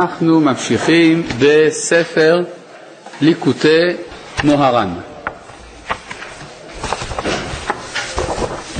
אנחנו 0.00 0.40
ממשיכים 0.40 1.22
בספר 1.38 2.42
ליקוטי 3.20 3.86
מוהר"ן. 4.44 4.88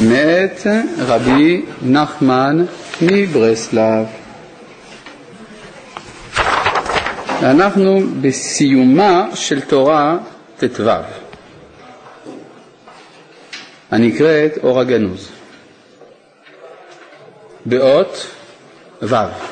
מאת 0.00 0.66
רבי 0.98 1.62
נחמן 1.82 2.64
מברסלב. 3.02 4.06
אנחנו 7.42 8.00
בסיומה 8.20 9.26
של 9.34 9.60
תורה 9.60 10.16
ט"ו, 10.58 10.90
הנקראת 13.90 14.52
אור 14.62 14.80
הגנוז, 14.80 15.28
באות 17.66 18.26
ו'. 19.02 19.49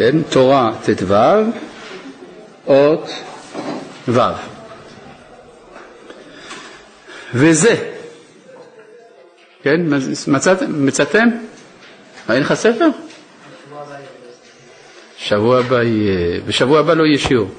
כן, 0.00 0.22
תורה 0.22 0.72
ט"ו, 0.84 1.14
אות 2.66 3.10
ו'. 4.08 4.20
וזה, 7.34 7.74
כן, 9.62 9.80
מצאתם? 10.28 10.86
מצאתם? 10.86 11.28
אין 12.30 12.42
לך 12.42 12.54
ספר? 12.54 12.88
שבוע 15.16 15.58
הבא 15.58 15.82
יהיה, 15.82 16.40
בשבוע 16.46 16.80
הבא 16.80 16.94
לא 16.94 17.04
יהיה 17.04 17.18
שיעור. 17.18 17.50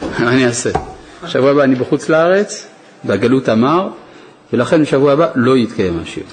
מה 0.00 0.28
אני 0.32 0.46
אעשה? 0.46 0.70
בשבוע 1.22 1.50
הבא 1.50 1.64
אני 1.64 1.74
בחוץ 1.74 2.08
לארץ, 2.08 2.66
בגלות 3.04 3.48
אמר, 3.48 3.88
ולכן 4.52 4.82
בשבוע 4.82 5.12
הבא 5.12 5.28
לא 5.34 5.56
יתקיים 5.56 6.00
השיעור. 6.02 6.30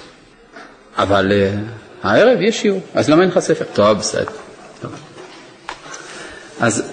אבל 0.98 1.32
uh, 1.32 1.80
הערב 2.04 2.41
יש 2.41 2.62
שיעור, 2.62 2.82
אז 2.94 3.10
למה 3.10 3.22
אין 3.22 3.30
לך 3.30 3.40
ספר? 3.40 3.66
טוב, 3.73 3.98
בסדר. 3.98 4.26
אז 6.60 6.91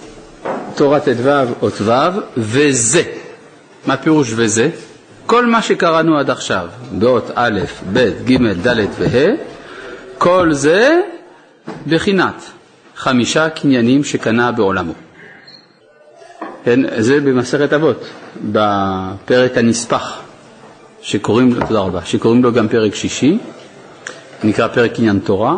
תורה 0.74 1.00
ט"ו 1.00 1.30
אות 1.62 1.80
ו' 1.80 1.92
וזה. 2.36 3.02
מה 3.86 3.96
פירוש 3.96 4.32
וזה? 4.36 4.70
כל 5.26 5.46
מה 5.46 5.62
שקראנו 5.62 6.18
עד 6.18 6.30
עכשיו, 6.30 6.68
באות 6.92 7.30
א', 7.34 7.60
ב', 7.92 8.10
ג', 8.24 8.66
ד' 8.66 8.86
וה', 8.98 9.34
כל 10.18 10.52
זה 10.52 11.00
בחינת 11.86 12.42
חמישה 12.96 13.50
קניינים 13.50 14.04
שקנה 14.04 14.52
בעולמו. 14.52 14.92
כן, 16.64 16.80
זה 17.02 17.20
במסכת 17.20 17.72
אבות, 17.72 18.04
בפרק 18.52 19.58
הנספח, 19.58 20.20
שקוראים 21.02 21.54
לו, 21.54 21.66
תודה 21.66 21.80
רבה, 21.80 22.04
שקוראים 22.04 22.42
לו 22.42 22.52
גם 22.52 22.68
פרק 22.68 22.94
שישי, 22.94 23.38
נקרא 24.44 24.68
פרק 24.68 24.92
קניין 24.94 25.18
תורה, 25.18 25.56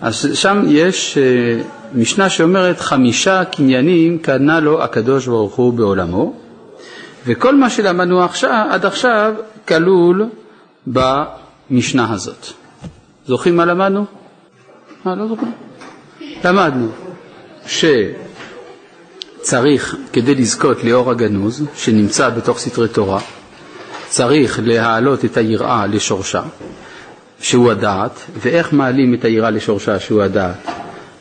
אז 0.00 0.28
שם 0.34 0.62
יש 0.68 1.18
uh, 1.18 1.64
משנה 1.94 2.30
שאומרת 2.30 2.80
חמישה 2.80 3.44
קניינים 3.44 4.18
קנה 4.18 4.60
לו 4.60 4.82
הקדוש 4.82 5.26
ברוך 5.26 5.54
הוא 5.54 5.72
בעולמו, 5.72 6.34
וכל 7.26 7.54
מה 7.56 7.70
שלמדנו 7.70 8.24
עכשיו, 8.24 8.66
עד 8.70 8.86
עכשיו 8.86 9.34
כלול 9.68 10.26
במשנה 10.86 12.12
הזאת. 12.12 12.46
זוכרים 13.26 13.56
מה 13.56 13.64
למדנו? 13.64 14.04
אה, 15.06 15.14
לא 15.14 15.28
זוכרים. 15.28 15.52
למדנו 16.44 16.88
שצריך, 19.40 19.96
כדי 20.12 20.34
לזכות 20.34 20.84
לאור 20.84 21.10
הגנוז, 21.10 21.64
שנמצא 21.74 22.28
בתוך 22.30 22.58
סתרי 22.58 22.88
תורה, 22.88 23.20
צריך 24.08 24.60
להעלות 24.62 25.24
את 25.24 25.36
היראה 25.36 25.86
לשורשה, 25.86 26.42
שהוא 27.40 27.70
הדעת, 27.70 28.20
ואיך 28.36 28.72
מעלים 28.72 29.14
את 29.14 29.24
היראה 29.24 29.50
לשורשה, 29.50 30.00
שהוא 30.00 30.22
הדעת? 30.22 30.66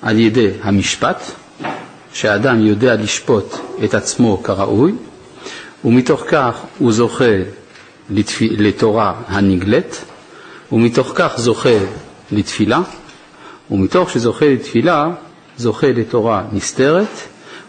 על 0.01 0.19
ידי 0.19 0.49
המשפט, 0.61 1.21
שהאדם 2.13 2.65
יודע 2.65 2.95
לשפוט 2.95 3.55
את 3.83 3.93
עצמו 3.93 4.43
כראוי, 4.43 4.93
ומתוך 5.85 6.23
כך 6.29 6.61
הוא 6.79 6.91
זוכה 6.91 7.35
לתפ... 8.09 8.37
לתורה 8.41 9.13
הנגלית, 9.27 10.05
ומתוך 10.71 11.11
כך 11.15 11.33
זוכה 11.37 11.77
לתפילה, 12.31 12.81
ומתוך 13.71 14.09
שזוכה 14.09 14.45
לתפילה, 14.45 15.07
זוכה 15.57 15.87
לתורה 15.87 16.43
נסתרת, 16.51 17.07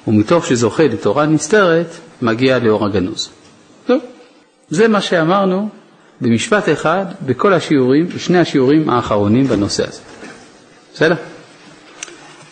ומתוך 0.06 0.47
שזוכה 0.47 0.82
לתורה 0.82 1.26
נסתרת, 1.26 1.87
מגיע 2.22 2.58
לאור 2.58 2.87
הגנוז. 2.87 3.31
זה 4.70 4.88
מה 4.88 5.00
שאמרנו 5.00 5.69
במשפט 6.21 6.69
אחד 6.69 7.05
בכל 7.27 7.53
השיעורים, 7.55 8.06
שני 8.19 8.39
השיעורים 8.39 8.91
האחרונים 8.91 9.47
בנושא 9.47 9.89
הזה. 9.89 10.01
בסדר? 10.95 11.15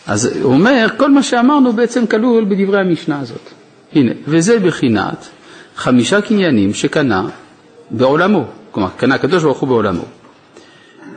אז 0.07 0.25
הוא 0.41 0.53
אומר, 0.53 0.87
כל 0.97 1.11
מה 1.11 1.23
שאמרנו 1.23 1.73
בעצם 1.73 2.07
כלול 2.07 2.45
בדברי 2.45 2.79
המשנה 2.79 3.19
הזאת. 3.19 3.49
הנה, 3.93 4.11
וזה 4.27 4.59
בחינת 4.59 5.27
חמישה 5.75 6.21
קניינים 6.21 6.73
שקנה 6.73 7.27
בעולמו, 7.91 8.45
כלומר, 8.71 8.89
קנה 8.97 9.15
הקדוש 9.15 9.43
ברוך 9.43 9.59
הוא 9.59 9.69
בעולמו. 9.69 10.03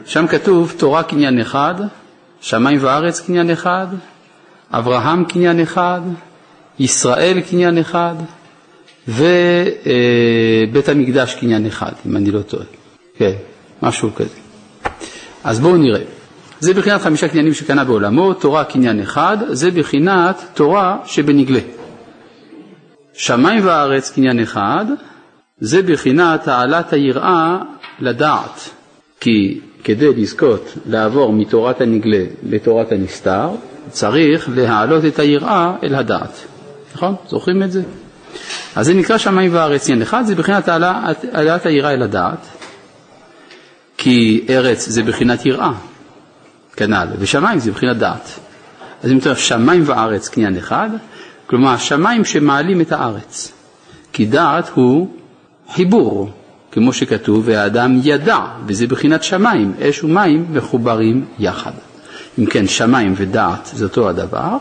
שם 0.05 0.27
כתוב 0.27 0.75
תורה 0.77 1.03
קניין 1.03 1.41
אחד, 1.41 1.75
שמיים 2.41 2.79
וארץ 2.83 3.21
קניין 3.21 3.51
אחד, 3.51 3.87
אברהם 4.73 5.25
קניין 5.25 5.61
אחד, 5.61 6.01
ישראל 6.79 7.41
קניין 7.41 7.79
אחד, 7.79 8.15
ובית 9.09 10.89
המקדש 10.89 11.35
קניין 11.35 11.67
אחד, 11.67 11.93
אם 12.07 12.17
אני 12.17 12.31
לא 12.31 12.43
טועה. 12.43 12.65
כן, 13.17 13.33
משהו 13.83 14.15
כזה. 14.15 14.35
אז 15.45 15.61
בואו 15.61 15.77
נראה. 15.77 16.01
זה 16.61 16.75
בחינת 16.75 17.01
חמישה 17.01 17.29
קניינים 17.29 17.55
שקנה 17.55 17.85
בעולמו, 17.85 18.35
תורה 18.35 18.65
קניין 18.65 19.01
אחד, 19.01 19.39
זה 19.49 19.71
בחינת 19.71 20.43
תורה 20.55 20.99
שבנגלה. 21.05 21.61
שמיים 23.13 23.67
וארץ 23.67 24.11
קניין 24.11 24.41
אחד, 24.41 24.85
זה 25.61 25.83
בחינת 25.83 26.49
העלת 26.49 26.93
היראה 26.93 27.59
לדעת, 28.01 28.71
כי 29.21 29.61
כדי 29.85 30.15
לזכות 30.15 30.75
לעבור 30.87 31.33
מתורת 31.33 31.81
הנגלה 31.81 32.25
לתורת 32.43 32.93
הנסתר, 32.93 33.49
צריך 33.89 34.49
להעלות 34.55 35.05
את 35.05 35.19
היראה 35.19 35.77
אל 35.83 35.95
הדעת. 35.95 36.47
נכון? 36.95 37.15
זוכרים 37.29 37.63
את 37.63 37.73
זה? 37.73 37.83
אז 38.77 38.87
זה 38.87 38.95
נקרא 38.95 39.19
שמיים 39.19 39.55
וארץ 39.55 39.89
עניין 39.89 40.03
אחד, 40.03 40.27
זה 40.27 40.35
בחינת 40.35 40.69
העלאת, 40.69 41.25
העלאת 41.33 41.67
היראה 41.67 41.93
אל 41.93 42.03
הדעת, 42.03 42.47
כי 43.97 44.45
ארץ 44.49 44.89
זה 44.89 45.03
בחינת 45.03 45.47
יראה, 45.47 45.73
כנ"ל, 46.77 47.09
ושמיים 47.19 47.59
זה 47.59 47.73
בחינת 47.73 47.97
דעת. 47.97 48.39
אז 49.03 49.11
אם 49.11 49.19
אתה 49.19 49.29
אומר 49.29 49.39
שמיים 49.39 49.83
וארץ 49.87 50.29
קניין 50.29 50.57
אחד, 50.57 50.91
כלומר 51.47 51.71
השמיים 51.71 52.25
שמעלים 52.25 52.81
את 52.81 52.93
הארץ, 52.93 53.53
כי 54.13 54.27
דעת 54.27 54.71
הוא 54.75 55.09
חיבור, 55.73 56.31
כמו 56.73 56.93
שכתוב, 56.93 57.43
והאדם 57.47 58.01
ידע, 58.03 58.39
וזה 58.67 58.87
בחינת 58.87 59.23
שמיים, 59.23 59.73
אש 59.81 60.05
ומים 60.05 60.47
מחוברים 60.53 61.25
יחד. 61.39 61.73
אם 62.39 62.47
כן, 62.47 62.69
שמיים 62.69 63.15
ודעת 63.17 63.71
זה 63.75 63.85
אותו 63.85 64.09
הדבר. 64.09 64.57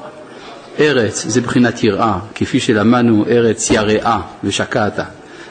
ארץ 0.79 1.25
זה 1.27 1.41
בחינת 1.41 1.83
יראה, 1.83 2.19
כפי 2.35 2.59
שלמדנו 2.59 3.25
ארץ 3.29 3.71
יראה 3.71 4.19
ושקעת, 4.43 4.99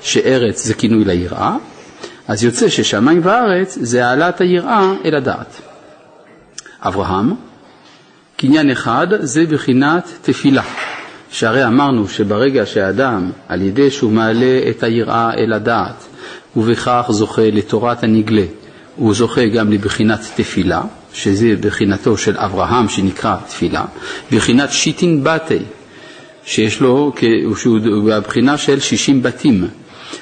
שארץ 0.02 0.64
זה 0.64 0.74
כינוי 0.74 1.04
ליראה, 1.04 1.56
אז 2.28 2.44
יוצא 2.44 2.68
ששמיים 2.68 3.20
וארץ 3.24 3.78
זה 3.80 4.06
העלאת 4.06 4.40
היראה 4.40 4.92
אל 5.04 5.14
הדעת. 5.14 5.60
אברהם, 6.82 7.34
קניין 8.36 8.70
אחד 8.70 9.06
זה 9.20 9.44
בחינת 9.46 10.08
תפילה, 10.22 10.62
שהרי 11.30 11.66
אמרנו 11.66 12.08
שברגע 12.08 12.66
שהאדם, 12.66 13.30
על 13.48 13.62
ידי 13.62 13.90
שהוא 13.90 14.12
מעלה 14.12 14.60
את 14.70 14.82
היראה 14.82 15.34
אל 15.34 15.52
הדעת, 15.52 16.04
ובכך 16.56 17.06
זוכה 17.10 17.50
לתורת 17.52 18.02
הנגלה, 18.02 18.44
הוא 18.96 19.14
זוכה 19.14 19.46
גם 19.46 19.72
לבחינת 19.72 20.20
תפילה, 20.36 20.82
שזה 21.12 21.54
בחינתו 21.60 22.16
של 22.16 22.36
אברהם 22.36 22.88
שנקרא 22.88 23.36
תפילה, 23.48 23.84
בחינת 24.32 24.72
שיטין 24.72 25.24
בתי, 25.24 25.58
שיש 26.44 26.80
לו, 26.80 27.12
שהוא 27.56 27.78
בבחינה 28.06 28.58
של 28.58 28.80
שישים 28.80 29.22
בתים, 29.22 29.68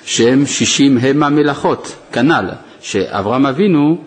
שהם 0.05 0.47
שישים 0.47 0.99
הם 0.99 1.23
המלאכות, 1.23 1.97
כנ"ל, 2.12 2.49
שאברהם 2.81 3.47
אבינו 3.47 3.99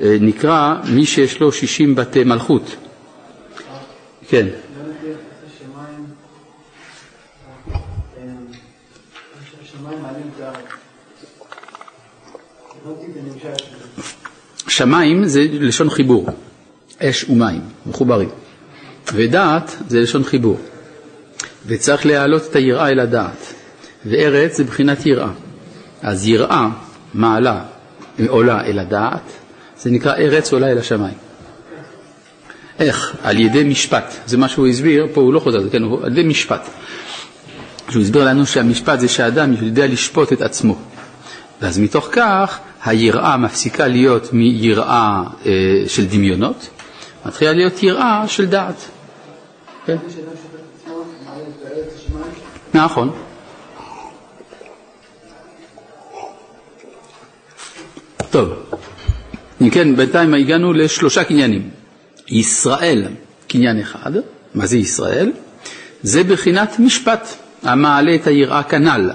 אה, 0.00 0.16
נקרא 0.20 0.74
מי 0.84 1.06
שיש 1.06 1.40
לו 1.40 1.52
שישים 1.52 1.94
בתי 1.94 2.24
מלכות. 2.24 2.76
כן. 4.28 4.46
שמיים 14.72 15.26
זה 15.26 15.44
לשון 15.50 15.90
חיבור, 15.90 16.26
אש 17.02 17.24
ומים, 17.24 17.60
מחוברים. 17.86 18.28
ודעת 19.14 19.76
זה 19.88 20.00
לשון 20.00 20.24
חיבור. 20.24 20.58
וצריך 21.66 22.06
להעלות 22.06 22.42
את 22.50 22.56
היראה 22.56 22.88
אל 22.88 23.00
הדעת. 23.00 23.54
וארץ 24.06 24.56
זה 24.56 24.64
בחינת 24.64 25.06
יראה. 25.06 25.30
אז 26.02 26.26
יראה 26.28 26.68
מעלה, 27.14 27.62
עולה 28.28 28.64
אל 28.64 28.78
הדעת, 28.78 29.32
זה 29.78 29.90
נקרא 29.90 30.14
ארץ 30.14 30.52
עולה 30.52 30.70
אל 30.70 30.78
השמיים. 30.78 31.14
איך? 32.78 33.16
על 33.22 33.40
ידי 33.40 33.64
משפט. 33.64 34.14
זה 34.26 34.36
מה 34.36 34.48
שהוא 34.48 34.66
הסביר, 34.66 35.06
פה 35.12 35.20
הוא 35.20 35.32
לא 35.32 35.40
חוזר, 35.40 35.70
כן, 35.70 35.82
הוא 35.82 36.04
על 36.04 36.12
ידי 36.12 36.28
משפט. 36.28 36.68
שהוא 37.90 38.02
הסביר 38.02 38.24
לנו 38.24 38.46
שהמשפט 38.46 39.00
זה 39.00 39.08
שאדם 39.08 39.52
יודע 39.60 39.86
לשפוט 39.86 40.32
את 40.32 40.42
עצמו. 40.42 40.78
ואז 41.62 41.78
מתוך 41.78 42.08
כך 42.12 42.58
היראה 42.84 43.36
מפסיקה 43.36 43.86
להיות 43.86 44.32
מיראה 44.32 45.22
אה, 45.46 45.52
של 45.86 46.06
דמיונות, 46.06 46.68
מתחילה 47.26 47.52
להיות 47.52 47.82
יראה 47.82 48.28
של 48.28 48.46
דעת. 48.46 48.88
כן? 49.86 49.96
נכון. 52.74 53.10
טוב, 58.30 58.48
אם 59.62 59.70
כן, 59.70 59.96
בינתיים 59.96 60.34
הגענו 60.34 60.72
לשלושה 60.72 61.24
קניינים. 61.24 61.70
ישראל, 62.28 63.04
קניין 63.48 63.80
אחד, 63.80 64.12
מה 64.54 64.66
זה 64.66 64.76
ישראל? 64.76 65.32
זה 66.02 66.24
בחינת 66.24 66.78
משפט, 66.78 67.28
המעלה 67.62 68.14
את 68.14 68.26
היראה 68.26 68.62
כנ"ל. 68.62 69.10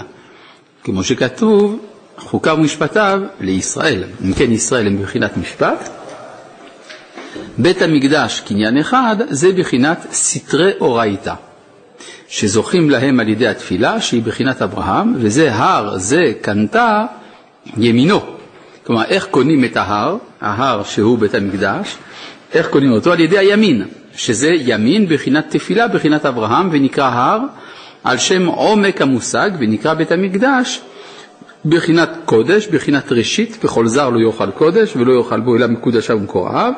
כמו 0.83 1.03
שכתוב, 1.03 1.79
חוקיו 2.17 2.55
ומשפטיו 2.59 3.21
לישראל. 3.39 4.03
אם 4.25 4.33
כן, 4.33 4.51
ישראל 4.51 4.87
הם 4.87 5.01
בחינת 5.01 5.37
משפט. 5.37 5.89
בית 7.57 7.81
המקדש, 7.81 8.39
קניין 8.39 8.77
אחד, 8.77 9.15
זה 9.29 9.51
בחינת 9.51 10.07
סתרי 10.11 10.71
אורייתא, 10.79 11.33
שזוכים 12.27 12.89
להם 12.89 13.19
על 13.19 13.29
ידי 13.29 13.47
התפילה, 13.47 14.01
שהיא 14.01 14.23
בחינת 14.23 14.61
אברהם, 14.61 15.13
וזה 15.17 15.53
הר 15.53 15.97
זה 15.97 16.23
קנתה 16.41 17.05
ימינו. 17.77 18.19
כלומר, 18.83 19.03
איך 19.03 19.25
קונים 19.25 19.65
את 19.65 19.77
ההר, 19.77 20.17
ההר 20.41 20.83
שהוא 20.83 21.19
בית 21.19 21.35
המקדש, 21.35 21.97
איך 22.53 22.67
קונים 22.67 22.91
אותו? 22.91 23.11
על 23.11 23.19
ידי 23.19 23.37
הימין, 23.37 23.85
שזה 24.15 24.49
ימין 24.59 25.05
בחינת 25.09 25.45
תפילה, 25.49 25.87
בחינת 25.87 26.25
אברהם, 26.25 26.69
ונקרא 26.71 27.09
הר, 27.13 27.39
על 28.03 28.17
שם 28.17 28.45
עומק 28.45 29.01
המושג, 29.01 29.49
ונקרא 29.59 29.93
בית 29.93 30.11
המקדש, 30.11 30.81
בחינת 31.65 32.09
קודש, 32.25 32.67
בחינת 32.67 33.11
ראשית, 33.11 33.57
וכל 33.63 33.87
זר 33.87 34.09
לא 34.09 34.19
יאכל 34.19 34.51
קודש, 34.51 34.95
ולא 34.95 35.13
יאכל 35.13 35.39
בו 35.39 35.55
אלא 35.55 35.67
מקודשיו 35.67 36.17
ומקורביו, 36.17 36.73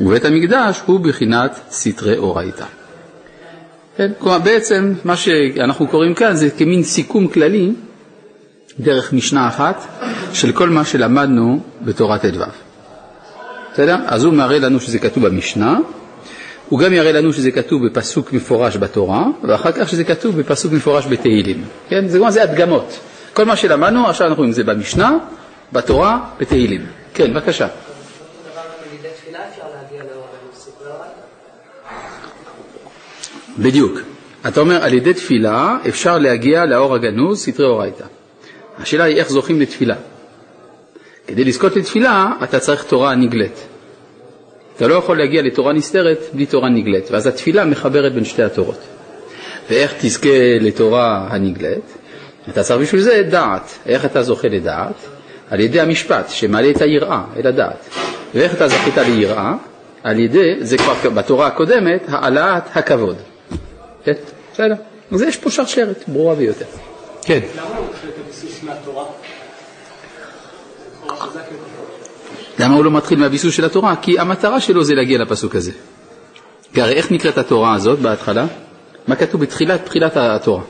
ובית 0.00 0.24
המקדש 0.24 0.80
הוא 0.86 1.00
בחינת 1.00 1.60
סתרי 1.70 2.16
אורייתא. 2.16 2.64
כן? 3.96 4.12
כלומר, 4.18 4.38
בעצם 4.38 4.92
מה 5.04 5.16
שאנחנו 5.16 5.86
קוראים 5.86 6.14
כאן 6.14 6.36
זה 6.36 6.50
כמין 6.50 6.82
סיכום 6.82 7.28
כללי, 7.28 7.72
דרך 8.80 9.12
משנה 9.12 9.48
אחת, 9.48 9.86
של 10.32 10.52
כל 10.52 10.68
מה 10.68 10.84
שלמדנו 10.84 11.60
בתורת 11.82 12.26
ט"ו. 12.26 12.44
בסדר? 13.72 13.96
אז 14.06 14.24
הוא 14.24 14.34
מראה 14.34 14.58
לנו 14.58 14.80
שזה 14.80 14.98
כתוב 14.98 15.26
במשנה, 15.26 15.78
הוא 16.68 16.78
גם 16.78 16.92
יראה 16.92 17.12
לנו 17.12 17.32
שזה 17.32 17.50
כתוב 17.50 17.86
בפסוק 17.86 18.32
מפורש 18.32 18.76
בתורה, 18.76 19.26
ואחר 19.42 19.72
כך 19.72 19.88
שזה 19.88 20.04
כתוב 20.04 20.40
בפסוק 20.40 20.72
מפורש 20.72 21.06
בתהילים. 21.06 21.64
כן? 21.88 22.08
זה, 22.08 22.18
זה 22.28 22.42
הדגמות. 22.42 22.98
כל 23.34 23.44
מה 23.44 23.56
שלמדנו, 23.56 24.08
עכשיו 24.08 24.26
אנחנו 24.26 24.44
את 24.44 24.54
זה 24.54 24.64
במשנה, 24.64 25.18
בתורה, 25.72 26.18
בתהילים. 26.38 26.86
כן, 27.14 27.34
בבקשה. 27.34 27.68
בדיוק. 33.58 33.98
אתה 34.48 34.60
אומר, 34.60 34.84
על 34.84 34.94
ידי 34.94 35.14
תפילה 35.14 35.76
אפשר 35.88 36.18
להגיע 36.18 36.64
לאור 36.64 36.94
הגנוז, 36.94 37.42
סתרי 37.42 37.66
אורייתא. 37.66 38.04
השאלה 38.78 39.04
היא 39.04 39.16
איך 39.16 39.30
זוכים 39.30 39.60
לתפילה. 39.60 39.94
כדי 41.26 41.44
לזכות 41.44 41.76
לתפילה, 41.76 42.32
אתה 42.42 42.60
צריך 42.60 42.84
תורה 42.84 43.14
נגלית. 43.14 43.66
אתה 44.76 44.86
לא 44.86 44.94
יכול 44.94 45.18
להגיע 45.18 45.42
לתורה 45.42 45.72
נסתרת 45.72 46.18
בלי 46.32 46.46
תורה 46.46 46.68
נגלית, 46.68 47.10
ואז 47.10 47.26
התפילה 47.26 47.64
מחברת 47.64 48.14
בין 48.14 48.24
שתי 48.24 48.42
התורות. 48.42 48.80
ואיך 49.70 49.94
תזכה 50.00 50.58
לתורה 50.60 51.26
הנגלית? 51.30 52.03
אתה 52.48 52.62
צריך 52.62 52.80
בשביל 52.80 53.00
זה 53.00 53.22
דעת. 53.30 53.78
איך 53.86 54.04
אתה 54.04 54.22
זוכה 54.22 54.48
לדעת? 54.48 54.94
על 55.50 55.60
ידי 55.60 55.80
המשפט 55.80 56.28
שמעלה 56.28 56.70
את 56.70 56.82
היראה 56.82 57.20
אל 57.36 57.46
הדעת. 57.46 57.88
ואיך 58.34 58.54
אתה 58.54 58.68
זכית 58.68 58.98
ליראה? 58.98 59.54
על 60.02 60.18
ידי, 60.18 60.54
זה 60.60 60.78
כבר 60.78 61.10
בתורה 61.10 61.46
הקודמת, 61.46 62.02
העלאת 62.08 62.76
הכבוד. 62.76 63.16
כן, 64.04 64.12
בסדר. 64.52 64.74
אז 65.12 65.22
יש 65.22 65.36
פה 65.36 65.50
שרשרת 65.50 66.04
ברורה 66.08 66.34
ביותר. 66.34 66.64
כן. 67.22 67.40
למה 67.56 67.76
הוא 67.76 67.86
מתחיל 67.86 68.10
את 68.10 68.14
הביסוס 68.24 68.62
מהתורה? 68.62 69.04
למה 72.58 72.74
הוא 72.74 72.84
לא 72.84 72.90
מתחיל 72.90 73.18
מהביסוס 73.18 73.54
של 73.54 73.64
התורה? 73.64 73.96
כי 73.96 74.18
המטרה 74.18 74.60
שלו 74.60 74.84
זה 74.84 74.94
להגיע 74.94 75.18
לפסוק 75.18 75.54
הזה. 75.54 75.72
כי 76.74 76.82
הרי 76.82 76.92
איך 76.92 77.10
נקראת 77.12 77.38
התורה 77.38 77.74
הזאת 77.74 77.98
בהתחלה? 77.98 78.46
מה 79.08 79.16
כתוב 79.16 79.40
בתחילת 79.40 79.84
תחילת 79.84 80.16
התורה? 80.16 80.62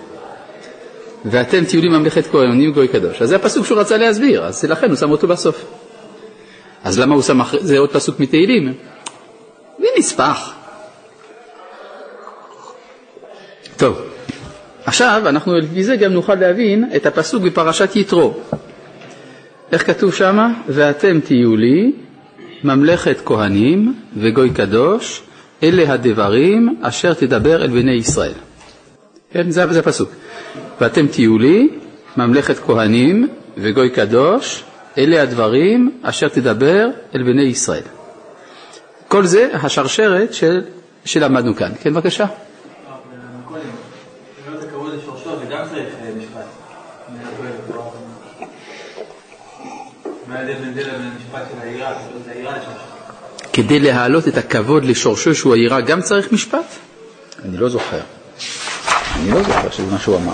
ואתם 1.25 1.65
תהיו 1.65 1.81
לי 1.81 1.89
ממלכת 1.89 2.27
כהנים 2.27 2.73
גוי 2.73 2.89
קדוש. 2.89 3.23
אז 3.23 3.29
זה 3.29 3.37
הפסוק 3.37 3.67
שהוא 3.67 3.79
רצה 3.81 3.97
להסביר, 3.97 4.45
אז 4.45 4.65
לכן 4.65 4.89
הוא 4.89 4.97
שם 4.97 5.11
אותו 5.11 5.29
בסוף. 5.29 5.65
אז 6.85 6.99
למה 6.99 7.15
הוא 7.15 7.23
שם 7.23 7.41
אחרי 7.41 7.61
זה 7.63 7.79
עוד 7.79 7.91
פסוק 7.91 8.21
מתהילים? 8.21 8.73
זה 9.79 9.87
נספח. 9.99 10.53
טוב, 13.77 14.03
עכשיו 14.85 15.23
אנחנו 15.27 15.59
לפי 15.59 15.85
זה 15.85 15.97
גם 15.97 16.13
נוכל 16.13 16.35
להבין 16.35 16.91
את 16.97 17.07
הפסוק 17.07 17.43
בפרשת 17.43 17.97
יתרו. 17.97 18.35
איך 19.73 19.87
כתוב 19.87 20.15
שמה? 20.15 20.49
ואתם 20.69 21.21
תהיו 21.21 21.57
לי 21.57 21.93
ממלכת 22.65 23.17
כהנים 23.25 23.95
וגוי 24.17 24.51
קדוש, 24.51 25.23
אלה 25.63 25.93
הדברים 25.93 26.77
אשר 26.83 27.15
תדבר 27.15 27.65
אל 27.65 27.71
בני 27.71 27.93
ישראל. 27.93 28.33
כן, 29.33 29.51
זה, 29.51 29.73
זה 29.73 29.81
הפסוק. 29.81 30.11
ואתם 30.81 31.07
תהיו 31.07 31.39
לי 31.39 31.69
ממלכת 32.17 32.59
כהנים 32.59 33.29
וגוי 33.57 33.91
קדוש, 33.91 34.65
אלה 34.99 35.23
הדברים 35.23 36.01
אשר 36.03 36.29
תדבר 36.29 36.89
אל 37.15 37.23
בני 37.23 37.43
ישראל. 37.43 37.83
כל 39.09 39.27
זה 39.27 39.49
השרשרת 39.53 40.35
של, 40.35 40.63
שלמדנו 41.05 41.57
כאן. 41.57 41.73
כן, 41.81 41.95
בבקשה. 41.95 42.27
כדי 53.53 53.81
להעלות 53.81 54.29
את 54.29 54.37
הכבוד 54.37 54.85
לשורשו 54.85 55.35
שהוא 55.35 55.55
היראה 55.55 55.81
גם 55.81 56.03
צריך 56.03 56.33
משפט? 56.33 56.65
אני 57.45 57.57
לא 57.57 57.69
זוכר. 57.69 58.01
אני 59.25 59.33
לא 59.33 59.43
זוכר 59.43 59.71
שזה 59.71 59.87
מה 59.93 59.99
שהוא 59.99 60.17
אמר. 60.17 60.33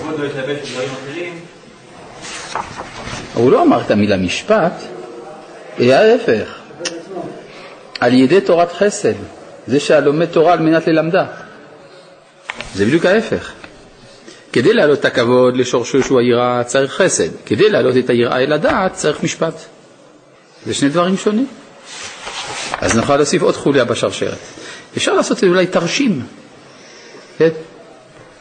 הוא 3.35 3.53
לא 3.53 3.63
אמר 3.63 3.81
את 3.81 3.91
המילה 3.91 4.17
משפט, 4.17 4.73
אלא 5.81 5.93
ההפך. 5.95 6.55
על 8.01 8.15
ידי 8.15 8.41
תורת 8.41 8.73
חסד, 8.73 9.13
זה 9.67 9.81
שהלומד 9.81 10.27
תורה 10.27 10.53
על 10.53 10.59
מנת 10.59 10.87
ללמדה. 10.87 11.27
זה 12.75 12.85
בדיוק 12.87 13.07
ההפך. 13.07 13.53
כדי 14.53 14.73
להעלות 14.75 15.01
את 15.01 15.05
הכבוד 15.05 15.57
לשורשו 15.57 16.03
שהוא 16.03 16.21
היראה 16.21 16.65
צריך 16.65 16.93
חסד, 16.93 17.29
כדי 17.47 17.71
להעלות 17.71 17.97
את 17.97 18.11
היראה 18.11 18.39
אל 18.39 18.53
הדעת 18.53 18.95
צריך 18.95 19.23
משפט. 19.23 19.55
זה 20.67 20.75
שני 20.75 20.89
דברים 20.89 21.17
שונים. 21.17 21.47
אז 22.81 22.97
נוכל 22.97 23.17
להוסיף 23.17 23.43
עוד 23.43 23.57
חוליה 23.57 23.85
בשרשרת. 23.85 24.39
אפשר 24.97 25.13
לעשות 25.15 25.45
אולי 25.45 25.67
תרשים. 25.67 26.23
כן? 27.39 27.49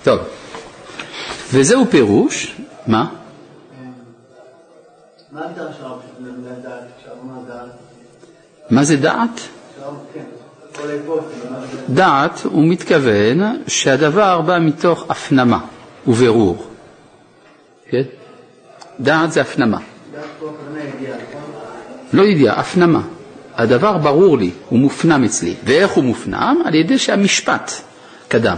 טוב. 0.03 0.19
וזהו 1.53 1.85
פירוש, 1.89 2.55
מה? 2.87 3.07
מה 8.69 8.83
זה 8.83 8.97
דעת? 8.97 9.41
דעת, 11.89 12.41
הוא 12.43 12.67
מתכוון 12.67 13.61
שהדבר 13.67 14.41
בא 14.41 14.59
מתוך 14.59 15.05
הפנמה 15.09 15.59
וברור. 16.07 16.67
כן? 17.89 18.01
דעת 18.99 19.31
זה 19.31 19.41
הפנמה. 19.41 19.79
לא 22.13 22.23
ידיעה, 22.23 22.59
הפנמה. 22.59 23.01
הדבר 23.55 23.97
ברור 23.97 24.37
לי, 24.37 24.51
הוא 24.69 24.79
מופנם 24.79 25.23
אצלי. 25.23 25.55
ואיך 25.63 25.91
הוא 25.91 26.03
מופנם? 26.03 26.61
על 26.65 26.75
ידי 26.75 26.97
שהמשפט 26.97 27.71
קדם. 28.27 28.57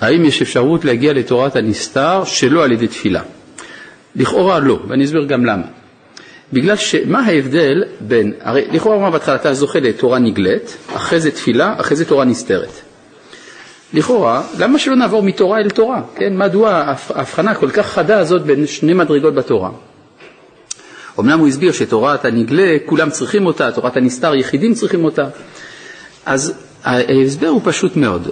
האם 0.00 0.24
יש 0.24 0.42
אפשרות 0.42 0.84
להגיע 0.84 1.12
לתורת 1.12 1.56
הנסתר 1.56 2.24
שלא 2.24 2.64
על 2.64 2.72
ידי 2.72 2.88
תפילה? 2.88 3.22
לכאורה 4.16 4.58
לא, 4.58 4.78
ואני 4.88 5.04
אסביר 5.04 5.24
גם 5.24 5.44
למה. 5.44 5.66
בגלל 6.52 6.76
שמה 6.76 7.20
ההבדל 7.20 7.84
בין, 8.00 8.32
הרי 8.40 8.64
לכאורה 8.72 8.96
אמר 8.96 9.10
בהתחלה 9.10 9.34
אתה 9.34 9.54
זוכה 9.54 9.80
לתורה 9.80 10.18
נגלית, 10.18 10.76
אחרי 10.96 11.20
זה 11.20 11.30
תפילה, 11.30 11.74
אחרי 11.78 11.96
זה 11.96 12.04
תורה 12.04 12.24
נסתרת. 12.24 12.70
לכאורה, 13.94 14.42
למה 14.58 14.78
שלא 14.78 14.96
נעבור 14.96 15.22
מתורה 15.22 15.58
אל 15.58 15.70
תורה? 15.70 16.02
כן, 16.16 16.36
מדוע 16.36 16.70
ההבחנה 16.70 17.54
כל 17.54 17.70
כך 17.70 17.86
חדה 17.86 18.18
הזאת 18.18 18.42
בין 18.42 18.66
שני 18.66 18.94
מדרגות 18.94 19.34
בתורה? 19.34 19.70
אמנם 21.20 21.38
הוא 21.38 21.48
הסביר 21.48 21.72
שתורת 21.72 22.24
הנגלה, 22.24 22.76
כולם 22.86 23.10
צריכים 23.10 23.46
אותה, 23.46 23.72
תורת 23.72 23.96
הנסתר, 23.96 24.34
יחידים 24.34 24.74
צריכים 24.74 25.04
אותה. 25.04 25.24
אז 26.26 26.54
ההסבר 26.84 27.48
הוא 27.48 27.60
פשוט 27.64 27.96
מאוד. 27.96 28.30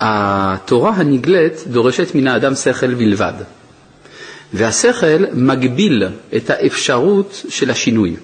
התורה 0.00 0.90
הנגלית 0.90 1.64
דורשת 1.66 2.14
מן 2.14 2.26
האדם 2.26 2.54
שכל 2.54 2.94
בלבד. 2.94 3.32
והשכל 4.52 5.24
מגביל 5.32 6.04
את 6.36 6.50
האפשרות 6.50 7.44
של 7.48 7.70
השינוי. 7.70 8.16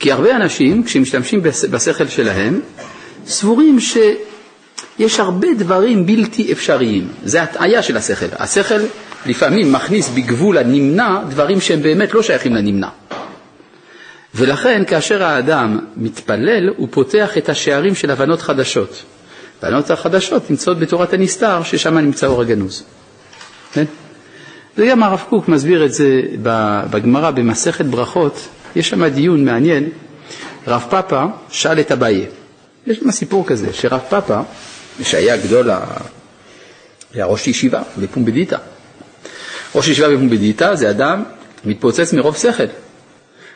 כי 0.00 0.12
הרבה 0.12 0.36
אנשים, 0.36 0.84
כשמשתמשים 0.84 1.42
בשכל 1.70 2.06
שלהם, 2.06 2.60
סבורים 3.26 3.78
שיש 3.80 5.20
הרבה 5.20 5.48
דברים 5.58 6.06
בלתי 6.06 6.52
אפשריים. 6.52 7.08
זה 7.24 7.42
הטעיה 7.42 7.82
של 7.82 7.96
השכל. 7.96 8.26
השכל 8.38 8.80
לפעמים 9.26 9.72
מכניס 9.72 10.08
בגבול 10.08 10.58
הנמנע 10.58 11.18
דברים 11.28 11.60
שהם 11.60 11.82
באמת 11.82 12.14
לא 12.14 12.22
שייכים 12.22 12.54
לנמנע. 12.54 12.88
ולכן 14.34 14.82
כאשר 14.86 15.22
האדם 15.22 15.78
מתפלל, 15.96 16.68
הוא 16.76 16.88
פותח 16.90 17.38
את 17.38 17.48
השערים 17.48 17.94
של 17.94 18.10
הבנות 18.10 18.42
חדשות. 18.42 19.02
הבנות 19.62 19.90
החדשות 19.90 20.50
נמצאות 20.50 20.78
בתורת 20.78 21.12
הנסתר, 21.12 21.62
ששם 21.62 21.98
נמצא 21.98 22.26
אור 22.26 22.40
הגנוז. 22.42 22.82
כן? 23.72 23.84
וגם 24.78 25.02
הרב 25.02 25.24
קוק 25.28 25.48
מסביר 25.48 25.84
את 25.84 25.92
זה 25.92 26.20
בגמרא 26.90 27.30
במסכת 27.30 27.84
ברכות, 27.84 28.48
יש 28.76 28.88
שם 28.88 29.06
דיון 29.06 29.44
מעניין. 29.44 29.88
רב 30.66 30.84
פאפא 30.90 31.24
שאל 31.50 31.80
את 31.80 31.92
אביי, 31.92 32.26
יש 32.86 32.98
שם 32.98 33.10
סיפור 33.10 33.46
כזה, 33.46 33.72
שרב 33.72 34.00
פאפא, 34.08 34.40
שהיה 35.02 35.36
גדול, 35.36 35.70
היה 37.14 37.26
ראש 37.26 37.48
ישיבה 37.48 37.82
בפומבדיתא. 37.98 38.56
ראש 39.74 39.88
ישיבה 39.88 40.08
בפומבדיתא 40.08 40.74
זה 40.74 40.90
אדם 40.90 41.22
מתפוצץ 41.64 42.12
מרוב 42.12 42.36
שכל. 42.36 42.64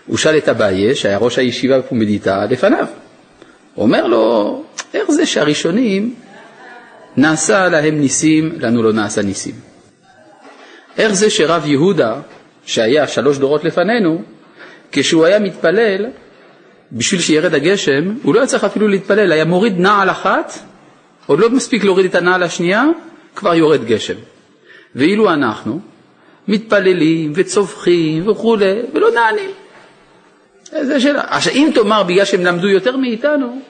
הוא 0.07 0.17
שאל 0.19 0.39
את 0.39 0.49
אביי, 0.49 0.95
שהיה 0.95 1.19
ראש 1.19 1.39
הישיבה 1.39 1.79
בפומבדיתא, 1.79 2.47
לפניו. 2.51 2.87
אומר 3.81 4.07
לו, 4.07 4.63
איך 4.95 5.11
זה 5.11 5.27
שהראשונים 5.27 6.15
נעשה 7.17 7.69
להם 7.69 8.01
ניסים, 8.01 8.53
לנו 8.61 8.83
לא 8.83 8.93
נעשה 8.93 9.23
ניסים? 9.23 9.55
איך 10.99 11.13
זה 11.13 11.31
שרב 11.31 11.67
יהודה, 11.67 12.21
שהיה 12.67 13.07
שלוש 13.07 13.39
דורות 13.39 13.65
לפנינו, 13.65 14.23
כשהוא 14.93 15.25
היה 15.25 15.39
מתפלל, 15.39 16.07
בשביל 16.93 17.21
שירד 17.21 17.55
הגשם, 17.55 18.15
הוא 18.23 18.35
לא 18.35 18.41
היה 18.41 18.47
צריך 18.47 18.65
אפילו 18.65 18.89
להתפלל, 18.89 19.33
היה 19.33 19.45
מוריד 19.45 19.79
נעל 19.79 20.11
אחת, 20.11 20.53
עוד 21.27 21.39
לא 21.39 21.51
מספיק 21.51 21.85
להוריד 21.85 22.07
את 22.07 22.15
הנעל 22.15 22.43
השנייה, 22.43 22.85
כבר 23.37 23.55
יורד 23.55 23.85
גשם. 23.85 24.15
ואילו 24.95 25.31
אנחנו 25.31 25.81
מתפללים 26.49 27.33
וצווחים 27.35 28.29
וכולי, 28.29 28.75
ולא 28.95 29.11
נענים. 29.11 29.51
זה 30.73 31.01
שאלה. 31.01 31.23
עכשיו, 31.29 31.53
אם 31.53 31.71
תאמר 31.75 32.03
בגלל 32.03 32.25
שהם 32.25 32.45
למדו 32.45 32.69
יותר 32.69 32.97
מאיתנו, 32.97 33.61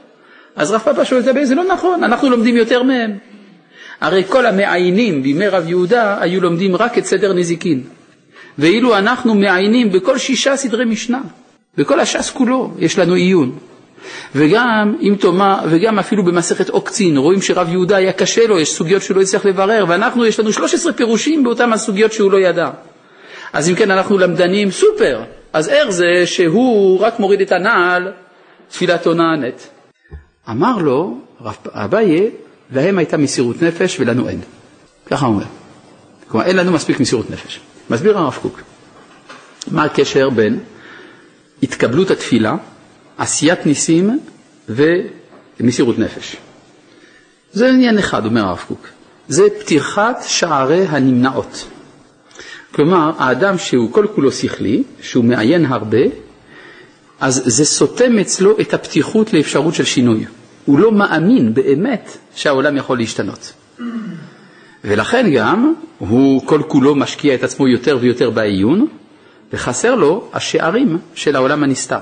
אז 0.56 0.70
רב 0.70 0.80
פאפה 0.80 1.04
שואל 1.04 1.20
את 1.20 1.46
זה 1.46 1.54
לא 1.54 1.64
נכון, 1.64 2.04
אנחנו 2.04 2.30
לומדים 2.30 2.56
יותר 2.56 2.82
מהם. 2.82 3.18
הרי 4.00 4.24
כל 4.28 4.46
המעיינים 4.46 5.22
בימי 5.22 5.48
רב 5.48 5.68
יהודה 5.68 6.16
היו 6.20 6.40
לומדים 6.40 6.76
רק 6.76 6.98
את 6.98 7.04
סדר 7.04 7.32
נזיקין. 7.32 7.82
ואילו 8.58 8.98
אנחנו 8.98 9.34
מעיינים 9.34 9.92
בכל 9.92 10.18
שישה 10.18 10.56
סדרי 10.56 10.84
משנה, 10.84 11.20
בכל 11.76 12.00
הש"ס 12.00 12.30
כולו 12.30 12.70
יש 12.78 12.98
לנו 12.98 13.14
עיון. 13.14 13.58
וגם, 14.34 14.94
אם 15.00 15.14
תאמר, 15.20 15.58
וגם 15.70 15.98
אפילו 15.98 16.24
במסכת 16.24 16.68
עוקצין, 16.68 17.16
רואים 17.16 17.42
שרב 17.42 17.68
יהודה 17.68 17.96
היה 17.96 18.12
קשה 18.12 18.46
לו, 18.46 18.58
יש 18.58 18.72
סוגיות 18.72 19.02
שהוא 19.02 19.16
לא 19.16 19.22
הצליח 19.22 19.44
לברר, 19.44 19.84
ואנחנו, 19.88 20.26
יש 20.26 20.40
לנו 20.40 20.52
13 20.52 20.92
פירושים 20.92 21.44
באותן 21.44 21.72
הסוגיות 21.72 22.12
שהוא 22.12 22.32
לא 22.32 22.38
ידע. 22.38 22.70
אז 23.52 23.70
אם 23.70 23.74
כן, 23.74 23.90
אנחנו 23.90 24.18
למדנים 24.18 24.70
סופר, 24.70 25.22
אז 25.52 25.68
איך 25.68 25.90
זה 25.90 26.26
שהוא 26.26 27.00
רק 27.00 27.18
מוריד 27.18 27.40
את 27.40 27.52
הנעל, 27.52 28.12
תפילתו 28.68 29.14
נענית? 29.14 29.68
אמר 30.48 30.78
לו, 30.78 31.18
אביי, 31.68 32.30
להם 32.72 32.98
הייתה 32.98 33.16
מסירות 33.16 33.62
נפש 33.62 34.00
ולנו 34.00 34.28
אין. 34.28 34.40
ככה 35.06 35.26
הוא 35.26 35.34
אומר. 35.34 35.44
כלומר, 36.28 36.46
אין 36.46 36.56
לנו 36.56 36.72
מספיק 36.72 37.00
מסירות 37.00 37.30
נפש. 37.30 37.60
מסביר 37.90 38.18
הרב 38.18 38.38
קוק, 38.42 38.60
מה 39.70 39.84
הקשר 39.84 40.30
בין 40.30 40.60
התקבלות 41.62 42.10
התפילה, 42.10 42.56
עשיית 43.18 43.66
ניסים 43.66 44.20
ומסירות 44.68 45.98
נפש. 45.98 46.36
זה 47.52 47.68
עניין 47.68 47.98
אחד, 47.98 48.26
אומר 48.26 48.44
הרב 48.44 48.64
קוק. 48.68 48.86
זה 49.28 49.42
פתיחת 49.60 50.22
שערי 50.26 50.86
הנמנעות. 50.86 51.66
כלומר, 52.74 53.12
האדם 53.18 53.58
שהוא 53.58 53.92
כל 53.92 54.06
כולו 54.14 54.32
שכלי, 54.32 54.82
שהוא 55.00 55.24
מעיין 55.24 55.66
הרבה, 55.66 55.98
אז 57.20 57.42
זה 57.44 57.64
סותם 57.64 58.18
אצלו 58.18 58.60
את 58.60 58.74
הפתיחות 58.74 59.32
לאפשרות 59.32 59.74
של 59.74 59.84
שינוי. 59.84 60.24
הוא 60.64 60.78
לא 60.78 60.92
מאמין 60.92 61.54
באמת 61.54 62.16
שהעולם 62.34 62.76
יכול 62.76 62.98
להשתנות. 62.98 63.52
ולכן 64.84 65.30
גם 65.34 65.74
הוא 65.98 66.46
כל 66.46 66.62
כולו 66.68 66.94
משקיע 66.94 67.34
את 67.34 67.42
עצמו 67.42 67.68
יותר 67.68 67.98
ויותר 68.00 68.30
בעיון, 68.30 68.86
וחסר 69.52 69.94
לו 69.94 70.28
השערים 70.32 70.98
של 71.14 71.36
העולם 71.36 71.62
הנסתר. 71.62 71.98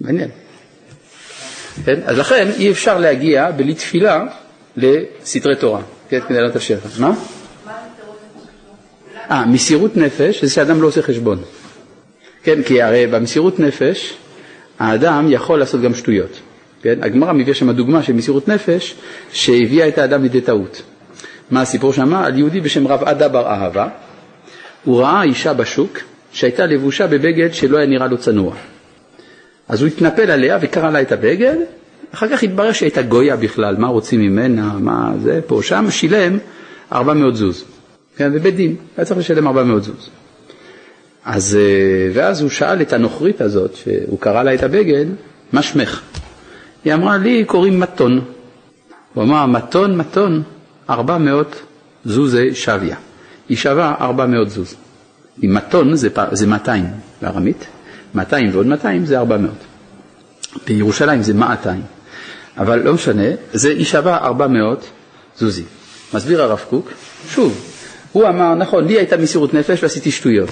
מעניין. 0.00 0.28
כן? 1.84 2.00
אז 2.04 2.18
לכן 2.18 2.50
אי 2.56 2.70
אפשר 2.70 2.98
להגיע 2.98 3.50
בלי 3.50 3.74
תפילה 3.74 4.24
לסתרי 4.76 5.56
תורה. 5.56 5.80
כן, 6.08 6.20
כדי 6.28 6.38
לעלות 6.38 6.56
השאלה. 6.56 6.80
מה? 6.98 7.14
אה, 9.30 9.46
מסירות 9.46 9.96
נפש 9.96 10.44
זה 10.44 10.50
שאדם 10.50 10.82
לא 10.82 10.86
עושה 10.86 11.02
חשבון. 11.02 11.42
כן, 12.46 12.62
כי 12.62 12.82
הרי 12.82 13.06
במסירות 13.06 13.60
נפש 13.60 14.14
האדם 14.78 15.26
יכול 15.30 15.58
לעשות 15.58 15.80
גם 15.80 15.94
שטויות. 15.94 16.40
כן? 16.82 16.98
הגמרא 17.02 17.32
מביאה 17.32 17.54
שם 17.54 17.70
דוגמה 17.70 18.02
של 18.02 18.12
מסירות 18.12 18.48
נפש 18.48 18.94
שהביאה 19.32 19.88
את 19.88 19.98
האדם 19.98 20.22
לידי 20.22 20.40
טעות. 20.40 20.82
מה 21.50 21.62
הסיפור 21.62 21.92
שם? 21.92 22.14
על 22.14 22.38
יהודי 22.38 22.60
בשם 22.60 22.86
רב 22.86 23.02
עדה 23.04 23.28
בר 23.28 23.46
אהבה, 23.46 23.88
הוא 24.84 25.00
ראה 25.00 25.22
אישה 25.22 25.54
בשוק 25.54 25.98
שהייתה 26.32 26.66
לבושה 26.66 27.06
בבגד 27.06 27.54
שלא 27.54 27.78
היה 27.78 27.86
נראה 27.86 28.06
לו 28.06 28.18
צנוע. 28.18 28.54
אז 29.68 29.82
הוא 29.82 29.88
התנפל 29.88 30.30
עליה 30.30 30.58
וקרא 30.60 30.90
לה 30.90 31.02
את 31.02 31.12
הבגד, 31.12 31.56
אחר 32.14 32.28
כך 32.28 32.42
התברר 32.42 32.72
שהייתה 32.72 33.02
גויה 33.02 33.36
בכלל, 33.36 33.76
מה 33.76 33.88
רוצים 33.88 34.20
ממנה, 34.20 34.72
מה 34.78 35.12
זה, 35.22 35.40
פה, 35.46 35.60
שם, 35.62 35.86
שילם 35.90 36.38
400 36.92 37.36
זוז. 37.36 37.64
כן, 38.16 38.32
בבית 38.32 38.56
דין, 38.56 38.76
היה 38.96 39.04
צריך 39.04 39.20
לשלם 39.20 39.46
400 39.46 39.82
זוז. 39.82 40.10
אז, 41.26 41.58
אה, 41.60 42.10
ואז 42.12 42.40
הוא 42.40 42.50
שאל 42.50 42.82
את 42.82 42.92
הנוכרית 42.92 43.40
הזאת, 43.40 43.74
שהוא 43.74 44.20
קרא 44.20 44.42
לה 44.42 44.54
את 44.54 44.62
הבגד, 44.62 45.04
מה 45.52 45.62
שמך? 45.62 46.00
היא 46.84 46.94
אמרה, 46.94 47.18
לי 47.18 47.44
קוראים 47.44 47.80
מתון. 47.80 48.20
הוא 49.14 49.24
אמר, 49.24 49.46
מתון, 49.46 49.96
מתון, 49.96 50.42
400 50.90 51.62
זוזי 52.04 52.54
שוויה. 52.54 52.96
היא 53.48 53.56
שווה 53.56 53.94
400 54.00 54.50
זוז. 54.50 54.74
אם 55.44 55.54
מתון 55.54 55.96
זה, 55.96 56.08
זה 56.32 56.46
200 56.46 56.84
בארמית, 57.22 57.66
200 58.14 58.50
ועוד 58.52 58.66
200 58.66 59.06
זה 59.06 59.18
400. 59.18 59.50
בירושלים 60.66 61.22
זה 61.22 61.34
200. 61.34 61.82
אבל 62.58 62.78
לא 62.82 62.92
משנה, 62.92 63.28
זה, 63.52 63.68
היא 63.68 63.84
שווה 63.84 64.16
400 64.16 64.84
זוזים. 65.38 65.64
מסביר 66.14 66.42
הרב 66.42 66.64
קוק, 66.70 66.90
שוב, 67.28 67.60
הוא 68.12 68.28
אמר, 68.28 68.54
נכון, 68.54 68.84
לי 68.84 68.94
הייתה 68.94 69.16
מסירות 69.16 69.54
נפש 69.54 69.82
ועשיתי 69.82 70.10
שטויות. 70.10 70.50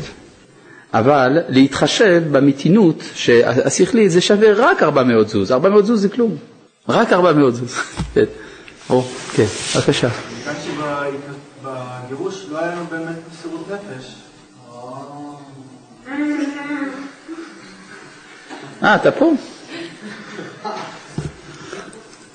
אבל 0.94 1.38
להתחשב 1.48 2.22
במתינות 2.32 3.02
השכלית 3.64 4.10
זה 4.10 4.20
שווה 4.20 4.52
רק 4.56 4.82
400 4.82 5.28
זוז, 5.28 5.52
400 5.52 5.86
זוז 5.86 6.02
זה 6.02 6.08
כלום, 6.08 6.36
רק 6.88 7.12
400 7.12 7.54
זוז. 7.54 7.74
כן, 8.14 8.24
כן, 9.34 9.44
בבקשה. 9.76 10.08
מכיוון 10.08 10.54
שבגירוש 11.62 12.46
לא 12.50 12.58
היה 12.58 12.72
לנו 12.72 12.84
באמת 12.90 13.16
מסירות 13.32 13.68
נפש. 13.70 14.14
אה, 18.82 18.94
אתה 18.94 19.12
פה? 19.12 19.32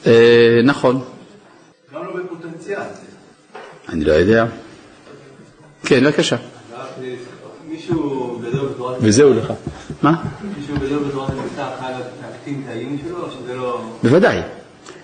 אה, 0.05 0.59
נכון. 0.63 1.01
גם 1.93 2.05
לא 2.05 2.23
בפוטנציאל. 2.23 2.79
אני 3.89 4.03
לא 4.03 4.13
יודע. 4.13 4.45
כן, 5.85 6.03
בבקשה. 6.03 6.35
מישהו 7.89 8.39
גדול 8.41 8.69
בתורת 8.69 8.97
וזהו 9.01 9.33
לך. 9.33 9.53
מה? 10.01 10.23
מישהו 10.59 10.75
גדול 10.75 11.03
בתורת 11.03 11.29
הנסתר 11.29 11.67
חייב 11.79 11.97
להקטין 12.21 12.61
את 12.63 12.69
העיון 12.69 12.97
שלו, 13.07 13.17
או 13.17 13.31
שזה 13.31 13.55
לא... 13.55 13.81
בוודאי. 14.03 14.41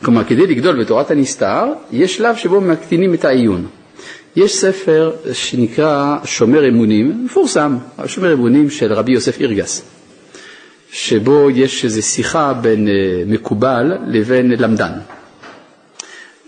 כלומר, 0.03 0.23
כדי 0.23 0.47
לגדול 0.47 0.83
בתורת 0.83 1.11
הנסתר, 1.11 1.63
יש 1.91 2.15
שלב 2.15 2.35
שבו 2.35 2.61
מקטינים 2.61 3.13
את 3.13 3.25
העיון. 3.25 3.67
יש 4.35 4.55
ספר 4.55 5.11
שנקרא 5.33 6.17
שומר 6.23 6.67
אמונים, 6.69 7.25
מפורסם, 7.25 7.77
שומר 8.05 8.33
אמונים 8.33 8.69
של 8.69 8.93
רבי 8.93 9.11
יוסף 9.11 9.39
אירגס, 9.41 9.81
שבו 10.91 11.49
יש 11.49 11.85
איזו 11.85 12.01
שיחה 12.01 12.53
בין 12.53 12.87
אה, 12.87 12.93
מקובל 13.27 13.97
לבין 14.07 14.51
למדן. 14.51 14.91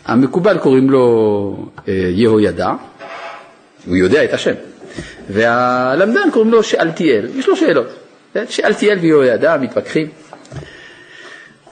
המקובל 0.05 0.57
קוראים 0.57 0.89
לו 0.89 1.55
אה, 1.87 1.93
יהוידע, 2.13 2.69
הוא 3.87 3.95
יודע 3.95 4.23
את 4.23 4.33
השם, 4.33 4.53
והלמדן 5.29 6.31
קוראים 6.33 6.51
לו 6.51 6.63
שאלתיאל, 6.63 7.27
יש 7.35 7.47
לו 7.47 7.55
שאלות. 7.55 7.87
כן? 8.33 8.45
שאלתיאל 8.49 8.97
ויהוידע 8.99 9.57
מתווכחים. 9.57 10.07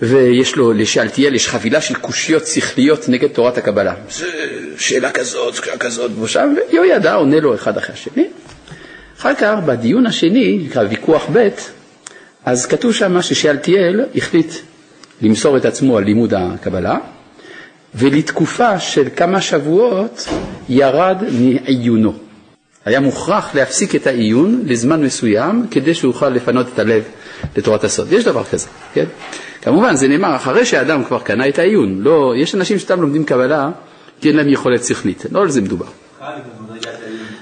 ויש 0.02 0.56
לו, 0.56 0.74
לשאלתיאל 0.74 1.36
יש 1.36 1.50
חבילה 1.50 1.82
של 1.82 1.96
קושיות 1.96 2.48
שכליות 2.48 3.10
נגד 3.10 3.28
תורת 3.28 3.58
הקבלה. 3.58 3.94
זה 4.10 4.28
שאלה 4.78 5.12
כזאת, 5.12 5.56
שאלה 5.56 5.78
כזאת, 5.78 6.12
ושם, 6.22 6.54
ויהוידע 6.72 7.14
עונה 7.14 7.40
לו 7.40 7.56
אחד 7.56 7.78
אחרי 7.78 7.94
השני. 7.94 8.28
אחר 9.20 9.36
כך, 9.36 9.56
בדיון 9.66 10.06
השני, 10.06 10.58
נקרא 10.66 10.84
ויכוח 10.90 11.28
ב', 11.34 11.50
אז 12.46 12.66
כתוב 12.66 12.94
שם 12.94 13.22
ששאלתיאל 13.22 14.06
החליט 14.16 14.54
למסור 15.22 15.58
את 15.58 15.66
עצמו 15.66 15.98
על 15.98 16.04
לימוד 16.04 16.34
הקבלה, 16.34 16.98
ולתקופה 17.96 18.80
של 18.80 19.08
כמה 19.16 19.42
שבועות 19.42 20.28
ירד 20.70 21.18
מעיונו. 21.32 22.25
היה 22.86 23.00
מוכרח 23.00 23.56
להפסיק 23.56 23.96
את 23.96 24.08
העיון 24.08 24.64
לזמן 24.66 25.04
מסוים 25.04 25.66
כדי 25.72 25.94
שהוא 25.94 26.10
יוכל 26.14 26.30
לפנות 26.30 26.68
את 26.74 26.80
הלב 26.80 27.04
לתורת 27.58 27.84
הסוד. 27.84 28.12
יש 28.12 28.24
דבר 28.24 28.44
כזה, 28.44 28.68
כן? 28.94 29.06
כמובן, 29.62 29.96
זה 29.96 30.08
נאמר 30.08 30.36
אחרי 30.36 30.66
שהאדם 30.66 31.04
כבר 31.04 31.20
קנה 31.20 31.50
את 31.50 31.60
העיון. 31.60 32.02
לא, 32.02 32.34
יש 32.38 32.56
אנשים 32.56 32.80
שסתם 32.80 33.02
לומדים 33.02 33.24
קבלה 33.24 33.70
כי 34.22 34.30
אין 34.30 34.38
להם 34.38 34.50
יכולת 34.50 34.84
שכלית, 34.84 35.26
לא 35.32 35.42
על 35.42 35.50
זה 35.50 35.62
מדובר. 35.62 35.86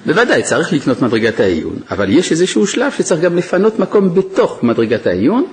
בוודאי, 0.06 0.44
צריך 0.44 0.74
לקנות 0.74 1.02
מדרגת 1.02 1.40
העיון, 1.40 1.76
אבל 1.92 2.10
יש 2.10 2.32
איזשהו 2.32 2.68
שלב 2.68 2.92
שצריך 2.92 3.22
גם 3.22 3.38
לפנות 3.38 3.80
מקום 3.80 4.16
בתוך 4.16 4.64
מדרגת 4.64 5.08
העיון 5.08 5.46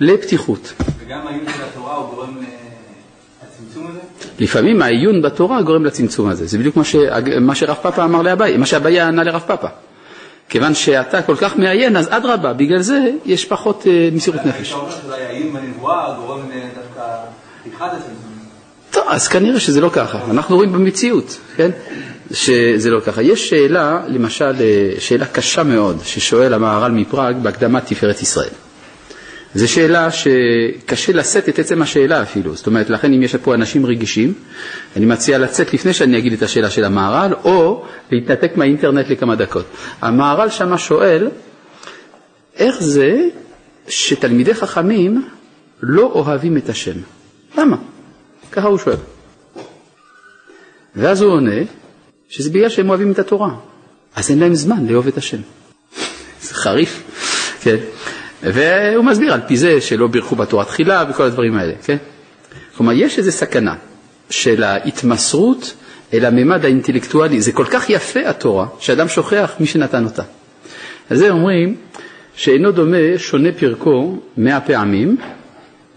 לפתיחות. 0.00 0.72
וגם 0.98 1.26
העיון 1.26 1.44
של 1.56 1.62
התורה 1.62 1.96
הוא 1.96 2.14
גורם 2.14 2.36
הזה? 2.36 2.53
לפעמים 4.38 4.82
העיון 4.82 5.22
בתורה 5.22 5.62
גורם 5.62 5.84
לצמצום 5.84 6.28
הזה, 6.28 6.46
זה 6.46 6.58
בדיוק 6.58 6.76
מה, 6.76 6.84
ש... 6.84 6.96
מה 7.40 7.54
שרב 7.54 7.76
פאפה 7.82 8.04
אמר 8.04 8.22
לאביי, 8.22 8.56
מה 8.56 8.66
שאביי 8.66 9.00
ענה 9.00 9.24
לרב 9.24 9.42
פאפה. 9.46 9.68
כיוון 10.48 10.74
שאתה 10.74 11.22
כל 11.22 11.36
כך 11.36 11.56
מעיין, 11.56 11.96
אז 11.96 12.08
אדרבה, 12.10 12.52
בגלל 12.52 12.78
זה 12.80 13.00
יש 13.24 13.44
פחות 13.44 13.84
אה, 13.86 14.08
מסירות 14.12 14.40
נפש. 14.46 14.68
אתה 14.72 14.78
אומר 14.80 14.90
שאולי 14.90 15.22
העיון 15.24 15.52
בנבואה 15.52 16.14
גורם 16.20 16.40
דווקא 16.74 17.02
פתיחת 17.64 17.90
הצמצום. 17.92 18.34
טוב, 18.90 19.04
אז 19.08 19.28
כנראה 19.28 19.60
שזה 19.60 19.80
לא 19.80 19.90
ככה. 19.92 20.18
אנחנו 20.30 20.56
רואים 20.56 20.72
במציאות, 20.72 21.38
כן, 21.56 21.70
שזה 22.32 22.90
לא 22.90 23.00
ככה. 23.00 23.22
יש 23.22 23.48
שאלה, 23.50 24.00
למשל, 24.08 24.54
אה, 24.60 24.90
שאלה 24.98 25.26
קשה 25.26 25.62
מאוד, 25.62 25.98
ששואל 26.04 26.54
המהר"ל 26.54 26.92
מפראג 26.92 27.36
בהקדמת 27.42 27.86
תפארת 27.86 28.22
ישראל. 28.22 28.48
זו 29.54 29.68
שאלה 29.68 30.10
שקשה 30.10 31.12
לשאת 31.12 31.48
את 31.48 31.58
עצם 31.58 31.82
השאלה 31.82 32.22
אפילו, 32.22 32.54
זאת 32.54 32.66
אומרת, 32.66 32.90
לכן 32.90 33.12
אם 33.12 33.22
יש 33.22 33.36
פה 33.36 33.54
אנשים 33.54 33.86
רגישים, 33.86 34.34
אני 34.96 35.06
מציע 35.06 35.38
לצאת 35.38 35.74
לפני 35.74 35.92
שאני 35.92 36.18
אגיד 36.18 36.32
את 36.32 36.42
השאלה 36.42 36.70
של 36.70 36.84
המהר"ל, 36.84 37.34
או 37.44 37.84
להתנתק 38.10 38.56
מהאינטרנט 38.56 39.10
לכמה 39.10 39.34
דקות. 39.34 39.66
המהר"ל 40.00 40.50
שמה 40.50 40.78
שואל, 40.78 41.28
איך 42.56 42.82
זה 42.82 43.28
שתלמידי 43.88 44.54
חכמים 44.54 45.24
לא 45.82 46.02
אוהבים 46.02 46.56
את 46.56 46.68
השם? 46.68 46.96
למה? 47.58 47.76
ככה 48.52 48.68
הוא 48.68 48.78
שואל. 48.78 48.96
ואז 50.96 51.22
הוא 51.22 51.32
עונה 51.32 51.60
שזה 52.28 52.50
בגלל 52.50 52.68
שהם 52.68 52.88
אוהבים 52.88 53.12
את 53.12 53.18
התורה, 53.18 53.54
אז 54.16 54.30
אין 54.30 54.38
להם 54.38 54.54
זמן 54.54 54.86
לאהוב 54.86 55.06
את 55.06 55.16
השם. 55.16 55.38
זה 56.46 56.54
חריף, 56.54 57.02
כן. 57.60 57.76
והוא 58.44 59.04
מסביר 59.04 59.32
על 59.32 59.40
פי 59.46 59.56
זה 59.56 59.80
שלא 59.80 60.06
בירכו 60.06 60.36
בתורה 60.36 60.64
תחילה 60.64 61.04
וכל 61.10 61.22
הדברים 61.22 61.56
האלה, 61.56 61.72
כן? 61.84 61.96
כלומר, 62.76 62.92
יש 62.92 63.18
איזו 63.18 63.32
סכנה 63.32 63.74
של 64.30 64.62
ההתמסרות 64.62 65.74
אל 66.14 66.24
הממד 66.24 66.64
האינטלקטואלי. 66.64 67.40
זה 67.40 67.52
כל 67.52 67.64
כך 67.70 67.90
יפה 67.90 68.20
התורה, 68.26 68.66
שאדם 68.78 69.08
שוכח 69.08 69.52
מי 69.60 69.66
שנתן 69.66 70.04
אותה. 70.04 70.22
אז 71.10 71.18
זה 71.18 71.30
אומרים 71.30 71.76
שאינו 72.36 72.72
דומה 72.72 72.96
שונה 73.16 73.52
פרקו 73.52 74.18
מאה 74.36 74.60
פעמים 74.60 75.16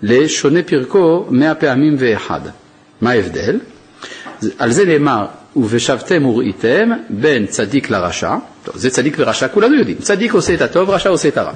לשונה 0.01 0.63
פרקו 0.63 1.25
מאה 1.29 1.55
פעמים 1.55 1.95
ואחד. 1.99 2.41
מה 3.01 3.11
ההבדל? 3.11 3.59
על 4.57 4.71
זה 4.71 4.85
נאמר, 4.85 5.25
ובשבתם 5.55 6.25
וראיתם 6.25 6.89
בין 7.09 7.45
צדיק 7.45 7.89
לרשע, 7.89 8.35
טוב, 8.63 8.77
זה 8.77 8.89
צדיק 8.89 9.15
ורשע 9.17 9.47
כולנו 9.47 9.75
יודעים, 9.75 9.97
צדיק 9.97 10.33
עושה 10.33 10.53
את 10.53 10.61
הטוב, 10.61 10.89
רשע 10.89 11.09
עושה 11.09 11.27
את 11.27 11.37
הרע. 11.37 11.51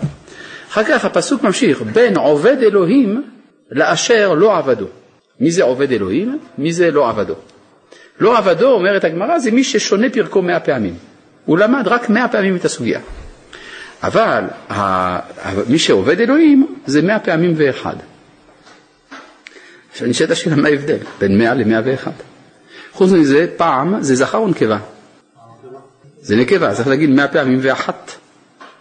אחר 0.72 0.84
כך 0.84 1.06
הפסוק 1.06 1.44
ממשיך, 1.44 1.82
בין 1.82 2.18
עובד 2.18 2.58
אלוהים 2.62 3.24
לאשר 3.72 4.34
לא 4.34 4.58
עבדו. 4.58 4.86
מי 5.40 5.52
זה 5.52 5.64
עובד 5.64 5.92
אלוהים? 5.92 6.40
מי 6.58 6.74
זה 6.74 6.92
לא 6.92 7.10
עבדו? 7.10 7.36
לא 8.20 8.38
עבדו, 8.38 8.72
אומרת 8.72 9.04
הגמרא, 9.04 9.40
זה 9.40 9.52
מי 9.52 9.64
ששונה 9.64 10.10
פרקו 10.10 10.42
מאה 10.42 10.60
פעמים. 10.60 10.96
הוא 11.46 11.58
למד 11.58 11.88
רק 11.88 12.10
מאה 12.10 12.28
פעמים 12.28 12.56
את 12.56 12.66
הסוגיה. 12.66 13.00
אבל 14.04 14.44
מי 15.68 15.80
שעובד 15.80 16.20
אלוהים 16.20 16.76
זה 16.86 17.02
מאה 17.02 17.20
פעמים 17.20 17.54
ואחד. 17.58 17.96
עכשיו 19.92 20.08
נשאלת 20.08 20.32
השאלה 20.32 20.56
מה 20.56 20.68
ההבדל 20.68 20.98
בין 21.20 21.38
מאה 21.38 21.54
למאה 21.54 21.82
ואחד. 21.86 22.12
חוץ 22.94 23.12
מזה, 23.12 23.48
פעם 23.58 24.02
זה 24.02 24.16
זכר 24.16 24.38
או 24.38 24.48
נקבה? 24.48 24.78
זה 26.22 26.36
נקבה, 26.36 26.74
צריך 26.74 26.88
להגיד 26.88 27.10
מאה 27.10 27.28
פעמים 27.28 27.60
ואחת. 27.62 28.12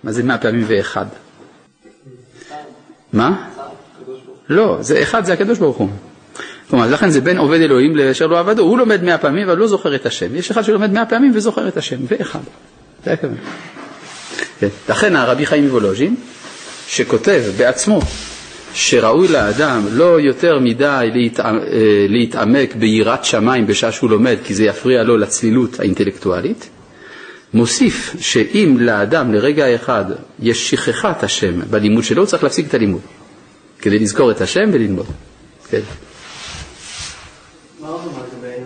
מה 0.04 0.12
זה 0.12 0.22
מאה 0.22 0.38
פעמים 0.38 0.64
ואחד? 0.66 1.06
מה? 3.12 3.46
לא, 4.48 4.76
זה 4.80 5.02
אחד 5.02 5.24
זה 5.24 5.32
הקדוש 5.32 5.58
ברוך 5.58 5.76
הוא. 5.76 5.88
כלומר, 6.70 6.90
לכן 6.90 7.10
זה 7.10 7.20
בין 7.20 7.38
עובד 7.38 7.60
אלוהים 7.60 7.96
לאשר 7.96 8.26
לא 8.26 8.38
עבדו, 8.38 8.62
הוא 8.62 8.78
לומד 8.78 9.04
מאה 9.04 9.18
פעמים 9.18 9.48
אבל 9.48 9.58
לא 9.58 9.66
זוכר 9.66 9.94
את 9.94 10.06
השם. 10.06 10.34
יש 10.34 10.50
אחד 10.50 10.64
שלומד 10.64 10.92
מאה 10.92 11.06
פעמים 11.06 11.32
וזוכר 11.34 11.68
את 11.68 11.76
השם, 11.76 11.96
ואחד. 12.08 12.40
זה 13.04 13.12
הכוונה. 13.12 13.40
כן. 14.60 14.68
לכן 14.88 15.16
הרבי 15.16 15.46
חיים 15.46 15.66
מוולוז'ין, 15.66 16.14
שכותב 16.88 17.42
בעצמו 17.56 18.00
שראוי 18.74 19.28
לאדם 19.28 19.82
לא 19.90 20.20
יותר 20.20 20.58
מדי 20.58 21.10
להתעמק 22.08 22.74
ביראת 22.74 23.24
שמיים 23.24 23.66
בשעה 23.66 23.92
שהוא 23.92 24.10
לומד, 24.10 24.36
כי 24.44 24.54
זה 24.54 24.64
יפריע 24.64 25.02
לו 25.02 25.16
לצלילות 25.16 25.80
האינטלקטואלית, 25.80 26.70
מוסיף 27.54 28.16
שאם 28.20 28.76
לאדם 28.80 29.32
לרגע 29.32 29.74
אחד 29.74 30.04
יש 30.38 30.70
שכחת 30.70 31.22
השם 31.22 31.60
בלימוד 31.70 32.04
שלו, 32.04 32.22
הוא 32.22 32.26
צריך 32.26 32.42
להפסיק 32.42 32.68
את 32.68 32.74
הלימוד, 32.74 33.00
כדי 33.78 33.98
לזכור 33.98 34.30
את 34.30 34.40
השם 34.40 34.70
וללמוד. 34.72 35.06
כן. 35.68 35.80
מה 37.80 37.88
עוד 37.88 38.00
אומר 38.06 38.22
לגבי 38.22 38.64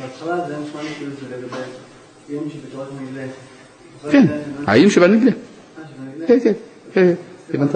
בהתחלה 0.00 0.36
זה 0.48 0.54
היה 0.54 0.64
נשמע 0.68 0.82
לי 0.82 0.88
כאילו 0.98 1.12
זה 1.20 1.36
לגבי 1.36 2.50
שבתורת 2.50 2.88
הנגלה. 2.98 3.26
כן, 4.10 4.26
העיון 4.66 4.90
שבנגלה. 4.90 5.30
אה, 5.30 5.84
שבנגלה? 5.88 6.26
כן, 6.26 6.38
כן, 6.44 6.52
כן, 6.92 7.14
הבנת. 7.54 7.74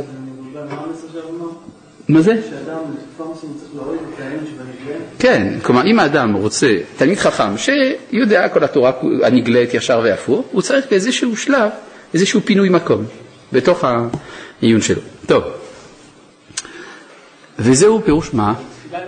מה 2.09 2.19
המסר 2.19 2.33
של 2.33 2.71
הרמב"ם? 2.71 2.93
מה 3.19 3.33
זה? 3.33 3.43
כן, 5.19 5.59
כלומר 5.63 5.87
אם 5.87 6.01
האדם 6.01 6.35
רוצה, 6.35 6.77
תלמיד 6.97 7.19
חכם 7.19 7.59
שיודע 7.59 8.49
כל 8.49 8.65
התורה 8.65 8.93
הנגלית 9.23 9.75
ישר 9.75 10.01
והפוך, 10.05 10.47
הוא 10.53 10.63
צריך 10.63 10.87
באיזשהו 10.91 11.37
שלב, 11.37 11.71
איזשהו 12.15 12.41
פינוי 12.45 12.69
מקום 12.69 13.05
בתוך 13.53 13.85
העיון 13.85 14.81
שלו. 14.81 15.01
טוב, 15.27 15.45
וזהו 17.59 18.03
פירוש 18.05 18.35
מה? 18.35 18.55
לא 18.93 18.97
רב 18.97 19.05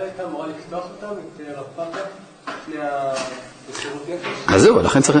נפש? 4.07 4.27
אז 4.47 4.61
זהו, 4.61 4.79
לכן 4.79 5.01
צריך... 5.01 5.17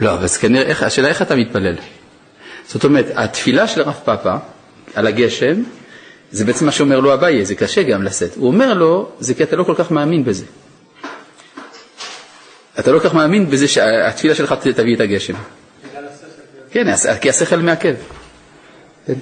לא, 0.00 0.14
אבל 0.14 0.28
כנראה, 0.28 0.86
השאלה 0.86 1.08
איך 1.08 1.22
אתה 1.22 1.36
מתפלל. 1.36 1.74
זאת 2.66 2.84
אומרת, 2.84 3.06
התפילה 3.14 3.68
של 3.68 3.80
הרב 3.80 3.94
פאפה 4.04 4.34
על 4.94 5.06
הגשם, 5.06 5.62
זה 6.32 6.44
בעצם 6.44 6.66
מה 6.66 6.72
שאומר 6.72 7.00
לו 7.00 7.14
אביי, 7.14 7.44
זה 7.44 7.54
קשה 7.54 7.82
גם 7.82 8.02
לשאת. 8.02 8.36
הוא 8.36 8.46
אומר 8.46 8.74
לו, 8.74 9.08
זה 9.20 9.34
כי 9.34 9.42
אתה 9.42 9.56
לא 9.56 9.64
כל 9.64 9.74
כך 9.76 9.90
מאמין 9.90 10.24
בזה. 10.24 10.44
אתה 12.78 12.92
לא 12.92 12.98
כל 12.98 13.08
כך 13.08 13.14
מאמין 13.14 13.50
בזה 13.50 13.68
שהתפילה 13.68 14.34
שלך 14.34 14.52
תביא 14.52 14.94
את 14.94 15.00
הגשם. 15.00 15.34
כן, 16.70 16.94
כי 17.20 17.30
השכל 17.30 17.56
מעכב. 17.56 17.94
כן. 19.06 19.14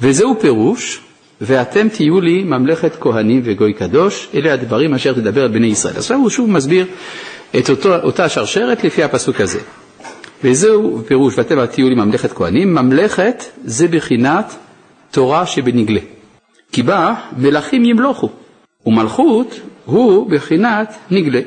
וזהו 0.00 0.40
פירוש, 0.40 1.00
ואתם 1.40 1.88
תהיו 1.88 2.20
לי 2.20 2.44
ממלכת 2.44 2.92
כהנים 3.00 3.42
וגוי 3.44 3.72
קדוש, 3.72 4.28
אלה 4.34 4.52
הדברים 4.52 4.94
אשר 4.94 5.12
תדבר 5.12 5.42
על 5.42 5.48
בני 5.48 5.66
ישראל. 5.66 5.96
עכשיו 5.96 6.16
הוא 6.16 6.30
שוב 6.30 6.50
מסביר 6.50 6.86
את 7.58 7.70
אותו, 7.70 7.96
אותה 7.96 8.28
שרשרת 8.28 8.84
לפי 8.84 9.02
הפסוק 9.02 9.40
הזה. 9.40 9.60
וזהו 10.44 11.02
פירוש, 11.06 11.38
ואתם 11.38 11.66
תהיו 11.66 11.88
לי 11.88 11.94
ממלכת 11.94 12.32
כהנים, 12.32 12.74
ממלכת 12.74 13.44
זה 13.64 13.88
בחינת 13.88 14.54
תורה 15.10 15.46
שבנגלה. 15.46 16.00
כי 16.72 16.82
בה 16.82 17.14
מלכים 17.36 17.84
ימלוכו, 17.84 18.30
ומלכות 18.86 19.60
הוא 19.84 20.30
בחינת 20.30 20.94
נגלה. 21.10 21.40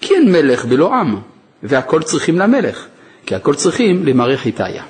כי 0.00 0.14
אין 0.14 0.32
מלך 0.32 0.64
בלא 0.64 0.94
עם, 0.94 1.16
והכל 1.62 2.02
צריכים 2.02 2.38
למלך, 2.38 2.86
כי 3.26 3.34
הכל 3.34 3.54
צריכים 3.54 4.06
למראה 4.06 4.36
חיטיה. 4.36 4.82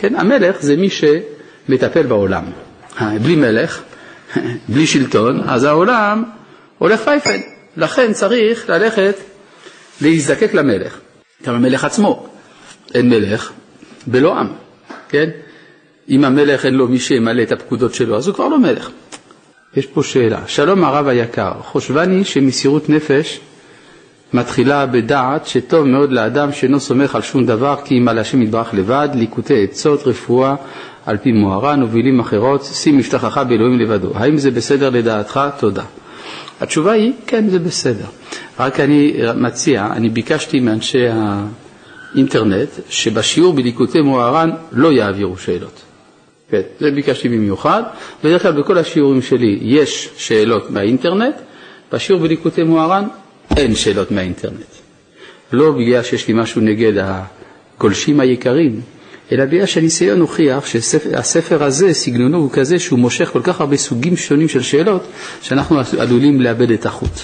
כן, 0.00 0.14
המלך 0.16 0.62
זה 0.62 0.76
מי 0.76 0.88
שמטפל 0.90 2.02
בעולם. 2.02 2.44
בלי 3.00 3.36
מלך, 3.36 3.82
בלי 4.72 4.86
שלטון, 4.86 5.40
אז 5.48 5.64
העולם 5.64 6.24
הולך 6.78 7.00
פייפן. 7.00 7.40
לכן 7.76 8.12
צריך 8.12 8.70
ללכת 8.70 9.14
להזדקק 10.00 10.54
למלך. 10.54 11.00
גם 11.46 11.54
המלך 11.54 11.84
עצמו, 11.84 12.26
אין 12.94 13.08
מלך 13.08 13.52
בלא 14.06 14.38
עם, 14.38 14.48
כן? 15.08 15.30
אם 16.08 16.24
המלך 16.24 16.66
אין 16.66 16.74
לו 16.74 16.88
מי 16.88 16.98
שימלא 16.98 17.42
את 17.42 17.52
הפקודות 17.52 17.94
שלו, 17.94 18.16
אז 18.16 18.26
הוא 18.26 18.34
כבר 18.34 18.48
לא 18.48 18.58
מלך. 18.58 18.90
יש 19.76 19.86
פה 19.86 20.02
שאלה. 20.02 20.40
שלום 20.46 20.84
הרב 20.84 21.08
היקר, 21.08 21.52
חושבני 21.62 22.24
שמסירות 22.24 22.88
נפש 22.88 23.40
מתחילה 24.32 24.86
בדעת 24.86 25.46
שטוב 25.46 25.86
מאוד 25.86 26.12
לאדם 26.12 26.52
שאינו 26.52 26.80
סומך 26.80 27.14
על 27.14 27.22
שום 27.22 27.46
דבר 27.46 27.76
כי 27.84 27.98
אם 27.98 28.08
על 28.08 28.18
השם 28.18 28.42
יתברך 28.42 28.74
לבד, 28.74 29.08
ליקוטי 29.14 29.64
עצות, 29.64 30.06
רפואה 30.06 30.54
על 31.06 31.16
פי 31.16 31.32
מוהר"ן 31.32 31.82
ומילים 31.82 32.20
אחרות, 32.20 32.64
שים 32.64 32.96
מבטחך 32.98 33.42
באלוהים 33.48 33.78
לבדו. 33.80 34.10
האם 34.14 34.36
זה 34.36 34.50
בסדר 34.50 34.90
לדעתך? 34.90 35.40
תודה. 35.58 35.82
התשובה 36.60 36.92
היא, 36.92 37.12
כן, 37.26 37.48
זה 37.48 37.58
בסדר. 37.58 38.04
רק 38.60 38.80
אני 38.80 39.14
מציע, 39.36 39.86
אני 39.92 40.08
ביקשתי 40.08 40.60
מאנשי 40.60 41.06
האינטרנט 42.14 42.68
שבשיעור 42.88 43.52
בליקוטי 43.52 44.00
מוהר"ן 44.00 44.50
לא 44.72 44.92
יעבירו 44.92 45.36
שאלות. 45.36 45.91
כן, 46.52 46.60
זה 46.80 46.90
ביקשתי 46.90 47.28
במיוחד. 47.28 47.82
בדרך 48.24 48.42
כלל 48.42 48.52
בכל 48.52 48.78
השיעורים 48.78 49.22
שלי 49.22 49.58
יש 49.62 50.08
שאלות 50.16 50.70
מהאינטרנט, 50.70 51.34
בשיעור 51.92 52.22
בליקוטי 52.22 52.62
מוהר"ן 52.62 53.04
אין 53.56 53.74
שאלות 53.74 54.10
מהאינטרנט. 54.10 54.66
לא 55.52 55.70
בגלל 55.70 56.02
שיש 56.02 56.28
לי 56.28 56.34
משהו 56.34 56.60
נגד 56.60 56.92
הגולשים 57.78 58.20
היקרים, 58.20 58.80
אלא 59.32 59.44
בגלל 59.44 59.66
שהניסיון 59.66 60.20
הוכיח 60.20 60.66
שהספר 60.66 61.64
הזה, 61.64 61.94
סגנונו 61.94 62.38
הוא 62.38 62.50
כזה 62.50 62.78
שהוא 62.78 62.98
מושך 62.98 63.30
כל 63.32 63.42
כך 63.42 63.60
הרבה 63.60 63.76
סוגים 63.76 64.16
שונים 64.16 64.48
של 64.48 64.62
שאלות, 64.62 65.06
שאנחנו 65.42 65.80
עלולים 65.98 66.40
לאבד 66.40 66.70
את 66.70 66.86
החוט. 66.86 67.18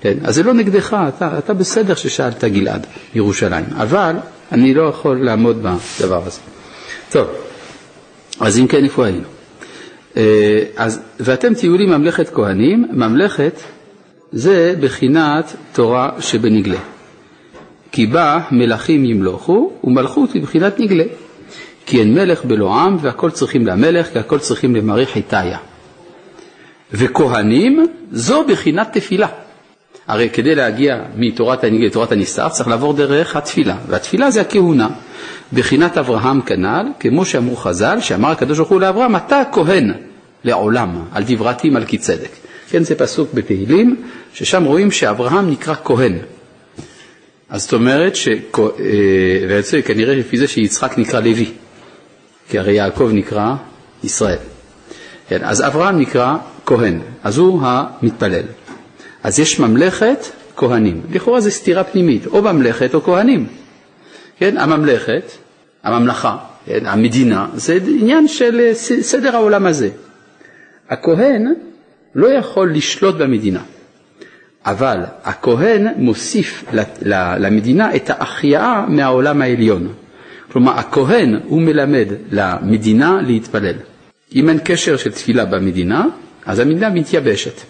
כן, 0.00 0.18
אז 0.24 0.34
זה 0.34 0.42
לא 0.42 0.54
נגדך, 0.54 0.96
אתה, 1.08 1.38
אתה 1.38 1.54
בסדר 1.54 1.94
ששאלת 1.94 2.44
גלעד, 2.44 2.86
ירושלים, 3.14 3.64
אבל 3.76 4.16
אני 4.52 4.74
לא 4.74 4.82
יכול 4.82 5.24
לעמוד 5.24 5.62
בדבר 5.62 6.22
הזה. 6.26 6.40
טוב, 7.10 7.26
אז 8.40 8.58
אם 8.58 8.66
כן, 8.66 8.84
איפה 8.84 9.06
היינו? 9.06 9.28
אה, 10.16 10.62
אז, 10.76 11.00
ואתם 11.20 11.54
תהיו 11.54 11.76
לי 11.76 11.86
ממלכת 11.86 12.28
כהנים, 12.34 12.84
ממלכת 12.92 13.60
זה 14.32 14.74
בחינת 14.80 15.56
תורה 15.72 16.10
שבנגלה. 16.20 16.78
כי 17.92 18.06
בה 18.06 18.40
מלכים 18.50 19.04
ימלוכו, 19.04 19.72
ומלכות 19.84 20.32
היא 20.32 20.42
בחינת 20.42 20.80
נגלה. 20.80 21.04
כי 21.86 22.00
אין 22.00 22.14
מלך 22.14 22.44
בלא 22.44 22.80
עם, 22.80 22.96
והכל 23.00 23.30
צריכים 23.30 23.66
למלך, 23.66 24.12
כי 24.12 24.18
הכל 24.18 24.38
צריכים 24.38 24.76
למרי 24.76 25.06
חיטיה. 25.06 25.58
וכהנים, 26.92 27.86
זו 28.12 28.44
בחינת 28.48 28.88
תפילה. 28.92 29.28
הרי 30.10 30.30
כדי 30.30 30.54
להגיע 30.54 30.98
מתורת 31.16 31.64
לתורת 31.64 32.12
הנסתר, 32.12 32.48
צריך 32.48 32.68
לעבור 32.68 32.92
דרך 32.92 33.36
התפילה, 33.36 33.76
והתפילה 33.88 34.30
זה 34.30 34.40
הכהונה. 34.40 34.88
בחינת 35.52 35.98
אברהם 35.98 36.40
כנ"ל, 36.40 36.86
כמו 37.00 37.24
שאמרו 37.24 37.56
חז"ל, 37.56 37.98
שאמר 38.00 38.30
הקדוש 38.30 38.58
ברוך 38.58 38.70
הוא 38.70 38.80
לאברהם, 38.80 39.16
אתה 39.16 39.42
כהן 39.52 39.92
לעולם, 40.44 41.04
על 41.12 41.22
דברתי 41.26 41.70
מלכי 41.70 41.98
צדק. 41.98 42.28
כן, 42.70 42.84
זה 42.84 42.94
פסוק 42.94 43.28
בתהילים, 43.34 43.96
ששם 44.34 44.64
רואים 44.64 44.90
שאברהם 44.90 45.50
נקרא 45.50 45.74
כהן. 45.84 46.18
אז 47.50 47.62
זאת 47.62 47.72
אומרת, 47.72 48.16
ש... 48.16 48.28
אה, 48.28 48.64
ויוצא 49.48 49.80
כנראה 49.80 50.14
לפי 50.14 50.36
זה 50.38 50.48
שיצחק 50.48 50.98
נקרא 50.98 51.20
לוי, 51.20 51.50
כי 52.48 52.58
הרי 52.58 52.72
יעקב 52.72 53.10
נקרא 53.12 53.54
ישראל. 54.04 54.38
כן, 55.28 55.38
אז 55.42 55.66
אברהם 55.66 55.98
נקרא 56.00 56.36
כהן, 56.66 57.00
אז 57.24 57.38
הוא 57.38 57.60
המתפלל. 57.62 58.42
אז 59.22 59.40
יש 59.40 59.60
ממלכת 59.60 60.18
כהנים. 60.56 61.00
לכאורה 61.12 61.40
זו 61.40 61.50
סתירה 61.50 61.84
פנימית, 61.84 62.26
או 62.26 62.42
ממלכת 62.42 62.94
או 62.94 63.02
כהנים. 63.02 63.46
כן, 64.38 64.58
הממלכת, 64.58 65.22
הממלכה, 65.82 66.36
כן, 66.66 66.86
המדינה, 66.86 67.46
זה 67.54 67.78
עניין 67.86 68.28
של 68.28 68.60
אה, 68.60 68.74
סדר 69.02 69.36
העולם 69.36 69.66
הזה. 69.66 69.88
הכהן 70.88 71.54
לא 72.14 72.28
יכול 72.28 72.72
לשלוט 72.74 73.14
במדינה, 73.14 73.62
אבל 74.66 74.98
הכהן 75.24 75.86
מוסיף 75.96 76.64
למדינה 77.38 77.96
את 77.96 78.10
ההחייאה 78.10 78.84
מהעולם 78.88 79.42
העליון. 79.42 79.92
כלומר, 80.52 80.72
הכהן 80.72 81.40
הוא 81.44 81.62
מלמד 81.62 82.06
למדינה 82.30 83.20
להתפלל. 83.26 83.74
אם 84.34 84.48
אין 84.48 84.58
קשר 84.64 84.96
של 84.96 85.12
תפילה 85.12 85.44
במדינה, 85.44 86.04
אז 86.46 86.58
המדינה 86.58 86.90
מתייבשת. 86.90 87.60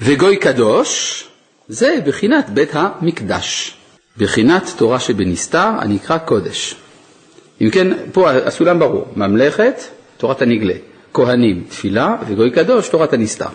וגוי 0.00 0.36
קדוש 0.36 1.24
זה 1.68 1.94
בחינת 2.06 2.50
בית 2.50 2.70
המקדש, 2.72 3.74
בחינת 4.18 4.72
תורה 4.76 5.00
שבנסתר 5.00 5.68
הנקרא 5.78 6.18
קודש. 6.18 6.74
אם 7.60 7.70
כן, 7.70 7.88
פה 8.12 8.30
הסולם 8.30 8.78
ברור, 8.78 9.06
ממלכת, 9.16 9.82
תורת 10.16 10.42
הנגלה, 10.42 10.74
כהנים, 11.14 11.64
תפילה, 11.68 12.16
וגוי 12.28 12.50
קדוש, 12.50 12.88
תורת 12.88 13.12
הנסתר. 13.12 13.48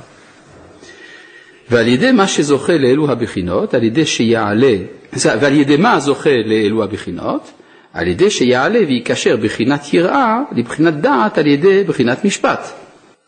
ועל 1.70 1.88
ידי 1.88 2.12
מה 2.12 2.28
שזוכה 2.28 2.78
לאלו 2.78 3.12
הבחינות, 3.12 3.74
על 3.74 3.84
ידי 3.84 4.06
שיעלה, 4.06 4.76
ועל 5.14 5.54
ידי 5.54 5.78
מה 5.78 6.00
זוכה 6.00 6.38
לאלו 6.46 6.84
הבחינות? 6.84 7.52
על 7.94 8.08
ידי 8.08 8.30
שיעלה 8.30 8.80
ויקשר 8.88 9.38
בחינת 9.38 9.94
יראה 9.94 10.40
לבחינת 10.52 10.94
דעת 10.94 11.38
על 11.38 11.48
ידי 11.48 11.84
בחינת 11.84 12.26
משפט. 12.26 12.83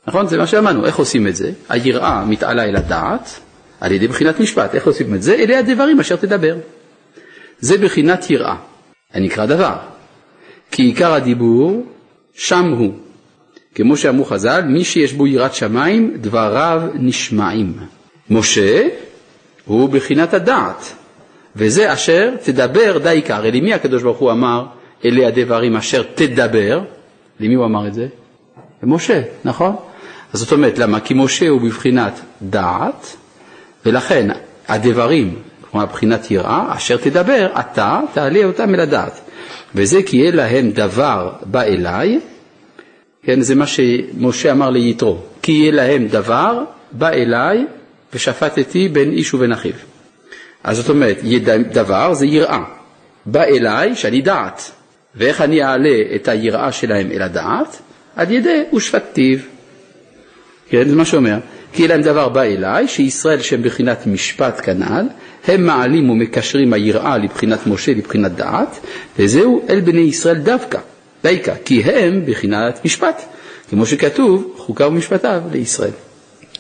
נכון? 0.08 0.28
זה 0.28 0.38
מה 0.38 0.48
שאמרנו, 0.48 0.86
איך 0.86 0.96
עושים 0.96 1.28
את 1.28 1.36
זה? 1.36 1.52
היראה 1.70 2.26
מתעלה 2.26 2.64
אל 2.64 2.76
הדעת 2.76 3.40
על 3.82 3.92
ידי 3.92 4.08
בחינת 4.08 4.40
משפט, 4.40 4.76
איך 4.76 4.88
עושים 4.88 5.16
את 5.16 5.24
זה? 5.24 5.36
אלה 5.36 5.60
הדברים 5.60 6.00
אשר 6.00 6.16
תדבר. 6.16 6.56
זה 7.60 7.78
בחינת 7.78 8.30
יראה, 8.30 8.56
הנקרא 9.14 9.46
דבר. 9.46 9.76
כי 10.72 10.84
עיקר 10.84 11.14
הדיבור 11.14 11.86
שם 12.34 12.74
הוא. 12.78 12.94
כמו 13.76 13.98
שאמרו 13.98 14.26
חז"ל, 14.26 14.62
מי 14.62 14.84
שיש 14.84 15.14
בו 15.14 15.28
יראת 15.28 15.54
שמיים, 15.54 16.18
דבריו 16.22 16.82
נשמעים. 16.94 17.74
משה 18.30 18.88
הוא 19.66 19.90
בחינת 19.90 20.34
הדעת, 20.34 20.94
וזה 21.56 21.94
אשר 21.94 22.36
תדבר 22.44 22.98
די 22.98 23.10
עיקר. 23.10 23.36
הרי 23.36 23.52
למי 23.52 23.74
הקדוש 23.74 24.04
ברוך 24.04 24.18
הוא 24.18 24.32
אמר, 24.32 24.66
אלה 25.06 25.28
הדברים 25.28 25.76
אשר 25.76 26.04
תדבר? 26.16 26.82
למי 27.40 27.54
הוא 27.54 27.66
אמר 27.66 27.88
את 27.88 27.94
זה? 27.94 28.08
למשה, 28.84 29.22
נכון? 29.46 29.76
זאת 30.36 30.52
אומרת, 30.52 30.78
למה? 30.78 31.00
כי 31.00 31.14
משה 31.14 31.48
הוא 31.48 31.62
בבחינת 31.62 32.20
דעת, 32.42 33.16
ולכן 33.86 34.30
הדברים, 34.68 35.36
כלומר 35.62 35.86
בחינת 35.86 36.32
יראה, 36.32 36.74
אשר 36.78 36.98
תדבר, 36.98 37.48
אתה 37.60 38.00
תעלה 38.14 38.46
אותם 38.46 38.76
אל 38.76 38.80
הדעת. 38.80 39.20
וזה 39.76 40.04
כי 40.04 40.18
יהיה 40.18 40.32
להם 40.32 40.72
דבר 40.72 41.32
בא 41.46 41.62
אליי, 41.62 42.20
כן, 43.24 43.42
זה 43.42 43.56
מה 43.56 43.68
שמשה 43.68 44.52
אמר 44.52 44.70
ליתרו, 44.70 45.18
כי 45.42 45.52
יהיה 45.52 45.72
להם 45.72 46.08
דבר 46.08 46.64
בא 46.92 47.10
אליי 47.10 47.66
ושפטתי 48.14 48.88
בין 48.88 49.12
איש 49.12 49.34
ובין 49.34 49.52
אחיו. 49.52 49.74
אז 50.64 50.78
זאת 50.78 50.90
אומרת, 50.90 51.18
דבר 51.72 52.14
זה 52.14 52.26
יראה, 52.26 52.64
בא 53.26 53.44
אליי 53.44 53.96
שאני 53.96 54.22
דעת, 54.22 54.72
ואיך 55.16 55.42
אני 55.42 55.64
אעלה 55.64 56.02
את 56.16 56.28
היראה 56.28 56.72
שלהם 56.72 57.12
אל 57.12 57.22
הדעת? 57.22 57.82
על 58.16 58.32
ידי 58.32 58.64
ושפטיו. 58.74 59.38
כן, 60.70 60.90
זה 60.90 60.96
מה 60.96 61.06
שאומר. 61.06 61.38
כי 61.74 61.82
יהיה 61.82 61.90
להם 61.90 62.02
דבר 62.02 62.30
בא 62.30 62.42
אליי, 62.42 62.88
שישראל 62.88 63.42
שהם 63.42 63.64
בחינת 63.64 64.08
משפט 64.08 64.62
כנ"ל, 64.64 65.06
הם 65.48 65.66
מעלים 65.66 66.10
ומקשרים 66.10 66.74
היראה 66.74 67.18
לבחינת 67.18 67.68
משה, 67.68 67.92
לבחינת 67.92 68.32
דעת, 68.32 68.80
וזהו 69.20 69.62
אל 69.70 69.80
בני 69.80 70.02
ישראל 70.02 70.38
דווקא, 70.38 70.80
דייקה, 71.24 71.54
כי 71.66 71.84
הם 71.84 72.22
בחינת 72.26 72.80
משפט, 72.86 73.22
כמו 73.70 73.86
שכתוב, 73.86 74.54
חוקה 74.58 74.88
ומשפטיו 74.88 75.42
לישראל. 75.52 75.92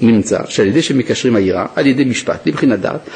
נמצא 0.01 0.39
שעל 0.47 0.67
ידי 0.67 0.81
שמקשרים 0.81 1.35
היראה, 1.35 1.65
על 1.75 1.87
ידי 1.87 2.03
משפט, 2.03 2.47
לבחינת 2.47 2.79
דעת, 2.79 3.09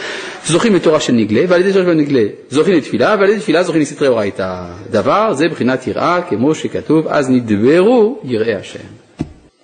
זוכים 0.45 0.75
לתורה 0.75 0.99
של 0.99 1.13
נגלה, 1.13 1.41
ועל 1.47 1.61
ידי 1.61 1.73
תורה 1.73 1.85
של 1.85 1.93
נגלה 1.93 2.23
זוכים 2.49 2.73
לתפילה, 2.77 3.15
ועל 3.19 3.29
ידי 3.29 3.39
תפילה 3.39 3.63
זוכים 3.63 3.81
לסתרי 3.81 4.07
אורייתא. 4.07 4.63
דבר 4.91 5.33
זה 5.33 5.47
בחינת 5.51 5.87
יראה, 5.87 6.21
כמו 6.29 6.55
שכתוב, 6.55 7.07
אז 7.07 7.29
נדברו 7.29 8.19
יראי 8.23 8.55
השם. 8.55 8.98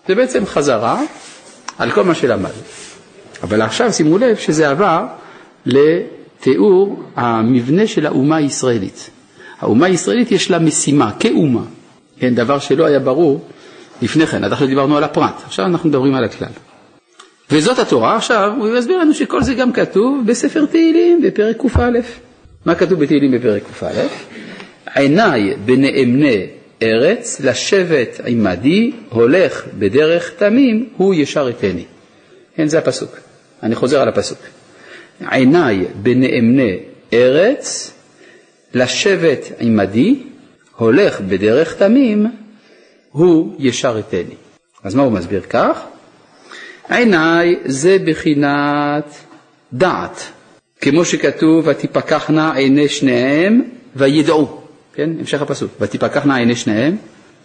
זה 0.08 0.15
בעצם 0.15 0.46
חזרה 0.46 1.02
על 1.78 1.91
כל 1.91 2.04
מה 2.04 2.15
שלמד. 2.15 2.52
אבל 3.44 3.62
עכשיו 3.62 3.94
שימו 3.94 4.18
לב 4.18 4.36
שזה 4.36 4.70
עבר 4.70 5.06
לתיאור 5.65 7.04
המבנה 7.15 7.88
של 7.88 8.06
האומה 8.06 8.36
הישראלית. 8.36 9.10
האומה 9.60 9.86
הישראלית 9.86 10.32
יש 10.32 10.52
לה 10.52 10.60
משימה 10.60 11.12
כאומה, 11.20 11.62
כן, 12.20 12.36
דבר 12.36 12.60
שלא 12.60 12.86
היה 12.86 13.00
ברור 13.00 13.46
לפני 14.02 14.28
כן, 14.28 14.44
עד 14.44 14.52
עכשיו 14.54 14.68
דיברנו 14.68 14.98
על 14.98 15.04
הפרט, 15.04 15.41
עכשיו 15.46 15.65
אנחנו 15.65 15.89
מדברים 15.89 16.15
על 16.15 16.24
הכלל. 16.24 16.48
וזאת 17.52 17.80
התורה, 17.80 18.15
עכשיו 18.15 18.54
הוא 18.58 18.78
יסביר 18.78 18.98
לנו 18.98 19.13
שכל 19.13 19.44
זה 19.44 19.54
גם 19.54 19.72
כתוב 19.72 20.24
בספר 20.26 20.65
תהילים 20.65 21.22
בפרק 21.22 21.58
קא. 21.74 21.89
מה 22.65 22.76
כתוב 22.76 23.00
בתהילים 23.00 23.32
בפרק 23.32 23.63
קא? 23.80 24.06
עיניי 24.96 25.56
בנאמני 25.65 26.48
ארץ 26.82 27.40
לשבת 27.40 28.22
עמדי 28.26 28.92
הולך 29.10 29.66
בדרך 29.80 30.32
תמים 30.38 30.90
הוא 30.98 31.14
ישרתני. 31.14 31.86
כן, 32.56 32.68
זה 32.68 32.78
הפסוק. 32.78 33.20
אני 33.64 33.76
חוזר 33.76 34.02
על 34.02 34.08
הפסוק. 34.08 34.40
עיניי 35.30 35.86
בנאמני 35.96 36.78
ארץ 37.14 37.92
לשבת 38.74 39.52
עמדי 39.60 40.16
הולך 40.76 41.22
בדרך 41.22 41.76
תמים 41.76 42.32
הוא 43.12 43.56
ישרתני. 43.60 44.36
אז 44.84 44.96
מה 44.96 45.04
הוא 45.04 45.12
מסביר 45.12 45.42
כך? 45.42 45.82
עיניי 46.90 47.56
זה 47.66 47.98
בחינת 48.06 49.16
דעת, 49.74 50.24
כמו 50.82 51.06
שכתוב 51.06 51.68
ותפקחנה 51.68 52.56
עיני 52.56 52.90
שניהם 52.90 53.62
וידעו, 53.96 54.62
כן, 54.95 55.10
המשך 55.19 55.41
הפסוק, 55.41 55.71
ותפקחנה 55.81 56.36
עיני 56.36 56.55
שניהם 56.55 56.97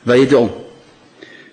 וידעו. 0.06 0.48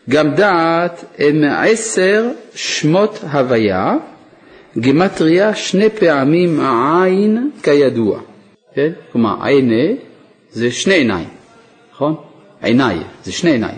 גם 0.09 0.35
דעת 0.35 1.05
הם 1.17 1.43
עשר 1.57 2.29
שמות 2.55 3.19
הוויה, 3.31 3.95
גמטריה 4.79 5.55
שני 5.55 5.89
פעמים 5.89 6.59
העין 6.59 7.51
כידוע, 7.63 8.19
כן? 8.73 8.91
כלומר 9.11 9.45
עיני 9.45 9.95
זה 10.51 10.71
שני 10.71 10.93
עיניים, 10.93 11.27
נכון? 11.93 12.15
עיניי 12.61 12.97
זה 13.23 13.31
שני 13.31 13.51
עיניים. 13.51 13.77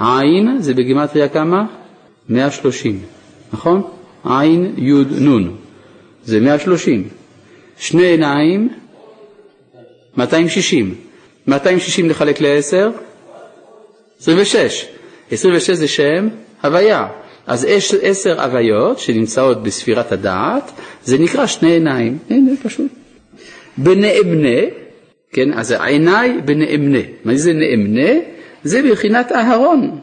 עין 0.00 0.56
זה 0.58 0.74
בגימטריה 0.74 1.28
כמה? 1.28 1.66
130, 2.28 3.00
נכון? 3.52 3.82
עין 4.24 4.74
יוד 4.76 5.08
נון, 5.18 5.56
זה 6.24 6.40
130. 6.40 7.08
שני 7.78 8.02
עיניים, 8.02 8.68
260. 10.16 10.94
260 11.48 12.10
לחלק 12.10 12.40
ל-10? 12.40 12.90
26. 14.20 14.86
26 15.30 15.70
זה 15.70 15.88
שם 15.88 16.28
הוויה. 16.64 17.06
אז 17.46 17.64
יש 17.64 17.94
עשר 18.02 18.40
הוויות 18.42 18.98
שנמצאות 18.98 19.62
בספירת 19.62 20.12
הדעת, 20.12 20.70
זה 21.04 21.18
נקרא 21.18 21.46
שני 21.46 21.70
עיניים. 21.70 22.18
הנה, 22.30 22.50
פשוט. 22.62 22.92
בנאמנה, 23.78 24.58
כן, 25.32 25.52
אז 25.52 25.70
העיניי 25.70 26.40
בנאמנה. 26.44 26.98
מה 27.24 27.36
זה 27.36 27.52
נאמנה? 27.52 28.10
זה 28.64 28.82
בבחינת 28.82 29.32
אהרון, 29.32 29.98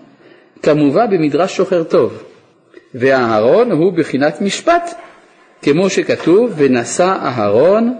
כמובא 0.64 1.06
במדרש 1.06 1.56
שוחר 1.58 1.84
טוב. 1.84 2.24
ואהרון 2.96 3.72
הוא 3.72 3.94
בחינת 3.94 4.42
משפט, 4.42 4.90
כמו 5.62 5.90
שכתוב, 5.90 6.54
ונשא 6.58 7.18
אהרון 7.22 7.94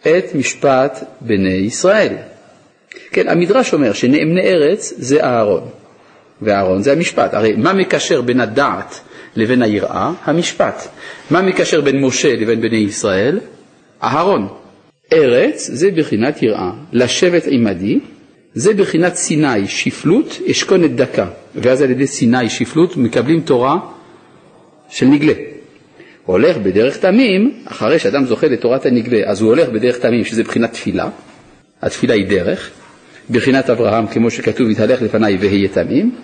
את 0.00 0.34
משפט 0.34 1.04
בני 1.20 1.48
ישראל. 1.54 2.14
כן, 3.10 3.28
המדרש 3.28 3.72
אומר 3.72 3.92
שנאמני 3.92 4.40
ארץ 4.40 4.92
זה 4.96 5.24
אהרון, 5.24 5.62
ואהרון 6.42 6.82
זה 6.82 6.92
המשפט. 6.92 7.34
הרי 7.34 7.52
מה 7.56 7.72
מקשר 7.72 8.20
בין 8.20 8.40
הדעת 8.40 9.00
לבין 9.36 9.62
היראה? 9.62 10.12
המשפט. 10.24 10.88
מה 11.30 11.42
מקשר 11.42 11.80
בין 11.80 12.00
משה 12.00 12.36
לבין 12.36 12.60
בני 12.60 12.76
ישראל? 12.76 13.40
אהרון. 14.02 14.48
ארץ 15.12 15.70
זה 15.72 15.90
בחינת 15.90 16.42
יראה, 16.42 16.70
לשבת 16.92 17.42
עמדי 17.46 17.98
זה 18.54 18.74
בחינת 18.74 19.14
סיני, 19.14 19.68
שפלות, 19.68 20.38
אשכונת 20.50 20.94
דקה, 20.94 21.26
ואז 21.54 21.82
על 21.82 21.90
ידי 21.90 22.06
סיני, 22.06 22.50
שפלות, 22.50 22.96
מקבלים 22.96 23.40
תורה 23.40 23.76
של 24.88 25.06
נגלה. 25.06 25.32
הולך 26.24 26.56
בדרך 26.56 26.96
תמים, 26.96 27.62
אחרי 27.64 27.98
שאדם 27.98 28.24
זוכה 28.24 28.46
לתורת 28.46 28.86
הנגלה, 28.86 29.30
אז 29.30 29.40
הוא 29.40 29.48
הולך 29.48 29.68
בדרך 29.68 29.98
תמים, 29.98 30.24
שזה 30.24 30.42
בחינת 30.42 30.72
תפילה, 30.72 31.08
התפילה 31.82 32.14
היא 32.14 32.26
דרך, 32.26 32.70
בחינת 33.30 33.70
אברהם, 33.70 34.06
כמו 34.06 34.30
שכתוב, 34.30 34.70
יתהלך 34.70 35.02
לפניי 35.02 35.36
והיה 35.40 35.68
תמים, 35.68 36.14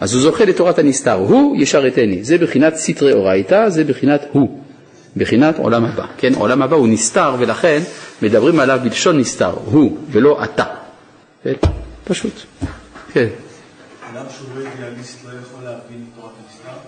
אז 0.00 0.14
הוא 0.14 0.22
זוכה 0.22 0.44
לתורת 0.44 0.78
הנסתר, 0.78 1.12
הוא 1.12 1.56
ישרתני, 1.56 2.24
זה 2.24 2.38
בחינת 2.38 2.76
סתרי 2.76 3.12
אורייתא, 3.12 3.68
זה 3.68 3.84
בחינת 3.84 4.24
הוא, 4.32 4.60
בחינת 5.16 5.58
עולם 5.58 5.84
הבא, 5.84 6.06
כן, 6.16 6.34
עולם 6.34 6.62
הבא 6.62 6.76
הוא 6.76 6.88
נסתר 6.88 7.34
ולכן 7.38 7.78
מדברים 8.22 8.60
עליו 8.60 8.80
בלשון 8.82 9.18
נסתר, 9.18 9.54
הוא 9.64 9.98
ולא 10.10 10.44
אתה, 10.44 10.64
כן, 11.44 11.52
פשוט, 12.04 12.32
כן. 13.12 13.26
אדם 14.14 14.24
שהוא 14.36 14.48
לא 14.56 14.70
אידיאליסט 14.70 15.24
לא 15.24 15.30
יכול 15.40 15.64
להבין 15.64 16.04
תורת 16.16 16.32
הנסתר? 16.38 16.78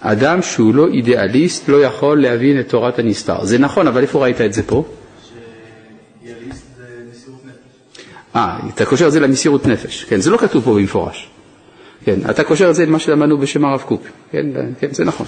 אדם 0.00 0.42
שהוא 0.42 0.74
לא 0.74 0.86
אידיאליסט 0.88 1.68
לא 1.68 1.84
יכול 1.84 2.22
להבין 2.22 2.60
את 2.60 2.68
תורת 2.68 2.98
הנסתר. 2.98 3.44
זה 3.44 3.58
נכון, 3.58 3.86
אבל 3.86 4.02
איפה 4.02 4.22
ראית 4.22 4.40
את 4.40 4.52
זה 4.52 4.62
פה? 4.62 4.84
אה, 8.36 8.58
אתה 8.74 8.84
קושר 8.84 9.06
את 9.06 9.12
זה 9.12 9.20
למסירות 9.20 9.66
נפש. 9.66 10.04
כן, 10.04 10.20
זה 10.20 10.30
לא 10.30 10.36
כתוב 10.36 10.64
פה 10.64 10.74
במפורש. 10.74 11.30
כן, 12.04 12.30
אתה 12.30 12.44
קושר 12.44 12.70
את 12.70 12.74
זה 12.74 12.86
למה 12.86 12.98
שלמדנו 12.98 13.38
בשם 13.38 13.64
הרב 13.64 13.80
קוק. 13.80 14.02
כן, 14.30 14.46
כן, 14.80 14.94
זה 14.94 15.04
נכון. 15.04 15.26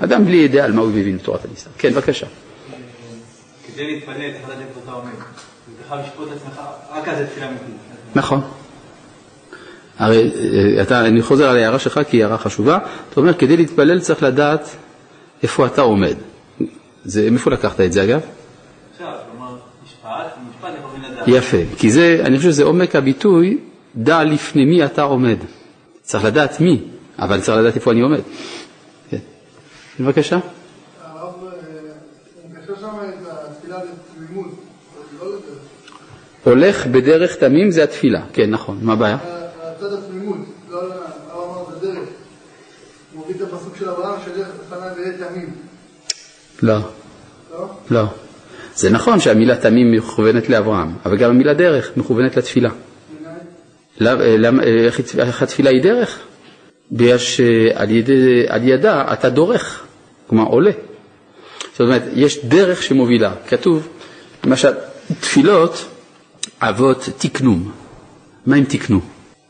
אדם 0.00 0.24
בלי 0.24 0.36
ידיעה 0.36 0.64
על 0.64 0.72
מה 0.72 0.80
הוא 0.80 0.88
מבין 0.90 1.16
את 1.16 1.22
תורת 1.22 1.44
הנסתר. 1.44 1.70
כן, 1.78 1.92
בבקשה. 1.92 2.26
כדי 3.66 3.86
להתפלל 3.86 4.32
צריך 4.32 4.48
לדעת 4.48 4.58
איפה 4.68 4.80
אתה 4.84 4.92
עומד. 4.92 5.10
ובכלל 5.78 5.98
לשפוט 6.00 6.28
את 6.28 6.36
עצמך, 6.36 6.60
רק 6.92 7.08
אז 7.08 7.18
זה 7.18 7.26
תפילה 7.26 7.48
אמיתית. 7.48 7.74
נכון. 8.14 8.40
הרי 9.98 10.30
אה, 10.76 10.82
אתה, 10.82 11.06
אני 11.06 11.22
חוזר 11.22 11.50
על 11.50 11.56
ההערה 11.56 11.78
שלך 11.78 12.00
כי 12.08 12.16
היא 12.16 12.24
הערה 12.24 12.38
חשובה. 12.38 12.78
אתה 13.10 13.20
אומר, 13.20 13.34
כדי 13.34 13.56
להתפלל 13.56 14.00
צריך 14.00 14.22
לדעת 14.22 14.68
איפה 15.42 15.66
אתה 15.66 15.80
עומד. 15.80 16.14
זה, 17.04 17.30
מאיפה 17.30 17.50
לקחת 17.50 17.80
את 17.80 17.92
זה 17.92 18.04
אגב? 18.04 18.20
עכשיו, 18.92 19.12
כלומר, 19.30 19.56
משפט, 19.84 20.08
משפט 20.50 20.70
יכולים 20.78 21.02
לדעת. 21.02 21.17
יפה, 21.28 21.56
כי 21.78 21.90
זה, 21.90 22.22
אני 22.24 22.36
חושב 22.36 22.50
שזה 22.50 22.64
עומק 22.64 22.96
הביטוי, 22.96 23.58
דע 23.96 24.24
לפני 24.24 24.64
מי 24.64 24.84
אתה 24.84 25.02
עומד. 25.02 25.36
צריך 26.02 26.24
לדעת 26.24 26.60
מי, 26.60 26.82
אבל 27.18 27.40
צריך 27.40 27.58
לדעת 27.58 27.76
איפה 27.76 27.92
אני 27.92 28.00
עומד. 28.00 28.20
כן. 29.10 29.18
בבקשה. 30.00 30.38
לא. 30.38 31.32
הולך 36.44 36.86
בדרך 36.86 37.36
תמים 37.36 37.70
זה 37.70 37.84
התפילה, 37.84 38.22
כן 38.32 38.50
נכון, 38.50 38.78
מה 38.82 38.92
הבעיה? 38.92 39.18
הצד 39.62 39.92
התמימות, 39.92 40.36
לא 40.70 40.80
הרב 40.82 40.92
אמר 41.32 41.62
את 41.62 41.76
הדרך. 41.76 42.08
הוא 43.14 43.24
מביא 43.24 43.34
את 43.34 43.52
הפסוק 43.52 43.76
של 43.76 43.90
אברהם, 43.90 44.20
שדרך 44.24 44.48
לפניו 44.66 44.90
יהיה 44.98 45.28
תמים. 45.28 45.54
לא, 46.62 46.78
לא? 47.52 47.68
לא. 47.90 48.27
זה 48.78 48.90
נכון 48.90 49.20
שהמילה 49.20 49.56
תמים 49.56 49.92
מכוונת 49.92 50.48
לאברהם, 50.48 50.90
אבל 51.06 51.16
גם 51.16 51.30
המילה 51.30 51.54
דרך 51.54 51.90
מכוונת 51.96 52.36
לתפילה. 52.36 52.70
אה, 54.02 54.14
אה, 54.62 54.84
איך 55.26 55.42
התפילה- 55.42 55.70
היא 55.70 55.82
דרך? 55.82 56.18
בגלל 56.92 57.18
שעל 57.18 57.90
ידי- 57.90 58.44
ידה 58.62 59.12
אתה 59.12 59.28
דורך, 59.30 59.82
כלומר 60.26 60.44
עולה. 60.44 60.70
זאת 61.72 61.80
אומרת, 61.80 62.02
יש 62.14 62.44
דרך 62.44 62.82
שמובילה. 62.82 63.32
כתוב, 63.48 63.88
למשל, 64.44 64.70
תפילות 65.20 65.84
אבות 66.60 67.08
תקנום. 67.18 67.70
מה 68.46 68.56
הם 68.56 68.64
תיקנו? 68.64 69.00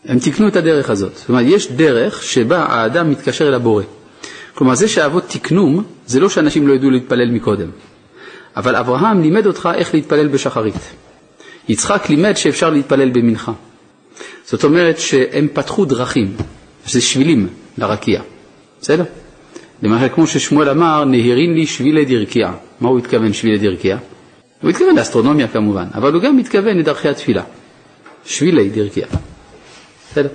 הם 0.04 0.18
תיקנו 0.18 0.48
את 0.48 0.56
הדרך 0.56 0.90
הזאת. 0.90 1.16
זאת 1.16 1.28
אומרת, 1.28 1.44
יש 1.48 1.72
דרך 1.72 2.22
שבה 2.22 2.58
האדם 2.58 3.10
מתקשר 3.10 3.48
אל 3.48 3.54
הבורא. 3.54 3.82
כלומר, 4.54 4.74
זה 4.74 4.88
שהאבות 4.88 5.24
תקנום, 5.28 5.84
זה 6.06 6.20
לא 6.20 6.28
שאנשים 6.28 6.68
לא 6.68 6.72
ידעו 6.72 6.90
להתפלל 6.90 7.30
מקודם. 7.30 7.70
אבל 8.56 8.76
אברהם 8.76 9.22
לימד 9.22 9.46
אותך 9.46 9.68
איך 9.74 9.94
להתפלל 9.94 10.28
בשחרית. 10.28 10.74
יצחק 11.68 12.10
לימד 12.10 12.36
שאפשר 12.36 12.70
להתפלל 12.70 13.10
במנחה. 13.10 13.52
זאת 14.44 14.64
אומרת 14.64 14.98
שהם 14.98 15.48
פתחו 15.52 15.84
דרכים, 15.84 16.36
זה 16.86 17.00
שבילים 17.00 17.48
לרקיע, 17.78 18.22
בסדר? 18.80 19.04
למשל, 19.82 20.08
כמו 20.14 20.26
ששמואל 20.26 20.68
אמר, 20.68 21.04
נהירין 21.04 21.54
לי 21.54 21.66
שבילי 21.66 22.04
דרכיה. 22.04 22.52
מה 22.80 22.88
הוא 22.88 22.98
התכוון 22.98 23.32
שבילי 23.32 23.58
דרכיה? 23.58 23.98
הוא 24.62 24.70
התכוון 24.70 24.96
לאסטרונומיה 24.96 25.48
כמובן, 25.48 25.84
אבל 25.94 26.12
הוא 26.12 26.22
גם 26.22 26.38
התכוון 26.38 26.78
לדרכי 26.78 27.08
התפילה. 27.08 27.42
שבילי 28.24 28.68
דרכיה. 28.68 29.06
בסדר? 30.10 30.28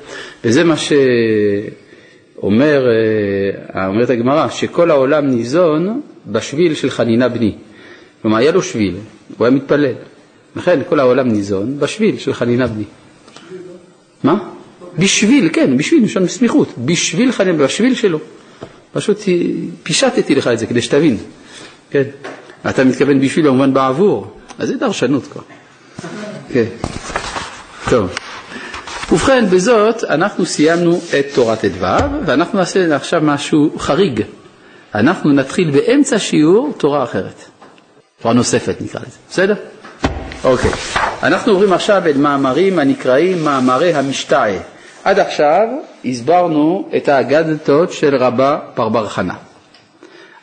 וזה 0.44 0.64
מה 0.64 0.76
שאומר, 0.78 2.84
אה, 3.76 3.88
אומרת 3.88 4.10
הגמרא, 4.10 4.50
שכל 4.50 4.92
העולם 4.92 5.28
ניזון 5.28 6.02
בשביל 6.28 6.76
של 6.76 6.90
חנינה 6.90 7.30
בני. 7.30 7.56
כלומר, 8.24 8.38
היה 8.38 8.52
לו 8.52 8.64
שביל, 8.64 8.96
הוא 9.38 9.46
היה 9.46 9.56
מתפלל. 9.56 9.94
לכן 10.56 10.80
כל 10.90 11.00
העולם 11.00 11.28
ניזון 11.28 11.80
בשביל 11.80 12.18
של 12.18 12.34
חנינה 12.34 12.68
בני. 12.68 12.84
מה? 14.24 14.50
בשביל, 15.00 15.50
כן, 15.54 15.78
בשביל, 15.78 16.02
מלשון 16.02 16.28
סמיכות, 16.28 16.74
בשביל 16.78 17.32
חנינה, 17.32 17.64
בשביל 17.64 17.96
שלו. 17.96 18.20
פשוט 18.94 19.22
פישטתי 19.84 20.36
לך 20.36 20.48
את 20.48 20.60
זה 20.60 20.66
כדי 20.66 20.82
שתבין. 20.82 21.18
כן. 21.90 22.04
אתה 22.70 22.84
מתכוון 22.84 23.22
בשביל 23.22 23.48
במובן 23.48 23.74
בעבור, 23.74 24.38
אז 24.60 24.68
זה 24.68 24.78
דרשנות 24.78 25.28
כבר. 25.28 25.42
כן. 26.54 26.66
טוב. 27.90 28.10
ובכן, 29.12 29.46
בזאת 29.50 30.04
אנחנו 30.04 30.46
סיימנו 30.46 31.02
את 31.20 31.26
תורת 31.36 31.66
ט"ו, 31.66 31.86
ואנחנו 32.26 32.60
נעשה 32.60 32.96
עכשיו 32.96 33.22
משהו 33.24 33.80
חריג. 33.80 34.22
אנחנו 34.96 35.32
נתחיל 35.32 35.72
באמצע 35.72 36.20
שיעור 36.20 36.74
תורה 36.78 37.04
אחרת. 37.04 37.53
תורה 38.24 38.36
נוספת 38.36 38.82
נקרא 38.82 39.02
לזה, 39.02 39.18
בסדר? 39.30 39.56
אוקיי. 40.44 40.72
אנחנו 41.24 41.52
עוברים 41.52 41.74
עכשיו 41.74 42.04
אל 42.06 42.18
מאמרים 42.18 42.80
הנקראים 42.80 43.44
מאמרי 43.44 43.94
המשתעה. 43.94 44.58
עד 45.04 45.20
עכשיו 45.20 45.68
הסברנו 46.06 46.90
את 46.98 47.08
האגדתות 47.10 47.92
של 47.94 48.16
רבה 48.16 48.60
פרבר 48.74 49.08
חנה. 49.08 49.34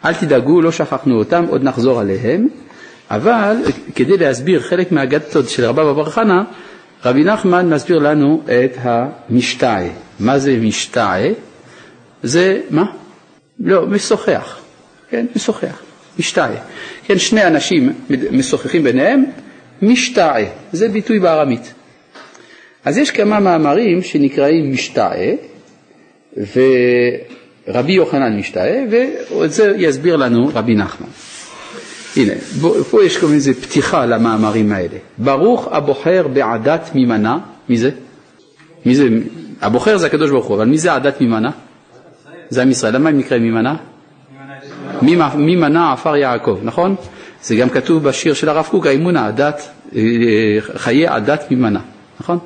אל 0.04 0.14
תדאגו, 0.14 0.62
לא 0.62 0.72
שכחנו 0.72 1.18
אותם, 1.18 1.44
עוד 1.48 1.64
נחזור 1.64 2.00
עליהם, 2.00 2.48
אבל 3.10 3.56
כדי 3.94 4.16
להסביר 4.16 4.60
חלק 4.60 4.92
מהאגדתות 4.92 5.48
של 5.48 5.64
רבה 5.64 5.82
פרבר 5.82 6.04
חנה, 6.04 6.44
רבי 7.04 7.24
נחמן 7.24 7.74
מסביר 7.74 7.98
לנו 7.98 8.42
את 8.44 8.76
המשתעה. 8.80 9.82
מה 10.20 10.38
זה 10.38 10.56
משתעה? 10.60 11.22
זה, 12.22 12.60
מה? 12.70 12.84
לא, 13.60 13.86
משוחח, 13.86 14.58
כן, 15.10 15.26
משוחח, 15.36 15.82
משתעה. 16.20 16.50
כן, 17.06 17.18
שני 17.18 17.46
אנשים 17.46 17.92
משוחחים 18.30 18.82
ביניהם, 18.82 19.24
משתעה, 19.82 20.42
זה 20.72 20.88
ביטוי 20.88 21.18
בארמית. 21.18 21.74
אז 22.84 22.98
יש 22.98 23.10
כמה 23.10 23.40
מאמרים 23.40 24.02
שנקראים 24.02 24.72
משתעה, 24.72 25.26
ורבי 27.66 27.92
יוחנן 27.92 28.38
משתעה, 28.38 28.76
ואת 29.30 29.52
זה 29.52 29.72
יסביר 29.76 30.16
לנו 30.16 30.50
רבי 30.54 30.74
נחמן. 30.74 31.06
הנה, 32.16 32.32
בוא, 32.60 32.82
פה 32.82 33.04
יש 33.04 33.16
כל 33.16 33.26
מיני 33.26 33.54
פתיחה 33.60 34.06
למאמרים 34.06 34.72
האלה. 34.72 34.98
ברוך 35.18 35.68
הבוחר 35.72 36.28
בעדת 36.28 36.90
ממנה, 36.94 37.38
מי 37.68 37.76
זה? 37.76 37.90
מי 38.86 38.94
זה? 38.94 39.08
הבוחר 39.60 39.96
זה 39.96 40.06
הקדוש 40.06 40.30
ברוך 40.30 40.46
הוא, 40.46 40.56
אבל 40.56 40.66
מי 40.66 40.78
זה 40.78 40.92
עדת 40.92 41.20
ממנה? 41.20 41.50
זה 42.48 42.62
עם 42.62 42.70
ישראל. 42.70 42.94
למה 42.94 43.08
הם 43.08 43.18
נקראים 43.18 43.42
ממנה? 43.42 43.76
מי 45.02 45.56
מנה 45.56 45.92
עפר 45.92 46.16
יעקב, 46.16 46.58
נכון? 46.62 46.94
זה 47.42 47.56
גם 47.56 47.68
כתוב 47.68 48.02
בשיר 48.02 48.34
של 48.34 48.48
הרב 48.48 48.66
קוק, 48.70 48.86
האמונה, 48.86 49.26
הדת, 49.26 49.68
אה, 49.96 50.02
חיי 50.76 51.06
עדת 51.06 51.50
ממנה, 51.50 51.80
נכון? 52.20 52.38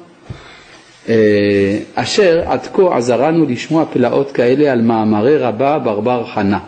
אה, 1.08 1.78
אשר 1.94 2.42
עד 2.46 2.66
כה 2.72 2.96
עזרנו 2.96 3.46
לשמוע 3.46 3.84
פלאות 3.92 4.32
כאלה 4.32 4.72
על 4.72 4.82
מאמרי 4.82 5.38
רבה 5.38 5.78
ברבר 5.78 6.24
חנה. 6.34 6.58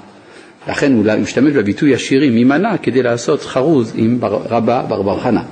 לכן 0.68 0.92
הוא 0.92 1.04
משתמש 1.22 1.52
בביטוי 1.52 1.94
השירי 1.94 2.30
ממנה 2.30 2.78
כדי 2.78 3.02
לעשות 3.02 3.42
חרוז 3.42 3.92
עם 3.96 4.18
רבה 4.22 4.82
ברבר 4.88 5.20
חנה. 5.20 5.42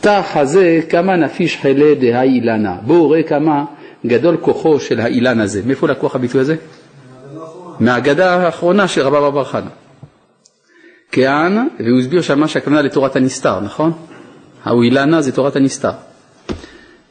תח 0.00 0.32
הזה 0.34 0.80
כמה 0.88 1.16
נפיש 1.16 1.56
חלה 1.56 1.94
דהאי 2.00 2.28
אילנה. 2.28 2.76
בואו 2.82 3.10
ראה 3.10 3.22
כמה 3.22 3.64
גדול 4.06 4.36
כוחו 4.40 4.80
של 4.80 5.00
האילן 5.00 5.40
הזה. 5.40 5.62
מאיפה 5.66 5.88
לקוח 5.88 6.14
הביטוי 6.14 6.40
הזה? 6.40 6.56
מהאגדה 7.80 8.34
האחרונה 8.34 8.88
של 8.88 9.02
רבה 9.02 9.20
ברבר 9.20 9.44
חנה. 9.44 9.70
כען, 11.12 11.68
והוא 11.78 12.00
הסביר 12.00 12.22
שמה 12.22 12.48
שהכוונה 12.48 12.82
לתורת 12.82 13.16
הנסתר, 13.16 13.60
נכון? 13.60 13.92
האילנה 14.64 15.22
זה 15.22 15.32
תורת 15.32 15.56
הנסתר. 15.56 15.90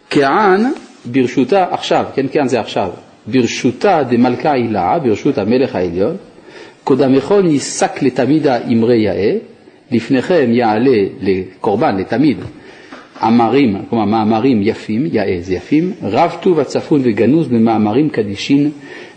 כען 0.10 0.71
ברשותה, 1.06 1.65
עכשיו, 1.71 2.06
כן, 2.15 2.25
כען 2.32 2.47
זה 2.47 2.60
עכשיו, 2.60 2.89
ברשותה 3.27 4.03
דמלכה 4.10 4.51
הילה, 4.51 4.99
ברשות 4.99 5.38
המלך 5.38 5.75
העליון, 5.75 6.15
קודמכו 6.84 7.41
ניסק 7.41 8.01
לתמידה 8.01 8.58
אמרי 8.58 8.97
יאה, 8.97 9.38
לפניכם 9.91 10.49
יעלה 10.49 10.97
לקורבן, 11.21 11.97
לתמיד, 11.97 12.38
אמרים, 13.23 13.77
כלומר 13.89 14.06
מאמרים 14.06 14.62
יפים, 14.63 15.06
יאה 15.12 15.38
זה 15.41 15.53
יפים, 15.53 15.93
רב 16.03 16.38
טוב 16.41 16.60
הצפון 16.60 17.01
וגנוז 17.03 17.47
במאמרים 17.47 18.10
קדישין 18.10 18.71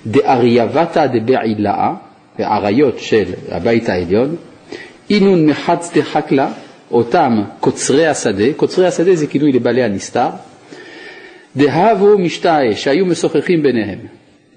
דארייבתא 0.07 1.07
דבעילאה, 1.07 1.95
האריות 2.39 2.99
של 2.99 3.25
הבית 3.51 3.89
העליון, 3.89 4.37
אינון 5.11 5.47
מחץ 5.47 5.93
דחקלה, 5.99 6.53
אותם 6.91 7.43
קוצרי 7.61 8.07
השדה, 8.07 8.53
קוצרי 8.57 8.87
השדה 8.87 9.15
זה 9.15 9.27
כינוי 9.27 9.53
לבעלי 9.53 9.83
הנסתר, 9.83 10.29
דהבו 11.57 12.19
משתאה, 12.19 12.75
שהיו 12.77 13.07
משוחחים 13.07 13.63
ביניהם, 13.63 13.99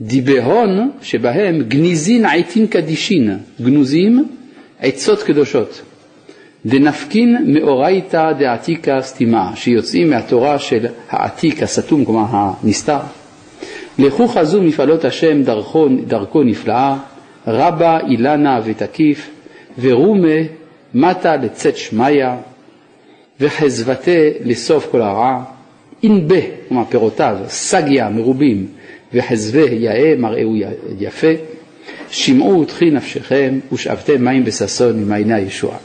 דיבהון 0.01 0.91
שבהם 1.01 1.63
גניזין 1.67 2.25
עיתין 2.25 2.67
קדישין, 2.67 3.37
גנוזים 3.61 4.25
עצות 4.79 5.23
קדושות, 5.23 5.81
דנפקין 6.65 7.37
מאורייתא 7.47 8.31
דעתיקה 8.39 9.01
סתימה, 9.01 9.51
שיוצאים 9.55 10.09
מהתורה 10.09 10.59
של 10.59 10.85
העתיק 11.09 11.63
הסתום, 11.63 12.05
כלומר 12.05 12.25
הנסתר. 12.29 12.99
לכו 13.99 14.27
חזו 14.27 14.61
מפעלות 14.61 15.05
השם 15.05 15.43
דרכו, 15.43 15.87
דרכו 16.07 16.43
נפלאה, 16.43 16.97
רבה 17.47 17.99
אילנה 18.07 18.59
ותקיף, 18.65 19.29
ורומה 19.79 20.37
מטה 20.93 21.35
לצאת 21.35 21.77
שמיא, 21.77 22.25
וחזבתה 23.39 24.11
לסוף 24.45 24.87
כל 24.91 25.01
הרע, 25.01 25.43
אינבה, 26.03 26.41
כלומר 26.67 26.83
פירותיו, 26.85 27.37
סגיה 27.47 28.09
מרובים, 28.09 28.67
וחזווה 29.13 29.65
יאה 29.73 30.15
מראהו 30.17 30.55
יפה, 30.99 31.27
שמעו 32.09 32.61
ותחי 32.61 32.89
נפשכם 32.89 33.59
ושאבתם 33.71 34.25
מים 34.25 34.45
בששון 34.45 35.03
ממעייני 35.03 35.33
הישועה. 35.33 35.77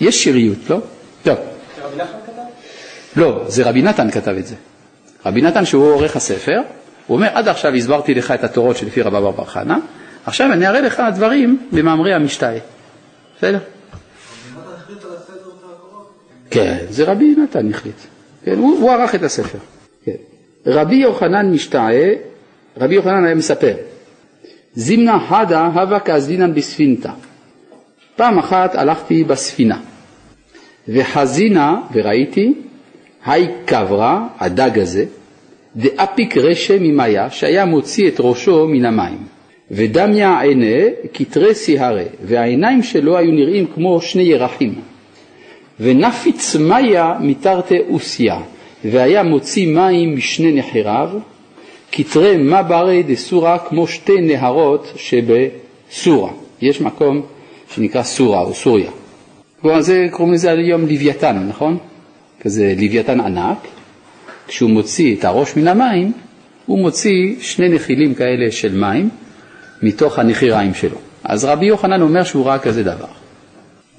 יש 0.00 0.24
שיריות, 0.24 0.70
לא? 0.70 0.78
כתב? 1.24 1.36
לא, 3.16 3.44
זה 3.48 3.68
רבי 3.68 3.82
נתן 3.82 4.10
כתב 4.10 4.34
את 4.38 4.46
זה. 4.46 4.54
רבי 5.26 5.42
נתן 5.42 5.64
שהוא 5.64 5.84
עורך 5.84 6.16
הספר, 6.16 6.60
הוא 7.06 7.16
אומר 7.16 7.28
עד 7.32 7.48
עכשיו 7.48 7.74
הסברתי 7.74 8.14
לך 8.14 8.30
את 8.30 8.44
התורות 8.44 8.76
שלפי 8.76 9.02
רבא 9.02 9.20
בר 9.20 9.44
חנה, 9.44 9.78
עכשיו 10.26 10.52
אני 10.52 10.66
אראה 10.68 10.80
לך 10.80 11.02
דברים 11.14 11.68
במאמרי 11.72 12.14
המשתאה. 12.14 12.58
בסדר? 13.38 13.58
כן, 16.50 16.78
זה 16.90 17.04
רבי 17.04 17.34
נתן 17.38 17.70
החליט. 17.70 17.96
כן, 18.44 18.58
הוא, 18.58 18.78
הוא 18.80 18.90
ערך 18.90 19.14
את 19.14 19.22
הספר. 19.22 19.58
כן. 20.04 20.12
רבי 20.66 20.96
יוחנן 20.96 21.52
משתאה, 21.52 22.14
רבי 22.76 22.94
יוחנן 22.94 23.24
היה 23.24 23.34
מספר, 23.34 23.74
זימנה 24.74 25.18
חדה 25.28 25.66
הווה 25.66 26.00
כאזינן 26.00 26.54
בספינתא. 26.54 27.10
פעם 28.16 28.38
אחת 28.38 28.74
הלכתי 28.74 29.24
בספינה, 29.24 29.80
וחזינה, 30.88 31.80
וראיתי, 31.92 32.52
היי 33.26 33.48
קברה, 33.64 34.26
הדג 34.38 34.78
הזה, 34.78 35.04
דאפיק 35.76 36.36
רשא 36.36 36.76
ממאיה, 36.80 37.30
שהיה 37.30 37.64
מוציא 37.64 38.08
את 38.08 38.16
ראשו 38.18 38.66
מן 38.68 38.84
המים. 38.84 39.18
ודמיה 39.70 40.40
עיני 40.40 40.84
כתרי 41.14 41.54
סיהרי, 41.54 42.04
והעיניים 42.24 42.82
שלו 42.82 43.16
היו 43.18 43.32
נראים 43.32 43.66
כמו 43.74 44.00
שני 44.00 44.22
ירחים. 44.22 44.74
ונפיץ 45.80 46.56
מיה 46.56 47.14
מתרתי 47.20 47.78
אוסיה, 47.90 48.38
והיה 48.84 49.22
מוציא 49.22 49.66
מים 49.66 50.16
משני 50.16 50.52
נחיריו, 50.52 51.08
כתרי 51.92 52.36
מברי 52.36 53.02
דסורה 53.02 53.58
כמו 53.58 53.86
שתי 53.86 54.20
נהרות 54.20 54.92
שבסורה. 54.96 56.30
יש 56.62 56.80
מקום 56.80 57.22
שנקרא 57.74 58.02
סורה 58.02 58.40
או 58.40 58.54
סוריה. 58.54 58.90
כלומר 59.62 59.80
זה 59.80 60.06
קוראים 60.10 60.34
לזה 60.34 60.50
היום 60.50 60.80
לוויתן, 60.80 61.46
נכון? 61.48 61.78
כזה 62.40 62.74
לוויתן 62.76 63.20
ענק, 63.20 63.58
כשהוא 64.48 64.70
מוציא 64.70 65.16
את 65.16 65.24
הראש 65.24 65.56
מן 65.56 65.68
המים, 65.68 66.12
הוא 66.66 66.78
מוציא 66.78 67.34
שני 67.40 67.68
נחילים 67.68 68.14
כאלה 68.14 68.50
של 68.50 68.74
מים 68.74 69.10
מתוך 69.82 70.18
הנחיריים 70.18 70.74
שלו. 70.74 70.96
אז 71.24 71.44
רבי 71.44 71.66
יוחנן 71.66 72.00
אומר 72.00 72.24
שהוא 72.24 72.46
ראה 72.46 72.58
כזה 72.58 72.82
דבר. 72.82 73.06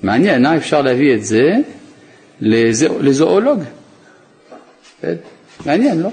מעניין, 0.04 0.46
אה? 0.46 0.58
אפשר 0.58 0.82
להביא 0.82 1.14
את 1.16 1.26
זה 1.26 1.52
לזואולוג. 2.42 3.64
כן? 5.02 5.14
מעניין, 5.66 6.02
לא? 6.02 6.10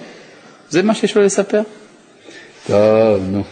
זה 0.71 0.83
מה 0.83 0.95
שיש 0.95 1.17
לו 1.17 1.23
לספר. 1.23 1.63
טוב, 2.67 3.23
נו. 3.31 3.43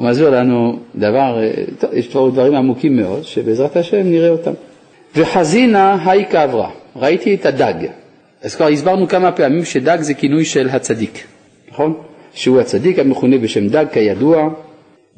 הוא 0.00 0.08
מסביר 0.08 0.30
לנו 0.30 0.78
דבר, 0.94 1.42
אה, 1.42 1.50
יש 1.92 2.08
פה 2.08 2.30
דברים 2.32 2.54
עמוקים 2.54 2.96
מאוד, 2.96 3.22
שבעזרת 3.24 3.76
השם 3.76 4.02
נראה 4.10 4.28
אותם. 4.28 4.52
וחזינה 5.16 6.10
היי 6.10 6.24
קברה, 6.24 6.70
ראיתי 6.96 7.34
את 7.34 7.46
הדג. 7.46 7.74
אז 8.42 8.56
כבר 8.56 8.66
הסברנו 8.66 9.08
כמה 9.08 9.32
פעמים 9.32 9.64
שדג 9.64 10.00
זה 10.00 10.14
כינוי 10.14 10.44
של 10.44 10.68
הצדיק, 10.68 11.24
נכון? 11.72 11.94
שהוא 12.34 12.60
הצדיק 12.60 12.98
המכונה 12.98 13.38
בשם 13.38 13.68
דג 13.68 13.84
כידוע, 13.92 14.48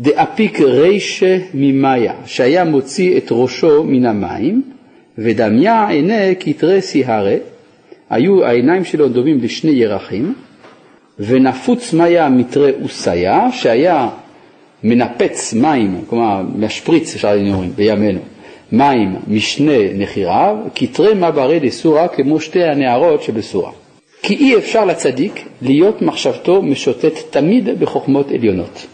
דאפיק 0.00 0.60
רישה 0.60 1.38
ממאיה, 1.54 2.14
שהיה 2.26 2.64
מוציא 2.64 3.18
את 3.18 3.28
ראשו 3.30 3.84
מן 3.84 4.06
המים, 4.06 4.62
ודמיה 5.18 5.88
עיני 5.88 6.34
כתרי 6.40 6.82
סיהרה, 6.82 7.36
היו 8.10 8.44
העיניים 8.44 8.84
שלו 8.84 9.08
דומים 9.08 9.38
לשני 9.42 9.70
ירחים, 9.70 10.34
ונפוץ 11.18 11.92
מאיה 11.92 12.28
מתרי 12.28 12.72
אוסיה, 12.82 13.52
שהיה 13.52 14.08
מנפץ 14.84 15.54
מים, 15.54 16.04
כלומר 16.06 16.42
משפריץ, 16.56 17.14
אפשר 17.14 17.34
לומר, 17.36 17.68
בימינו, 17.74 18.20
מים 18.72 19.16
משני 19.28 19.88
נחיריו, 19.94 20.56
כתרי 20.74 21.14
מברי 21.14 21.60
דסורה 21.60 22.08
כמו 22.08 22.40
שתי 22.40 22.64
הנערות 22.64 23.22
שבסורה. 23.22 23.70
כי 24.22 24.34
אי 24.34 24.56
אפשר 24.56 24.84
לצדיק 24.84 25.48
להיות 25.62 26.02
מחשבתו 26.02 26.62
משוטט 26.62 27.12
תמיד 27.30 27.80
בחוכמות 27.80 28.30
עליונות. 28.30 28.86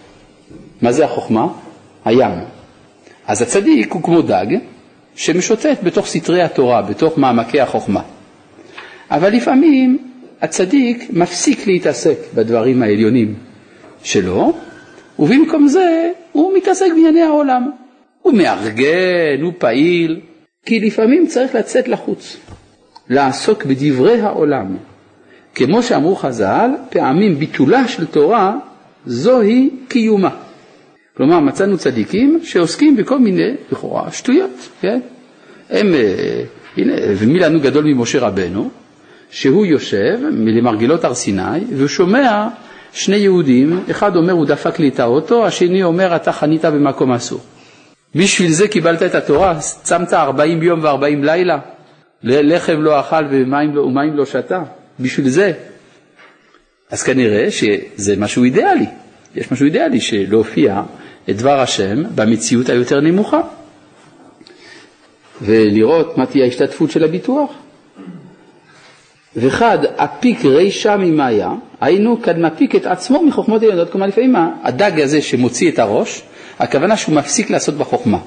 מה 0.83 0.93
זה 0.93 1.05
החוכמה? 1.05 1.47
הים. 2.05 2.39
אז 3.27 3.43
הצדיק 3.43 3.93
הוא 3.93 4.03
כמו 4.03 4.23
דג 4.23 4.47
שמשוטט 5.17 5.83
בתוך 5.83 6.07
סתרי 6.07 6.43
התורה, 6.43 6.83
בתוך 6.83 7.19
מעמקי 7.19 7.61
החוכמה. 7.61 8.03
אבל 9.11 9.33
לפעמים 9.33 9.99
הצדיק 10.43 11.11
מפסיק 11.11 11.67
להתעסק 11.67 12.19
בדברים 12.35 12.83
העליונים 12.83 13.35
שלו, 14.03 14.53
ובמקום 15.19 15.69
זה 15.69 16.11
הוא 16.33 16.57
מתעסק 16.57 16.89
בענייני 16.89 17.23
העולם. 17.23 17.71
הוא 18.23 18.35
מארגן, 18.35 19.43
הוא 19.43 19.53
פעיל, 19.59 20.21
כי 20.67 20.81
לפעמים 20.81 21.27
צריך 21.27 21.55
לצאת 21.55 21.89
לחוץ, 21.89 22.37
לעסוק 23.11 23.65
בדברי 23.65 24.21
העולם. 24.21 24.77
כמו 25.55 25.83
שאמרו 25.83 26.17
חז"ל, 26.17 26.71
פעמים 26.91 27.35
ביטולה 27.35 27.89
של 27.89 28.07
תורה 28.07 28.57
זוהי 29.07 29.71
קיומה. 29.89 30.31
כלומר, 31.17 31.41
מצאנו 31.41 31.79
צדיקים 31.79 32.41
שעוסקים 32.43 32.97
בכל 32.97 33.19
מיני, 33.19 33.55
לכאורה, 33.73 34.13
שטויות, 34.13 34.69
כן? 34.81 35.01
הם, 35.71 35.95
אה, 35.95 36.43
הנה, 36.77 36.93
ומי 37.19 37.39
לנו 37.39 37.61
גדול 37.61 37.85
ממשה 37.85 38.21
רבנו, 38.21 38.71
שהוא 39.31 39.67
יושב 39.67 40.19
למרגלות 40.33 41.05
הר 41.05 41.15
סיני, 41.15 41.61
והוא 41.77 41.89
שומע 41.89 42.49
שני 42.93 43.17
יהודים, 43.17 43.81
אחד 43.91 44.17
אומר 44.17 44.33
הוא 44.33 44.47
דפק 44.47 44.79
לי 44.79 44.89
את 44.89 45.01
האוטו, 45.01 45.47
השני 45.47 45.83
אומר 45.83 46.17
אתה 46.17 46.33
חנית 46.33 46.65
במקום 46.65 47.13
אסור. 47.13 47.41
בשביל 48.15 48.53
זה 48.53 48.69
קיבלת 48.69 49.03
את 49.03 49.15
התורה, 49.15 49.59
צמת 49.83 50.13
ארבעים 50.13 50.63
יום 50.63 50.81
וארבעים 50.83 51.25
לילה, 51.25 51.59
לחם 52.23 52.81
לא 52.81 53.01
אכל 53.01 53.25
ומים 53.31 53.77
לא, 53.77 53.83
ומים 53.83 54.17
לא 54.17 54.27
שתה, 54.27 54.63
בשביל 55.01 55.29
זה. 55.29 55.53
אז 56.91 57.03
כנראה 57.03 57.51
שזה 57.51 58.17
משהו 58.17 58.45
אידיאלי, 58.45 58.87
יש 59.35 59.53
משהו 59.53 59.67
אידיאלי 59.67 60.01
שלהופיע 60.01 60.83
את 61.31 61.37
דבר 61.37 61.61
השם 61.61 62.03
במציאות 62.15 62.69
היותר 62.69 63.01
נמוכה, 63.01 63.41
ולראות 65.43 66.19
מה 66.19 66.27
תהיה 66.27 66.45
ההשתתפות 66.45 66.91
של 66.91 67.05
הביטוח. 67.05 67.51
וחד 69.37 69.79
אפיק 69.97 70.45
רישא 70.45 70.97
ממאיה, 70.99 71.53
היינו 71.81 72.23
כד 72.23 72.39
מפיק 72.39 72.77
את 72.77 72.87
עצמו 72.87 73.23
מחוכמות 73.23 73.63
עליונות, 73.63 73.91
כלומר 73.91 74.07
לפעמים 74.07 74.37
הדג 74.63 75.01
הזה 75.01 75.23
שמוציא 75.23 75.71
את 75.71 75.79
הראש, 75.79 76.23
הכוונה 76.59 76.97
שהוא 76.97 77.15
מפסיק 77.15 77.51
לעשות 77.51 77.75
בחוכמה. 77.75 78.19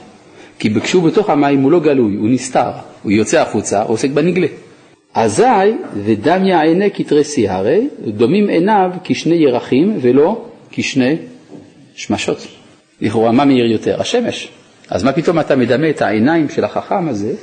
כי 0.60 0.82
כשהוא 0.82 1.04
בתוך 1.04 1.30
המים 1.30 1.62
הוא 1.62 1.72
לא 1.72 1.80
גלוי, 1.80 2.16
הוא 2.16 2.30
נסתר, 2.30 2.72
הוא 3.04 3.12
יוצא 3.12 3.41
החוצה, 3.41 3.82
הוא 3.82 3.93
עוסק 3.93 4.10
בנגלה. 4.10 4.47
אזי 5.14 5.74
ודמיה 6.06 6.62
עיני 6.62 6.91
כתרי 6.91 7.24
סיהרי, 7.24 7.88
דומים 8.08 8.47
עיניו 8.47 8.91
כשני 9.04 9.36
ירחים 9.36 9.97
ולא 10.02 10.45
כשני 10.72 11.16
שמשות. 11.95 12.47
לכאורה 13.02 13.32
מה 13.32 13.45
מאיר 13.45 13.72
יותר? 13.72 14.02
השמש. 14.02 14.47
אז 14.89 15.04
מה 15.04 15.12
פתאום 15.12 15.39
אתה 15.39 15.56
מדמה 15.56 15.89
את 15.89 16.02
העיניים 16.02 16.49
של 16.49 16.64
החכם 16.64 17.10
הזה 17.10 17.34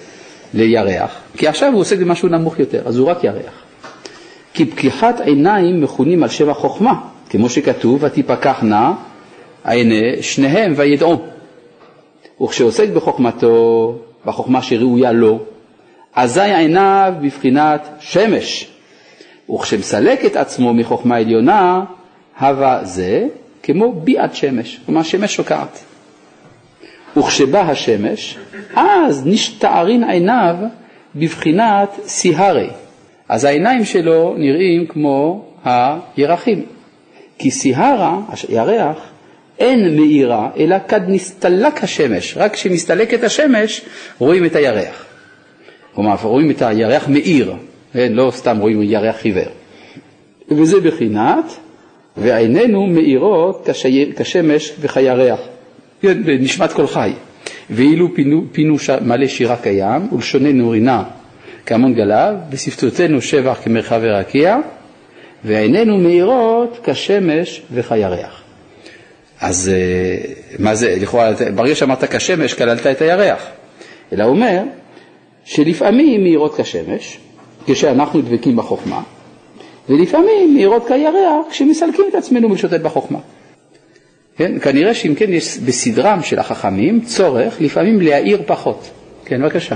לירח? 0.55 1.21
כי 1.37 1.49
עכשיו 1.49 1.73
הוא 1.73 1.81
עוסק 1.81 1.99
במשהו 1.99 2.29
נמוך 2.29 2.59
יותר, 2.59 2.83
אז 2.89 2.99
הוא 2.99 3.09
רק 3.09 3.25
ירח. 3.25 3.63
כי 4.55 4.65
פקיחת 4.65 5.21
עיניים 5.21 5.81
מכונים 5.81 6.23
על 6.23 6.29
שם 6.29 6.51
החוכמה, 6.51 6.95
כמו 7.31 7.49
שכתוב, 7.49 7.99
ותפקחנה 8.03 8.93
עיני 9.65 10.23
שניהם 10.23 10.73
וידעו. 10.77 11.23
וכשעוסק 12.43 12.89
בחוכמתו, 12.89 13.95
בחוכמה 14.25 14.63
שראויה 14.63 15.13
לו, 15.13 15.39
אזי 16.15 16.41
עיניו 16.41 17.13
בבחינת 17.23 17.89
שמש, 18.01 18.69
וכשמסלק 19.55 20.25
את 20.25 20.37
עצמו 20.37 20.75
מחוכמה 20.75 21.17
עליונה, 21.17 21.85
הווה 22.41 22.85
זה 22.85 23.27
כמו 23.63 23.93
ביעת 23.93 24.35
שמש, 24.35 24.81
כלומר 24.87 25.03
שמש 25.03 25.35
שוקעת. 25.35 25.85
וכשבא 27.19 27.61
השמש, 27.61 28.39
אז 28.75 29.27
נשתערין 29.27 30.05
עיניו 30.05 30.57
בבחינת 31.15 31.89
סיהרי. 32.07 32.71
אז 33.29 33.45
העיניים 33.45 33.85
שלו 33.85 34.35
נראים 34.39 34.87
כמו 34.87 35.45
הירחים. 35.65 36.65
כי 37.39 37.51
סיהרה, 37.51 38.21
הירח, 38.49 38.99
אין 39.59 39.97
מאירה, 39.97 40.51
אלא 40.57 40.77
כד 40.89 41.01
נסתלק 41.09 41.85
השמש. 41.85 42.37
רק 42.37 42.53
כשמסתלקת 42.53 43.25
השמש 43.25 43.83
רואים 44.19 44.45
את 44.45 44.57
הירח. 44.57 45.05
כלומר, 45.95 46.15
רואים 46.23 46.51
את 46.51 46.63
הירח 46.63 47.09
מאיר, 47.09 47.55
כן? 47.93 48.13
לא 48.13 48.31
סתם 48.31 48.59
רואים 48.59 48.83
ירח 48.83 49.17
חיוור. 49.17 49.49
וזה 50.51 50.81
בחינת, 50.81 51.45
ועינינו 52.17 52.87
מאירות 52.87 53.69
כשמש 54.17 54.73
וכירח. 54.81 55.41
בנשמת 56.03 56.73
כל 56.73 56.87
חי. 56.87 57.13
ואילו 57.71 58.15
פינו, 58.15 58.43
פינו 58.53 58.77
מלא 59.01 59.27
שירה 59.27 59.57
קיים, 59.57 60.09
ולשוננו 60.13 60.71
רינה 60.71 61.03
כהמון 61.67 61.95
גליו, 61.95 62.35
ושפתותינו 62.51 63.23
שבח 63.23 63.59
כמרחבי 63.65 64.09
רקיע, 64.09 64.57
ועינינו 65.45 65.99
מאירות 65.99 66.79
כשמש 66.85 67.63
וכירח. 67.73 68.43
אז 69.41 69.69
אה, 69.75 70.33
מה 70.59 70.75
זה, 70.75 70.97
לכאורה, 71.01 71.31
ברגע 71.55 71.75
שאמרת 71.75 72.05
כשמש, 72.05 72.55
כללת 72.55 72.87
את 72.87 73.03
הירח. 73.03 73.47
אלא 74.13 74.25
אומר 74.25 74.63
שלפעמים 75.45 76.23
מאירות 76.23 76.61
כשמש, 76.61 77.19
כשאנחנו 77.67 78.21
דבקים 78.21 78.57
בחוכמה, 78.57 79.03
ולפעמים 79.89 80.55
מאירות 80.55 80.87
כירח 80.89 81.47
כשמסלקים 81.51 82.05
את 82.11 82.15
עצמנו 82.15 82.49
מלשוטט 82.49 82.81
בחוכמה. 82.81 83.19
כן? 84.39 84.59
כנראה 84.59 84.95
שאם 84.95 85.15
כן 85.15 85.33
יש 85.33 85.59
בסדרם 85.59 86.23
של 86.23 86.39
החכמים 86.39 87.01
צורך 87.01 87.61
לפעמים 87.61 88.01
להאיר 88.01 88.43
פחות. 88.47 88.91
כן, 89.25 89.43
בבקשה. 89.43 89.75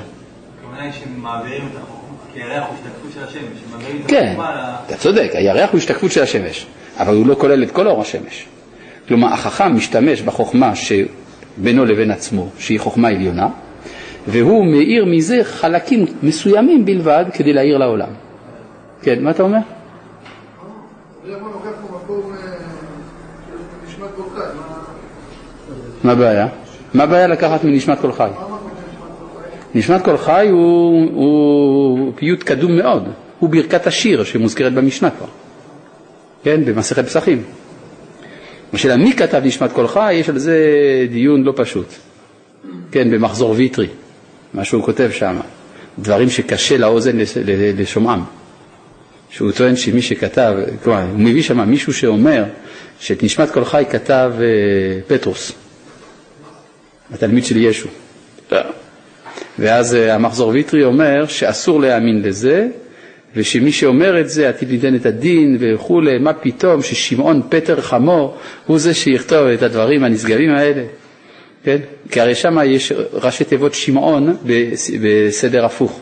הכוונה 0.59 0.83
היא 0.83 0.93
שמעבירים 0.93 1.63
את 1.73 1.77
החוכמה, 1.77 2.17
כי 2.35 2.43
הירח 2.43 2.67
הוא 2.69 2.75
השתקפות 2.75 3.13
של 3.15 3.25
השמש. 3.25 4.07
כן, 4.09 4.37
אתה 4.87 4.97
צודק, 4.97 5.31
הירח 5.35 5.71
הוא 5.71 5.79
השתקפות 5.79 6.13
של 6.13 6.23
השמש, 6.23 6.67
אבל 6.99 7.15
הוא 7.15 7.27
לא 7.27 7.35
כולל 7.35 7.63
את 7.63 7.71
כל 7.71 7.87
אור 7.87 8.01
השמש. 8.01 8.47
כלומר, 9.09 9.33
החכם 9.33 9.77
משתמש 9.77 10.23
בחוכמה 10.23 10.73
שבינו 10.77 11.85
לבין 11.85 12.11
עצמו, 12.11 12.49
שהיא 12.59 12.81
חוכמה 12.81 13.09
עליונה, 13.09 13.49
והוא 14.27 14.67
מאיר 14.67 15.05
מזה 15.05 15.45
חלקים 15.45 16.07
מסוימים 16.23 16.85
בלבד 16.85 17.25
כדי 17.35 17.53
להאיר 17.53 17.79
לעולם. 17.79 18.09
כן, 19.03 19.23
מה 19.23 19.31
אתה 19.31 19.43
אומר? 19.43 19.59
מה 26.05 26.12
הבעיה? 26.12 26.48
מה 26.94 27.05
הבעיה 27.05 27.26
לקחת 27.26 27.64
מנשמת 27.64 28.00
כל 28.00 28.12
חי? 28.12 28.28
נשמת 29.74 30.05
כל 30.05 30.16
חי 30.16 30.48
הוא, 30.50 31.11
הוא 31.12 32.12
פיוט 32.16 32.42
קדום 32.42 32.76
מאוד, 32.76 33.09
הוא 33.38 33.50
ברכת 33.50 33.86
השיר 33.86 34.24
שמוזכרת 34.24 34.72
במשנה 34.72 35.11
כבר, 35.11 35.26
כן, 36.44 36.64
במסכת 36.64 37.07
פסחים. 37.07 37.42
השאלה 38.72 38.96
מי 38.96 39.12
כתב 39.12 39.40
נשמת 39.44 39.72
כל 39.72 39.86
חי, 39.86 40.14
יש 40.14 40.28
על 40.28 40.38
זה 40.38 40.59
דיון 41.11 41.42
לא 41.42 41.53
פשוט, 41.57 41.86
כן, 42.90 43.11
במחזור 43.11 43.50
ויטרי, 43.50 43.88
מה 44.55 44.64
שהוא 44.64 44.84
כותב 44.84 45.11
שם, 45.12 45.36
דברים 45.98 46.30
שקשה 46.30 46.78
לאוזן 46.78 47.16
לשומעם. 47.78 48.24
שהוא 49.30 49.53
טוען 49.53 49.76
שמי 49.76 50.03
שכתב, 50.03 50.55
כלומר, 50.84 51.03
הוא 51.03 51.20
מביא 51.20 51.42
שם 51.42 51.68
מישהו 51.68 51.92
שאומר 51.94 52.44
שאת 53.00 53.22
נשמת 53.22 53.50
כל 53.50 53.64
חי 53.64 53.84
כתב 53.90 54.32
אה, 54.40 54.46
פטרוס, 55.07 55.53
התלמיד 57.13 57.45
של 57.45 57.57
ישו. 57.57 57.89
ואז 59.59 59.95
אה, 59.95 60.15
המחזור 60.15 60.49
ויטרי 60.49 60.85
אומר 60.85 61.27
שאסור 61.27 61.81
להאמין 61.81 62.23
לזה, 62.23 62.69
ושמי 63.37 63.73
שאומר 63.73 64.21
את 64.21 64.31
זה 64.31 64.49
עתיד 64.49 64.71
ליתן 64.71 64.95
את 64.95 65.07
הדין 65.07 65.57
וכולי, 65.61 66.19
מה 66.19 66.33
פתאום 66.33 66.83
ששמעון 66.83 67.43
פטר 67.49 67.81
חמור 67.81 68.37
הוא 68.67 68.79
זה 68.79 68.95
שיכתוב 68.95 69.47
את 69.47 69.63
הדברים 69.63 70.05
הנשגבים 70.05 70.51
האלה, 70.51 70.83
כן? 71.65 71.77
כי 72.11 72.21
הרי 72.21 72.35
שם 72.35 72.59
יש 72.65 72.93
ראשי 73.13 73.45
תיבות 73.45 73.75
שמעון 73.75 74.37
בסדר 75.03 75.65
הפוך, 75.65 76.01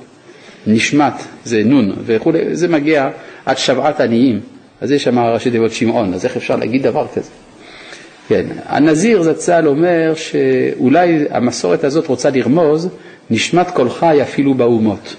נשמת 0.66 1.12
זה 1.44 1.62
נון 1.64 1.92
וכולי, 2.06 2.56
זה 2.56 2.68
מגיע 2.68 3.10
עד 3.46 3.58
שבעת 3.58 4.00
עניים, 4.00 4.40
אז 4.80 4.90
יש 4.90 5.04
שם 5.04 5.18
ראשי 5.18 5.50
תיבות 5.50 5.72
שמעון, 5.72 6.14
אז 6.14 6.24
איך 6.24 6.36
אפשר 6.36 6.56
להגיד 6.56 6.82
דבר 6.82 7.06
כזה? 7.14 7.30
כן, 8.30 8.46
הנזיר 8.66 9.22
זצ"ל 9.22 9.66
אומר 9.66 10.12
שאולי 10.14 11.24
המסורת 11.30 11.84
הזאת 11.84 12.06
רוצה 12.06 12.30
לרמוז 12.30 12.88
נשמת 13.30 13.70
כל 13.70 13.90
חי 13.90 14.22
אפילו 14.22 14.54
באומות, 14.54 15.16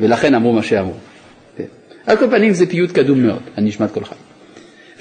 ולכן 0.00 0.34
אמרו 0.34 0.52
מה 0.52 0.62
שאמרו. 0.62 0.94
כן. 1.56 1.64
על 2.06 2.16
כל 2.16 2.30
פנים 2.30 2.54
זה 2.54 2.66
פיוט 2.66 2.90
קדום 2.90 3.22
מאוד, 3.22 3.40
הנשמת 3.56 3.90
כל 3.92 4.04
חי. 4.04 4.14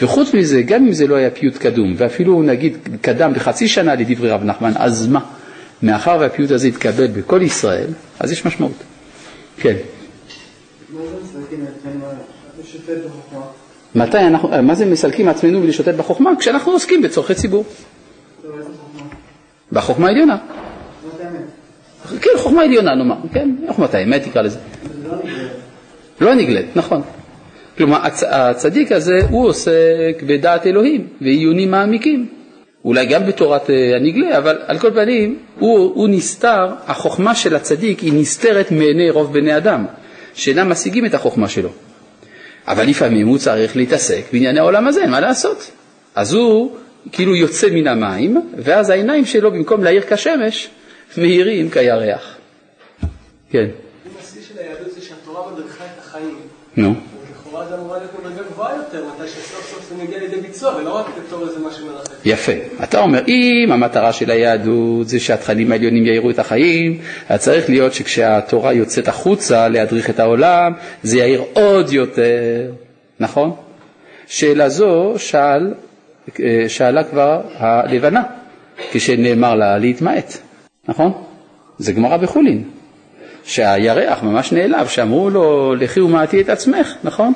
וחוץ 0.01 0.33
מזה, 0.33 0.61
גם 0.61 0.85
אם 0.85 0.93
זה 0.93 1.07
לא 1.07 1.15
היה 1.15 1.31
פיוט 1.31 1.57
קדום, 1.57 1.93
ואפילו 1.97 2.43
נגיד 2.43 2.77
קדם 3.01 3.33
בחצי 3.33 3.67
שנה 3.67 3.95
לדברי 3.95 4.29
רב 4.29 4.43
נחמן, 4.43 4.71
אז 4.75 5.07
מה? 5.07 5.19
מאחר 5.83 6.17
והפיוט 6.19 6.51
הזה 6.51 6.67
התקבל 6.67 7.07
בכל 7.07 7.41
ישראל, 7.41 7.87
אז 8.19 8.31
יש 8.31 8.45
משמעות. 8.45 8.83
כן. 9.57 9.75
לשוטט 12.59 12.89
בחוכמה. 13.05 13.45
מתי 13.95 14.17
אנחנו, 14.17 14.53
אה, 14.53 14.61
מה 14.61 14.75
זה 14.75 14.85
מסלקים 14.85 15.27
עצמנו 15.27 15.63
ולשוטט 15.63 15.93
בחוכמה? 15.93 16.31
כשאנחנו 16.39 16.71
עוסקים 16.71 17.01
בצורכי 17.01 17.35
ציבור. 17.35 17.65
בחוכמה 19.71 20.07
העליונה. 20.07 20.37
כן, 22.21 22.29
חוכמה 22.37 22.63
עליונה 22.63 22.95
נאמר, 22.95 23.15
כן, 23.33 23.49
חוכמת 23.67 23.93
האמת 23.93 24.23
תקרא 24.23 24.41
לזה. 24.41 24.59
לא. 25.03 25.15
לא 26.21 26.35
נגלית, 26.35 26.65
נכון. 26.75 27.01
כלומר, 27.77 28.05
הצ, 28.05 28.23
הצדיק 28.23 28.91
הזה 28.91 29.19
הוא 29.29 29.47
עוסק 29.47 30.23
בדעת 30.27 30.67
אלוהים 30.67 31.07
ועיונים 31.21 31.71
מעמיקים. 31.71 32.27
אולי 32.85 33.05
גם 33.05 33.25
בתורת 33.25 33.69
אה, 33.69 33.95
הנגלה, 33.95 34.37
אבל 34.37 34.57
על 34.65 34.79
כל 34.79 34.91
פנים, 34.91 35.39
הוא, 35.59 35.79
הוא 35.95 36.09
נסתר, 36.09 36.67
החוכמה 36.87 37.35
של 37.35 37.55
הצדיק 37.55 37.99
היא 37.99 38.13
נסתרת 38.13 38.71
מעיני 38.71 39.09
רוב 39.09 39.33
בני 39.33 39.57
אדם, 39.57 39.85
שאינם 40.33 40.69
משיגים 40.69 41.05
את 41.05 41.13
החוכמה 41.13 41.47
שלו. 41.49 41.69
אבל 42.67 42.87
לפעמים 42.87 43.27
הוא 43.27 43.37
צריך 43.37 43.75
להתעסק 43.75 44.21
בענייני 44.33 44.59
העולם 44.59 44.87
הזה, 44.87 45.07
מה 45.07 45.19
לעשות. 45.19 45.71
אז 46.15 46.33
הוא 46.33 46.77
כאילו 47.11 47.35
יוצא 47.35 47.67
מן 47.71 47.87
המים, 47.87 48.41
ואז 48.57 48.89
העיניים 48.89 49.25
שלו 49.25 49.51
במקום 49.51 49.83
להאיר 49.83 50.03
כשמש, 50.09 50.69
מאירים 51.17 51.69
כירח. 51.69 52.37
כן, 53.51 53.65
אם 54.05 54.11
השיא 54.19 54.41
של 54.41 54.59
היהדות 54.59 54.93
זה 54.95 55.01
שהתורה 55.01 55.51
מדריכה 55.51 55.85
את 55.85 55.99
החיים. 55.99 56.35
נו. 56.77 56.93
זה 57.69 57.75
אמורה 57.75 57.97
להיות 57.97 58.11
מדרגה 58.19 58.41
גבוהה 58.51 58.75
יותר, 58.75 59.03
מתי 59.15 59.27
שסוף 59.27 59.69
סוף 59.71 59.89
זה 59.89 60.03
מגיע 60.03 60.19
לידי 60.19 60.41
ביצוע, 60.41 60.75
ולא 60.75 60.97
רק 60.97 61.05
בתור 61.17 61.47
איזה 61.47 61.59
משהו 61.67 61.87
מרחק. 61.87 62.09
יפה. 62.25 62.51
אתה 62.83 62.99
אומר, 62.99 63.21
אם 63.27 63.71
המטרה 63.71 64.13
של 64.13 64.31
היהדות 64.31 65.07
זה 65.07 65.19
שהתכנים 65.19 65.71
העליונים 65.71 66.05
יאירו 66.05 66.29
את 66.29 66.39
החיים, 66.39 66.99
אז 67.29 67.39
צריך 67.39 67.69
להיות 67.69 67.93
שכשהתורה 67.93 68.73
יוצאת 68.73 69.07
החוצה 69.07 69.67
להדריך 69.67 70.09
את 70.09 70.19
העולם, 70.19 70.73
זה 71.03 71.17
יאיר 71.17 71.43
עוד 71.53 71.93
יותר, 71.93 72.71
נכון? 73.19 73.51
שאלה 74.27 74.69
זו 74.69 75.13
שאל, 75.17 75.73
אה, 76.39 76.65
שאלה 76.67 77.03
כבר 77.03 77.41
הלבנה, 77.55 78.23
כשנאמר 78.91 79.55
לה 79.55 79.77
להתמעט, 79.77 80.37
נכון? 80.87 81.11
זה 81.77 81.93
גמרא 81.93 82.17
בחולין, 82.17 82.63
שהירח 83.43 84.23
ממש 84.23 84.51
נעלב, 84.51 84.87
שאמרו 84.87 85.29
לו, 85.29 85.75
לכי 85.75 85.99
ומעטי 85.99 86.41
את 86.41 86.49
עצמך, 86.49 86.95
נכון? 87.03 87.33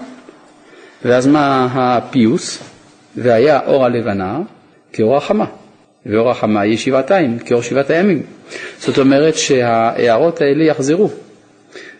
ואז 1.06 1.28
מה 1.28 1.68
הפיוס? 1.74 2.64
והיה 3.18 3.60
אור 3.68 3.86
הלבנה 3.86 4.40
כאור 4.94 5.18
החמה, 5.18 5.46
ואור 6.06 6.32
החמה 6.32 6.62
היא 6.62 6.78
שבעתיים, 6.78 7.40
כאור 7.40 7.62
שבעת 7.62 7.90
הימים. 7.90 8.24
זאת 8.80 8.98
אומרת 8.98 9.36
שההערות 9.36 10.42
האלה 10.42 10.64
יחזרו. 10.64 11.10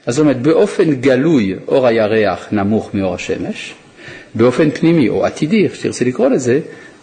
אז 0.06 0.16
זאת 0.16 0.22
אומרת, 0.22 0.42
באופן 0.42 0.96
גלוי 0.96 1.56
אור 1.68 1.88
הירח 1.88 2.48
נמוך 2.52 2.90
מאור 2.94 3.16
השמש, 3.16 3.74
באופן 4.36 4.72
פנימי 4.72 5.10
או 5.10 5.26
עתידי, 5.26 5.64
איך 5.64 5.76
שתרצה 5.76 6.06
לקרוא 6.06 6.30
לזה, 6.30 6.60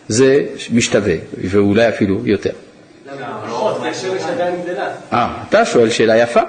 זה 0.08 0.44
משתווה, 0.72 1.14
ואולי 1.50 1.88
אפילו 1.88 2.26
יותר. 2.26 2.50
אה, 5.12 5.42
אתה 5.48 5.64
שואל 5.64 5.90
שאלה 5.90 6.16
יפה. 6.18 6.40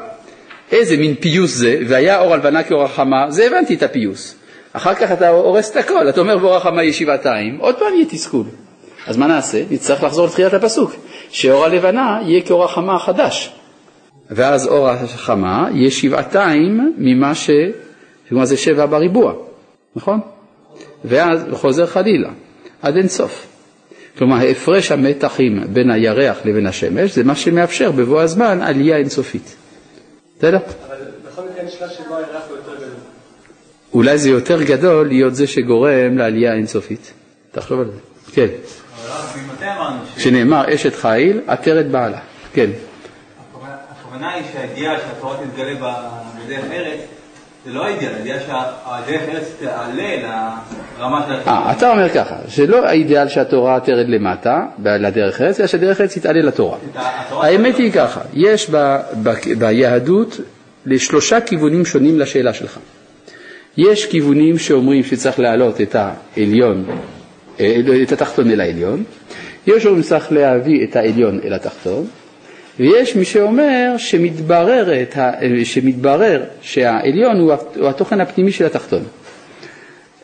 איזה 0.72 0.98
מין 0.98 1.16
פיוס 1.16 1.52
זה, 1.52 1.78
והיה 1.88 2.20
אור 2.20 2.34
הלבנה 2.34 2.64
כאור 2.64 2.84
החמה, 2.84 3.26
זה 3.32 3.48
הבנתי 3.48 3.76
את 3.76 3.84
הפיוס. 3.84 4.36
אחר 4.74 4.96
כך 4.96 5.12
אתה 5.12 5.30
הורס 5.30 5.72
את 5.72 5.76
הכל, 5.76 6.10
אתה 6.10 6.22
אומר 6.22 6.38
באור 6.38 6.56
החמה 6.56 6.84
יהיה 6.84 6.94
שבעתיים, 6.94 7.58
עוד 7.60 7.76
פעם 7.76 7.94
יהיה 7.94 8.06
תסכול. 8.10 8.46
אז 9.08 9.18
מה 9.18 9.28
נעשה? 9.28 9.64
נצטרך 9.72 10.04
לחזור 10.04 10.26
לתחילת 10.26 10.54
הפסוק, 10.54 10.92
שאור 11.30 11.66
הלבנה 11.66 12.20
יהיה 12.26 12.42
כאור 12.42 12.64
החמה 12.64 12.96
החדש. 12.96 13.54
ואז 14.30 14.68
אור 14.68 14.90
החמה 14.90 15.70
יהיה 15.74 15.92
שבעתיים 15.92 16.94
ממה 16.98 17.36
ש... 17.36 17.50
כלומר 18.30 18.46
זה 18.46 18.58
שבע 18.58 18.86
בריבוע, 18.86 19.34
נכון? 19.96 20.20
ואז 21.06 21.46
חוזר 21.52 21.86
חלילה, 21.86 22.30
עד 22.82 22.98
אין 22.98 23.08
סוף. 23.08 23.48
כלומר, 24.18 24.38
הפרש 24.48 24.92
המתחים 24.92 25.64
בין 25.74 25.92
הירח 25.92 26.38
לבין 26.46 26.68
השמש 26.68 27.16
זה 27.16 27.24
מה 27.24 27.36
שמאפשר 27.36 27.92
בבוא 27.92 28.22
הזמן 28.22 28.62
עלייה 28.62 28.98
אינסופית. 28.98 29.56
בסדר? 30.38 30.58
אבל 30.88 30.98
בכל 31.28 31.42
מקרה 31.52 31.64
נשמע 31.64 31.90
שבו 31.90 32.16
הירח 32.16 32.44
הוא 32.50 32.58
יותר. 32.58 32.81
אולי 33.94 34.18
זה 34.18 34.30
יותר 34.30 34.64
גדול 34.64 35.08
להיות 35.08 35.36
זה 35.36 35.48
שגורם 35.48 36.18
לעלייה 36.18 36.54
אינסופית. 36.54 37.14
תחשוב 37.52 37.80
על 37.80 37.86
זה. 37.86 38.00
כן. 38.34 38.48
שנאמר 40.18 40.76
אשת 40.76 40.96
חיל 40.96 41.40
עטרת 41.48 41.88
בעלה. 41.88 42.20
כן. 42.54 42.70
הכוונה- 44.02 44.34
היא 44.34 44.44
שהאידיאל 44.54 44.96
שהתורה 45.00 45.36
תתגלה 45.38 45.74
בדרך 46.46 46.66
ארץ, 46.72 47.00
זה 47.66 47.72
לא 47.74 47.86
האידיאל, 47.86 48.12
האידיאל 48.14 48.38
שהדרך 48.40 49.22
ארץ 49.30 49.44
תעלה 49.60 50.16
לרמת. 51.00 51.24
אה, 51.48 51.72
אתה 51.72 51.92
אומר 51.92 52.10
ככה, 52.10 52.36
שלא 52.48 52.86
האידיאל 52.86 53.28
שהתורה 53.28 53.80
תרד 53.80 54.10
למטה, 54.10 54.66
לדרך 54.86 55.42
ארץ, 55.42 55.60
אלא 55.60 55.68
שדרך 55.68 56.02
ארץ 56.02 56.18
תתעלה 56.18 56.42
לתורה. 56.42 56.78
האמת 57.32 57.76
היא 57.78 57.92
ככה, 57.92 58.22
יש 58.34 58.70
ביהדות 59.58 60.38
לשלושה 60.86 61.42
כיוונים 61.42 61.86
שונים 61.86 62.20
לשאלה 62.20 62.54
שלך. 62.54 62.80
יש 63.78 64.06
כיוונים 64.06 64.58
שאומרים 64.58 65.04
שצריך 65.04 65.40
להעלות 65.40 65.82
את 65.82 65.96
העליון, 65.96 66.86
אה, 67.60 67.76
את 68.04 68.12
התחתון 68.12 68.52
אל 68.52 68.62
העליון, 68.62 69.04
יש 69.68 69.86
אומרים 69.86 70.04
שצריך 70.04 70.32
להביא 70.32 70.84
את 70.84 70.96
העליון 70.96 71.40
אל 71.44 71.54
התחתון, 71.54 72.08
ויש 72.80 73.16
מי 73.16 73.26
שאומר 73.26 73.94
שמתבררת, 73.98 75.18
ה- 75.18 75.32
שמתברר 75.64 76.44
שהעליון 76.62 77.40
הוא 77.40 77.54
הת- 77.54 77.78
הוא 77.78 77.88
התוכן 77.88 78.22
הפנימי 78.22 78.52
של 78.52 78.66
התחתון. 78.66 79.04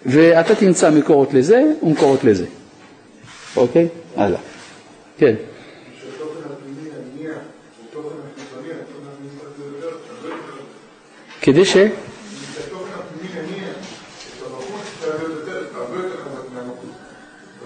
ואתה 0.05 0.55
תמצא 0.55 0.91
מקורות 0.91 1.33
לזה 1.33 1.63
ומקורות 1.83 2.23
לזה. 2.23 2.45
אוקיי? 3.55 3.87
הלאה. 4.15 4.39
כן. 5.17 5.35
שהתוכן 6.01 6.39
הפנימי 6.45 6.89
יניע, 6.89 7.33
התוכן 7.89 8.07
החיצוני, 8.33 8.69
התוכן 8.73 9.07
הפנימי 9.13 9.39
צריך 9.39 9.51
לדבר, 9.75 9.87
הרבה 9.87 10.27
יותר. 10.29 10.63
כדי 11.41 11.65
ש... 11.65 11.73
שהתוכן 11.73 11.87
הפנימי 12.99 13.29
יניע, 13.39 13.67
את 13.69 14.41
הבחוץ 14.45 14.81
צריך 15.01 15.15
להיות 15.23 15.31
יותר, 15.47 15.77
הרבה 15.77 15.95
יותר 15.95 16.15
חזק 16.17 16.53
מהמקום. 16.53 16.89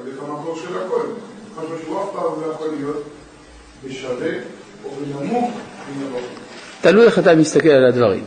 אבל 0.01 0.09
את 0.11 0.17
המקור 0.19 0.55
של 0.57 0.77
הכל. 0.85 1.01
פעם 2.21 2.41
לא 2.41 2.51
יכול 2.53 2.67
להיות 2.77 3.03
בשווה 3.85 4.29
או 4.85 4.89
בנמוך 4.89 5.51
מן 5.97 6.05
הבחוץ. 6.05 6.21
תלוי 6.81 7.05
איך 7.05 7.19
אתה 7.19 7.35
מסתכל 7.35 7.69
על 7.69 7.85
הדברים. 7.85 8.23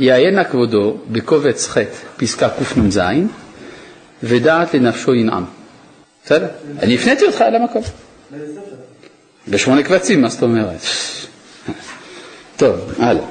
יעיינה 0.00 0.44
כבודו 0.44 0.96
בקובץ 1.10 1.68
ח' 1.68 1.78
פסקה 2.16 2.48
קנ"ז 2.74 3.00
ודעת 4.22 4.74
לנפשו 4.74 5.14
ינעם. 5.14 5.44
בסדר? 6.24 6.46
אני 6.78 6.94
הפניתי 6.94 7.24
אותך 7.24 7.40
אל 7.40 7.56
המקום. 7.56 7.82
בשמונה 9.48 9.82
קבצים, 9.82 10.22
מה 10.22 10.28
זאת 10.28 10.42
אומרת? 10.42 10.80
טוב, 12.56 12.76
הלאה. 12.98 13.24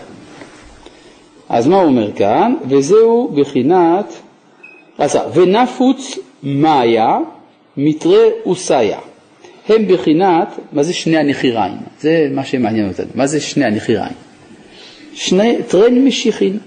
אז 1.49 1.67
מה 1.67 1.75
הוא 1.75 1.85
אומר 1.85 2.15
כאן? 2.15 2.55
וזהו 2.69 3.35
בחינת, 3.41 4.13
ונפוץ 5.33 6.17
מאיה 6.43 7.17
מתרי 7.77 8.29
וסיה. 8.51 8.99
הם 9.69 9.87
בחינת, 9.87 10.47
מה 10.71 10.83
זה 10.83 10.93
שני 10.93 11.17
הנחיריים? 11.17 11.77
זה 11.99 12.27
מה 12.31 12.45
שמעניין 12.45 12.87
אותנו. 12.87 13.07
מה 13.15 13.27
זה 13.27 13.41
שני 13.41 13.65
הנחיריים? 13.65 14.13
שני 15.13 15.57
טרן 15.67 16.05
משיחין. 16.05 16.57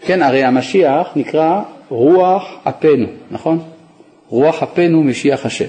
כן, 0.00 0.22
הרי 0.22 0.44
המשיח 0.44 1.08
נקרא 1.16 1.62
רוח 1.88 2.44
אפנו, 2.64 3.06
נכון? 3.30 3.58
רוח 4.28 4.62
אפנו 4.62 5.02
משיח 5.02 5.46
השם. 5.46 5.68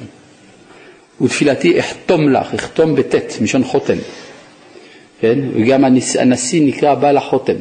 ותפילתי 1.21 1.79
אחתום 1.79 2.29
לך, 2.29 2.53
אחתום 2.53 2.95
בטית, 2.95 3.37
מלשון 3.41 3.63
חותם. 3.63 3.97
כן? 5.19 5.39
וגם 5.53 5.85
הנשיא, 6.19 6.67
נקרא 6.67 6.95
בעל 6.95 7.17
החותם. 7.17 7.57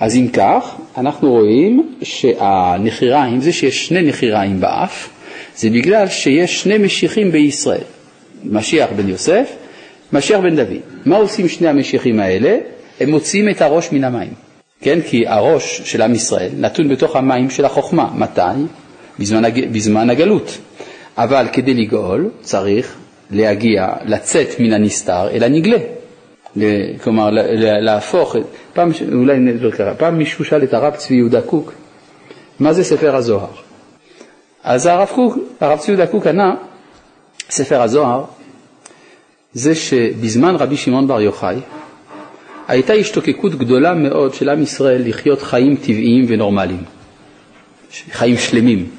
אז 0.00 0.16
אם 0.16 0.28
כך, 0.32 0.74
אנחנו 0.98 1.30
רואים 1.30 1.94
שהנחיריים, 2.02 3.40
זה 3.40 3.52
שיש 3.52 3.86
שני 3.86 4.02
נחיריים 4.02 4.60
באף, 4.60 5.08
זה 5.60 5.70
בגלל 5.70 6.08
שיש 6.08 6.62
שני 6.62 6.78
משיחים 6.78 7.32
בישראל. 7.32 7.84
משיח 8.44 8.90
בן 8.96 9.08
יוסף, 9.08 9.52
משיח 10.12 10.40
בן 10.40 10.56
דוד. 10.56 10.80
מה 11.06 11.16
עושים 11.16 11.48
שני 11.48 11.68
המשיחים 11.68 12.20
האלה? 12.20 12.58
הם 13.00 13.10
מוציאים 13.10 13.48
את 13.48 13.62
הראש 13.62 13.92
מן 13.92 14.04
המים. 14.04 14.32
כן? 14.80 14.98
כי 15.00 15.26
הראש 15.26 15.80
של 15.84 16.02
עם 16.02 16.14
ישראל 16.14 16.50
נתון 16.56 16.88
בתוך 16.88 17.16
המים 17.16 17.50
של 17.50 17.64
החוכמה. 17.64 18.10
מתי? 18.14 18.40
בזמן, 19.18 19.44
הג... 19.44 19.68
בזמן 19.72 20.10
הגלות. 20.10 20.58
אבל 21.18 21.46
כדי 21.52 21.74
לגאול 21.74 22.30
צריך 22.40 22.96
להגיע, 23.30 23.88
לצאת 24.04 24.48
מן 24.60 24.72
הנסתר 24.72 25.28
אל 25.30 25.44
הנגלה. 25.44 25.78
כלומר, 27.02 27.28
להפוך, 27.80 28.36
פעם, 28.72 28.90
אולי 29.12 29.38
נדבר 29.38 29.70
ככה, 29.70 29.94
פעם 29.94 30.18
מישהו 30.18 30.44
שאל 30.44 30.62
את 30.62 30.74
הרב 30.74 30.94
צבי 30.96 31.14
יהודה 31.14 31.40
קוק, 31.40 31.72
מה 32.60 32.72
זה 32.72 32.84
ספר 32.84 33.16
הזוהר? 33.16 33.69
אז 34.64 34.86
הרב, 34.86 35.08
קוק, 35.14 35.38
הרב 35.60 35.78
צבי 35.78 35.92
יהודה 35.92 36.06
קוק 36.06 36.26
ענה, 36.26 36.54
ספר 37.50 37.82
הזוהר 37.82 38.24
זה 39.52 39.74
שבזמן 39.74 40.56
רבי 40.56 40.76
שמעון 40.76 41.08
בר 41.08 41.20
יוחאי 41.20 41.56
הייתה 42.68 42.92
השתוקקות 42.92 43.54
גדולה 43.54 43.94
מאוד 43.94 44.34
של 44.34 44.48
עם 44.48 44.62
ישראל 44.62 45.02
לחיות 45.08 45.42
חיים 45.42 45.76
טבעיים 45.76 46.24
ונורמליים. 46.28 46.84
חיים 48.12 48.38
שלמים. 48.38 48.90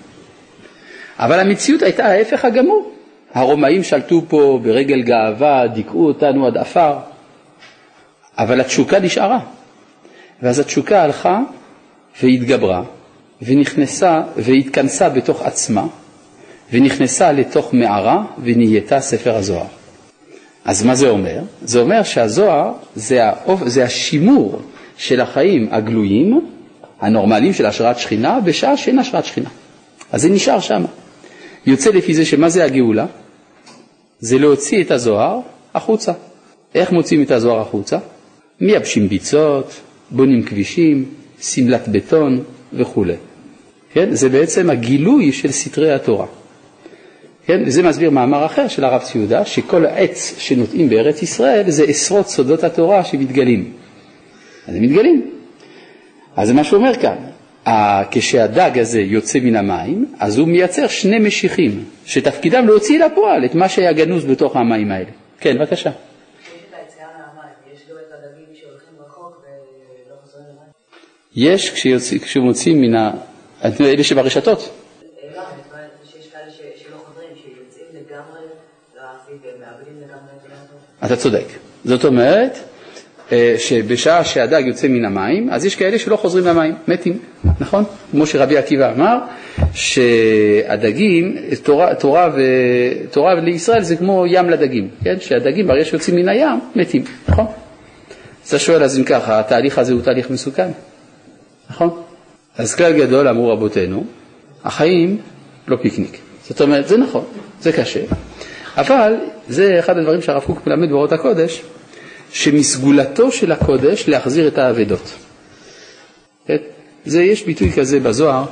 אבל 1.17 1.39
המציאות 1.39 1.81
הייתה 1.81 2.05
ההפך 2.05 2.45
הגמור. 2.45 2.91
הרומאים 3.33 3.83
שלטו 3.83 4.21
פה 4.27 4.59
ברגל 4.63 5.01
גאווה, 5.01 5.67
דיכאו 5.67 6.07
אותנו 6.07 6.47
עד 6.47 6.57
עפר, 6.57 6.93
אבל 8.37 8.61
התשוקה 8.61 8.99
נשארה. 8.99 9.39
ואז 10.41 10.59
התשוקה 10.59 11.03
הלכה 11.03 11.39
והתגברה, 12.21 12.83
ונכנסה 13.41 14.21
והתכנסה 14.37 15.09
בתוך 15.09 15.41
עצמה, 15.41 15.87
ונכנסה 16.71 17.31
לתוך 17.31 17.73
מערה 17.73 18.23
ונהייתה 18.43 18.99
ספר 18.99 19.35
הזוהר. 19.35 19.65
אז 20.65 20.83
מה 20.83 20.95
זה 20.95 21.09
אומר? 21.09 21.39
זה 21.61 21.79
אומר 21.79 22.03
שהזוהר 22.03 22.71
זה, 22.95 23.25
האופ... 23.25 23.61
זה 23.65 23.83
השימור 23.83 24.61
של 24.97 25.21
החיים 25.21 25.67
הגלויים, 25.71 26.41
הנורמליים 27.01 27.53
של 27.53 27.65
השראת 27.65 27.99
שכינה, 27.99 28.39
בשעה 28.39 28.77
שאין 28.77 28.99
השראת 28.99 29.25
שכינה. 29.25 29.49
אז 30.11 30.21
זה 30.21 30.29
נשאר 30.29 30.59
שם. 30.59 30.83
יוצא 31.65 31.89
לפי 31.89 32.13
זה 32.13 32.25
שמה 32.25 32.49
זה 32.49 32.63
הגאולה? 32.63 33.05
זה 34.19 34.37
להוציא 34.37 34.83
את 34.83 34.91
הזוהר 34.91 35.39
החוצה. 35.73 36.11
איך 36.75 36.91
מוציאים 36.91 37.23
את 37.23 37.31
הזוהר 37.31 37.61
החוצה? 37.61 37.97
מייבשים 38.61 39.07
ביצות, 39.07 39.73
בונים 40.11 40.43
כבישים, 40.43 41.05
שמלת 41.41 41.87
בטון 41.87 42.43
וכולי. 42.73 43.15
כן? 43.93 44.15
זה 44.15 44.29
בעצם 44.29 44.69
הגילוי 44.69 45.31
של 45.31 45.51
סתרי 45.51 45.91
התורה. 45.91 46.25
כן? 47.45 47.63
וזה 47.65 47.83
מסביר 47.83 48.09
מאמר 48.09 48.45
אחר 48.45 48.67
של 48.67 48.83
הרב 48.83 49.01
ציודה, 49.01 49.45
שכל 49.45 49.85
העץ 49.85 50.35
שנוטעים 50.37 50.89
בארץ 50.89 51.23
ישראל 51.23 51.71
זה 51.71 51.83
עשרות 51.83 52.27
סודות 52.27 52.63
התורה 52.63 53.03
שמתגלים. 53.03 53.71
אז 54.67 54.75
הם 54.75 54.81
מתגלים. 54.81 55.31
אז 56.35 56.47
זה 56.47 56.53
מה 56.53 56.63
שהוא 56.63 56.79
אומר 56.79 56.93
כאן, 56.95 57.15
כשהדג 58.11 58.79
הזה 58.79 59.01
יוצא 59.01 59.39
מן 59.39 59.55
המים, 59.55 60.05
אז 60.19 60.37
הוא 60.37 60.47
מייצר 60.47 60.87
שני 60.87 61.19
משיחים, 61.19 61.83
שתפקידם 62.05 62.65
להוציא 62.67 63.05
לפועל 63.05 63.45
את 63.45 63.55
מה 63.55 63.69
שהיה 63.69 63.93
גנוז 63.93 64.25
בתוך 64.25 64.55
המים 64.55 64.91
האלה. 64.91 65.09
כן, 65.39 65.57
בבקשה. 65.59 65.91
יש 71.35 71.69
כשמוצאים 72.21 72.81
מן. 72.81 73.09
אלה 73.65 74.03
שברשתות. 74.03 74.69
אתה 81.05 81.15
צודק. 81.15 81.45
זאת 81.85 82.05
אומרת 82.05 82.57
אה, 83.31 83.55
שבשעה 83.57 84.23
שהדג 84.23 84.63
יוצא 84.65 84.87
מן 84.87 85.05
המים, 85.05 85.49
אז 85.51 85.65
יש 85.65 85.75
כאלה 85.75 85.99
שלא 85.99 86.15
חוזרים 86.15 86.45
למים, 86.45 86.75
מתים, 86.87 87.19
נכון? 87.59 87.83
כמו 88.11 88.25
שרבי 88.25 88.57
עקיבא 88.57 88.93
אמר, 88.93 89.17
שהדגים, 89.73 91.37
תורה, 91.63 91.95
תורה, 91.95 92.29
ו, 92.35 92.41
תורה 93.11 93.33
לישראל 93.33 93.83
זה 93.83 93.95
כמו 93.95 94.25
ים 94.27 94.49
לדגים, 94.49 94.89
כן? 95.03 95.19
שהדגים 95.19 95.67
ברגע 95.67 95.85
שיוצאים 95.85 96.15
מן 96.15 96.29
הים, 96.29 96.59
מתים, 96.75 97.03
נכון? 97.27 97.45
אז 98.43 98.47
אתה 98.47 98.59
שואל, 98.59 98.83
אז 98.83 98.99
אם 98.99 99.03
ככה, 99.03 99.39
התהליך 99.39 99.77
הזה 99.77 99.93
הוא 99.93 100.01
תהליך 100.01 100.29
מסוכן, 100.29 100.69
נכון? 101.69 102.01
אז 102.57 102.75
כלל 102.75 102.93
גדול 102.93 103.27
אמרו 103.27 103.49
רבותינו, 103.49 104.05
החיים 104.63 105.17
לא 105.67 105.77
פיקניק. 105.81 106.17
זאת 106.47 106.61
אומרת, 106.61 106.87
זה 106.87 106.97
נכון, 106.97 107.25
זה 107.61 107.71
קשה, 107.71 108.01
אבל 108.77 109.15
זה 109.49 109.79
אחד 109.79 109.97
הדברים 109.97 110.21
שהרב 110.21 110.43
קוק 110.43 110.67
מלמד 110.67 110.89
באורות 110.89 111.11
הקודש, 111.11 111.61
שמסגולתו 112.31 113.31
של 113.31 113.51
הקודש 113.51 114.09
להחזיר 114.09 114.47
את 114.47 114.57
האבדות. 114.57 115.13
כן? 116.45 116.57
זה, 117.05 117.23
יש 117.23 117.43
ביטוי 117.43 117.71
כזה 117.71 117.99
בזוהר. 117.99 118.45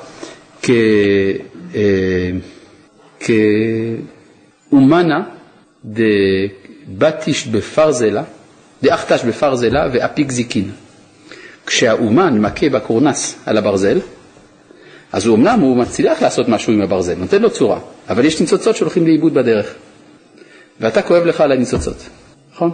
אה, 1.76 2.32
כאומנה 4.70 5.24
דבטיש 5.86 7.48
בפרזלה, 7.48 8.24
דאחתש 8.84 9.24
בפרזלה 9.24 9.88
ואפיק 9.94 10.32
זיקין. 10.32 10.72
כשהאומן 11.70 12.42
מכה 12.42 12.70
בקורנס 12.70 13.36
על 13.46 13.58
הברזל, 13.58 14.00
אז 15.12 15.26
הוא 15.26 15.38
אמנם 15.38 15.60
הוא 15.60 15.78
מצליח 15.78 16.22
לעשות 16.22 16.50
משהו 16.50 16.74
עם 16.74 16.82
הברזל, 16.82 17.16
נותן 17.16 17.42
לו 17.42 17.50
צורה, 17.50 17.80
אבל 18.10 18.26
יש 18.26 18.42
ניצוצות 18.42 18.76
שהולכים 18.76 19.08
לאיבוד 19.08 19.34
בדרך. 19.34 19.74
ואתה 20.80 21.02
כואב 21.02 21.24
לך 21.24 21.42
על 21.42 21.52
הניצוצות, 21.52 21.96
נכון? 22.54 22.72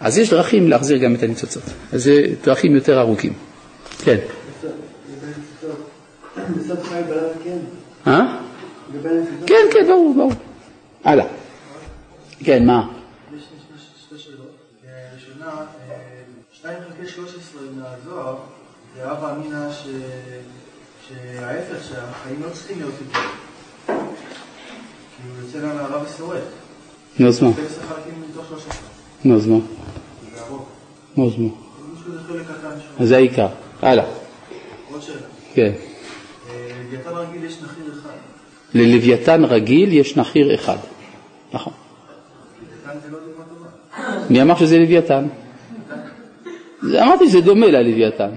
אז 0.00 0.18
יש 0.18 0.30
דרכים 0.30 0.68
להחזיר 0.68 0.98
גם 0.98 1.14
את 1.14 1.22
הניצוצות, 1.22 1.62
אז 1.92 2.04
זה 2.04 2.22
דרכים 2.44 2.74
יותר 2.74 3.00
ארוכים. 3.00 3.32
כן. 4.04 4.16
אה? 8.06 8.38
כן, 9.46 9.66
כן, 9.72 9.86
ברור, 9.86 10.14
ברור. 10.16 10.32
הלאה. 11.04 11.24
כן, 12.44 12.66
מה? 12.66 12.88
חלקי 16.96 17.10
שלוש 17.10 17.30
עשרה 17.34 17.62
מהזוהר 17.76 18.36
זה 18.96 19.12
אבא 19.12 19.32
אמינא 19.32 19.68
שההפך, 21.08 21.84
שהחיים 21.88 22.42
לא 22.42 22.48
צריכים 22.52 22.78
להיות 22.78 22.94
יותר. 23.00 23.20
כי 23.86 23.92
הוא 25.28 25.46
יוצא 25.46 25.58
למערה 25.58 26.02
ושורד. 26.02 26.40
נו, 27.18 27.28
אז 27.28 27.42
מה? 27.42 27.50
נו, 29.24 29.36
אז 29.36 29.46
מה? 29.46 29.58
נו, 31.16 31.26
אז 31.26 31.38
מה? 31.38 31.48
אז 33.00 33.08
זה 33.08 33.16
העיקר. 33.16 33.48
הלאה. 33.82 34.04
עוד 34.90 35.02
שאלה. 35.02 35.18
כן. 35.54 35.72
ללוויתן 36.80 37.10
רגיל 37.10 37.44
יש 37.44 37.62
נחיר 37.62 37.92
אחד. 37.92 38.16
ללוויתן 38.74 39.44
רגיל 39.44 39.92
יש 39.92 40.16
נחיר 40.16 40.54
אחד. 40.54 40.76
נכון. 41.52 41.72
מי 44.30 44.42
אמר 44.42 44.56
שזה 44.56 44.78
לוויתן? 44.78 45.26
אמרתי 46.92 47.28
שזה 47.28 47.40
דומה 47.40 47.66
ללוויתן. 47.66 48.30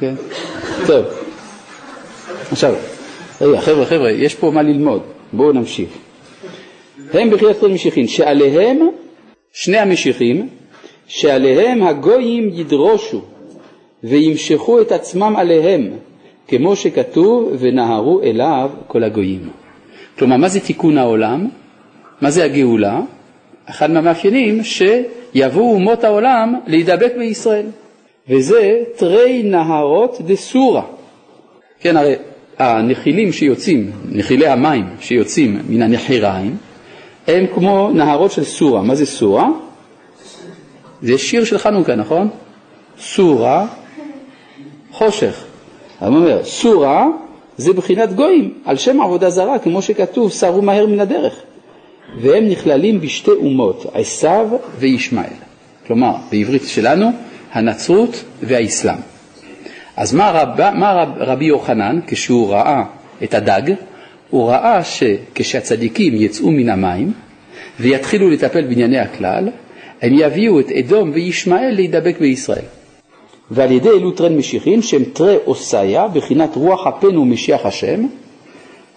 כן. 0.00 0.14
טוב. 0.86 1.04
עכשיו, 2.50 2.74
רגע, 3.40 3.60
חבר'ה, 3.60 3.86
חבר'ה, 3.86 4.10
יש 4.10 4.34
פה 4.34 4.50
מה 4.50 4.62
ללמוד. 4.62 5.02
בואו 5.32 5.52
נמשיך. 5.52 5.88
הם 7.12 7.30
בחיית 7.30 7.58
כל 7.58 7.68
משיחים, 7.68 8.06
שעליהם, 8.06 8.78
שני 9.52 9.78
המשיחים, 9.78 10.48
שעליהם 11.06 11.82
הגויים 11.82 12.50
ידרושו 12.52 13.22
וימשכו 14.04 14.80
את 14.80 14.92
עצמם 14.92 15.34
עליהם, 15.36 15.90
כמו 16.48 16.76
שכתוב, 16.76 17.56
ונהרו 17.58 18.22
אליו 18.22 18.70
כל 18.86 19.04
הגויים. 19.04 19.50
כלומר, 20.18 20.36
מה 20.36 20.48
זה 20.48 20.60
תיקון 20.60 20.98
העולם? 20.98 21.48
מה 22.20 22.30
זה 22.30 22.44
הגאולה? 22.44 23.00
אחד 23.66 23.90
מהמאפיינים 23.90 24.64
שיבואו 25.32 25.74
אומות 25.74 26.04
העולם 26.04 26.54
להידבק 26.66 27.12
בישראל, 27.18 27.66
וזה 28.28 28.82
תרי 28.96 29.42
נהרות 29.42 30.20
דסורה. 30.26 30.82
כן, 31.80 31.96
הרי 31.96 32.14
הנחילים 32.58 33.32
שיוצאים, 33.32 33.90
נחילי 34.08 34.46
המים 34.46 34.84
שיוצאים 35.00 35.62
מן 35.68 35.82
הנחיריים, 35.82 36.56
הם 37.26 37.46
כמו 37.54 37.90
נהרות 37.94 38.32
של 38.32 38.44
סורה. 38.44 38.82
מה 38.82 38.94
זה 38.94 39.06
סורה? 39.06 39.48
זה 41.02 41.18
שיר 41.18 41.44
של 41.44 41.58
חנוכה, 41.58 41.94
נכון? 41.94 42.28
סורה, 42.98 43.66
חושך. 44.92 45.44
אני 46.02 46.16
אומר, 46.16 46.44
סורה 46.44 47.06
זה 47.56 47.72
בחינת 47.72 48.12
גויים, 48.12 48.54
על 48.64 48.76
שם 48.76 49.00
עבודה 49.00 49.30
זרה, 49.30 49.58
כמו 49.58 49.82
שכתוב, 49.82 50.30
סרו 50.30 50.62
מהר 50.62 50.86
מן 50.86 51.00
הדרך. 51.00 51.34
והם 52.20 52.48
נכללים 52.48 53.00
בשתי 53.00 53.30
אומות, 53.30 53.86
עשיו 53.94 54.46
וישמעאל. 54.78 55.36
כלומר, 55.86 56.12
בעברית 56.30 56.62
שלנו, 56.66 57.10
הנצרות 57.52 58.24
והאסלאם. 58.42 58.98
אז 59.96 60.14
מה, 60.14 60.30
רב, 60.30 60.70
מה 60.74 60.92
רב, 60.92 61.08
רבי 61.16 61.44
יוחנן, 61.44 62.00
כשהוא 62.06 62.50
ראה 62.50 62.84
את 63.24 63.34
הדג, 63.34 63.74
הוא 64.30 64.48
ראה 64.48 64.84
שכשהצדיקים 64.84 66.14
יצאו 66.16 66.50
מן 66.50 66.68
המים 66.68 67.12
ויתחילו 67.80 68.30
לטפל 68.30 68.62
בענייני 68.62 68.98
הכלל, 68.98 69.48
הם 70.02 70.12
יביאו 70.14 70.60
את 70.60 70.70
אדום 70.70 71.10
וישמעאל 71.14 71.74
להידבק 71.74 72.18
בישראל. 72.20 72.64
ועל 73.50 73.72
ידי 73.72 73.88
אלו 73.88 74.10
טרן 74.10 74.36
משיחין 74.36 74.82
שהם 74.82 75.02
תרי 75.12 75.36
אוסיה, 75.46 76.08
בחינת 76.08 76.56
רוח 76.56 76.86
אפנו 76.86 77.22
ומשיח 77.22 77.66
השם, 77.66 78.06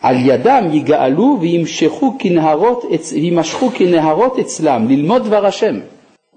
על 0.05 0.15
ידם 0.19 0.65
יגאלו 0.71 1.37
וימשכו 1.41 2.15
כנהרות, 2.19 2.85
וימשכו 3.13 3.69
כנהרות 3.73 4.39
אצלם 4.39 4.87
ללמוד 4.89 5.23
דבר 5.23 5.45
השם. 5.45 5.79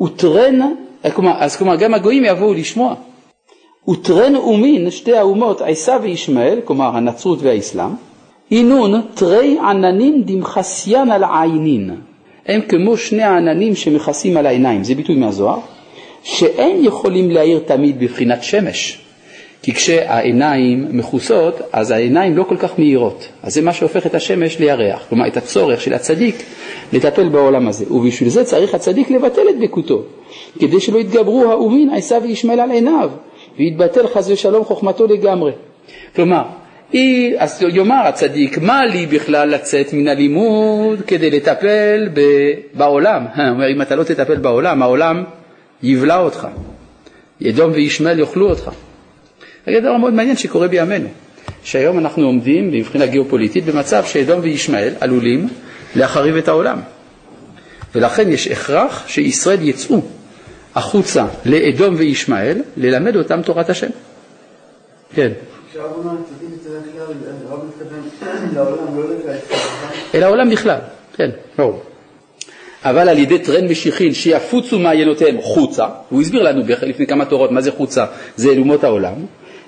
וטרן, 0.01 0.61
אז 1.39 1.57
כלומר 1.57 1.77
גם 1.77 1.95
הגויים 1.95 2.25
יבואו 2.25 2.55
לשמוע. 2.55 2.95
וטרן 3.89 4.37
אומין, 4.37 4.91
שתי 4.91 5.17
האומות, 5.17 5.61
עשיו 5.61 6.01
וישמעאל, 6.03 6.61
כלומר 6.65 6.97
הנצרות 6.97 7.39
והאסלאם, 7.43 7.91
אינון 8.51 9.01
תרי 9.15 9.59
עננים 9.59 10.23
דמחסיין 10.23 11.11
על 11.11 11.25
עיינין. 11.25 11.91
הם 12.47 12.61
כמו 12.61 12.97
שני 12.97 13.23
העננים 13.23 13.75
שמכסים 13.75 14.37
על 14.37 14.47
העיניים, 14.47 14.85
זה 14.85 14.95
ביטוי 14.95 15.17
מהזוהר, 15.17 15.59
שאין 16.23 16.85
יכולים 16.85 17.31
להאיר 17.31 17.59
תמיד 17.59 18.01
בבחינת 18.01 18.43
שמש, 18.43 19.01
כי 19.63 19.75
כשהעיניים 19.75 20.87
מכוסות, 20.91 21.61
אז 21.73 21.91
העיניים 21.91 22.37
לא 22.37 22.43
כל 22.43 22.57
כך 22.57 22.79
מהירות. 22.79 23.29
אז 23.43 23.55
זה 23.55 23.63
מה 23.63 23.73
שהופך 23.73 24.07
את 24.07 24.15
השמש 24.15 24.59
לירח. 24.59 25.07
כלומר, 25.09 25.27
את 25.27 25.37
הצורך 25.37 25.81
של 25.81 25.95
הצדיק 25.95 26.43
לטפל 26.93 27.29
בעולם 27.29 27.69
הזה. 27.69 27.93
ובשביל 27.93 28.29
זה 28.29 28.45
צריך 28.45 28.75
הצדיק 28.75 29.11
לבטל 29.11 29.49
את 29.51 29.59
דבקותו, 29.59 30.03
כדי 30.59 30.81
שלא 30.81 30.99
יתגברו 30.99 31.51
האומין 31.51 31.91
עשיו 31.91 32.23
וישמעאל 32.23 32.61
על 32.61 32.71
עיניו, 32.71 33.11
ויתבטל 33.59 34.07
חס 34.07 34.31
ושלום 34.31 34.65
חוכמתו 34.65 35.07
לגמרי. 35.07 35.53
כלומר, 36.17 36.43
היא, 36.93 37.35
אז 37.39 37.63
יאמר 37.73 38.07
הצדיק, 38.07 38.59
מה 38.59 38.87
לי 38.87 39.07
בכלל 39.07 39.49
לצאת 39.49 39.93
מן 39.93 40.09
הלימוד 40.09 41.03
כדי 41.07 41.31
לטפל 41.31 42.09
ב, 42.15 42.21
בעולם? 42.75 43.27
הוא 43.37 43.45
אומר, 43.49 43.73
אם 43.73 43.83
אתה 43.83 43.97
לא 43.97 44.03
תטפל 44.03 44.37
בעולם, 44.37 44.83
העולם 44.83 45.25
יבלע 45.83 46.21
אותך. 46.21 46.49
אדום 47.49 47.71
וישמעאל 47.73 48.19
יאכלו 48.19 48.51
אותך. 48.51 48.71
זה 49.75 49.81
דבר 49.81 49.97
מאוד 49.97 50.15
מעניין 50.15 50.37
שקורה 50.37 50.69
בימינו, 50.69 51.09
שהיום 51.65 51.99
אנחנו 51.99 52.27
עומדים 52.27 52.71
מבחינה 52.71 53.07
גיאופוליטית 53.07 53.65
במצב 53.65 54.05
שאדום 54.05 54.41
וישמעאל 54.43 54.95
עלולים 55.01 55.49
להחריב 55.97 56.37
את 56.37 56.49
העולם. 56.49 56.81
ולכן 57.95 58.33
יש 58.33 58.49
הכרח 58.49 59.09
שישראל 59.09 59.63
יצאו 59.63 60.01
החוצה 60.75 61.27
לאדום 61.47 61.95
וישמעאל 61.99 62.63
ללמד 62.77 63.17
אותם 63.17 63.43
תורת 63.43 63.71
השם. 63.71 63.89
כן. 65.15 65.31
אל 70.15 70.23
העולם 70.23 70.51
בכלל, 70.51 70.79
כן, 71.17 71.31
ברור. 71.59 71.83
אבל 72.85 73.09
על 73.09 73.19
ידי 73.19 73.39
טרן 73.39 73.69
משיחין 73.69 74.15
שיפוצו 74.15 74.79
מעיינותיהם 74.79 75.41
חוצה, 75.41 75.87
הוא 76.09 76.21
הסביר 76.23 76.43
לנו 76.43 76.63
לפני 76.83 77.07
כמה 77.07 77.25
תורות 77.25 77.51
מה 77.51 77.61
זה 77.61 77.73
חוצה, 77.73 78.07
זה 78.37 78.51
אלומות 78.51 78.85
העולם, 78.85 79.15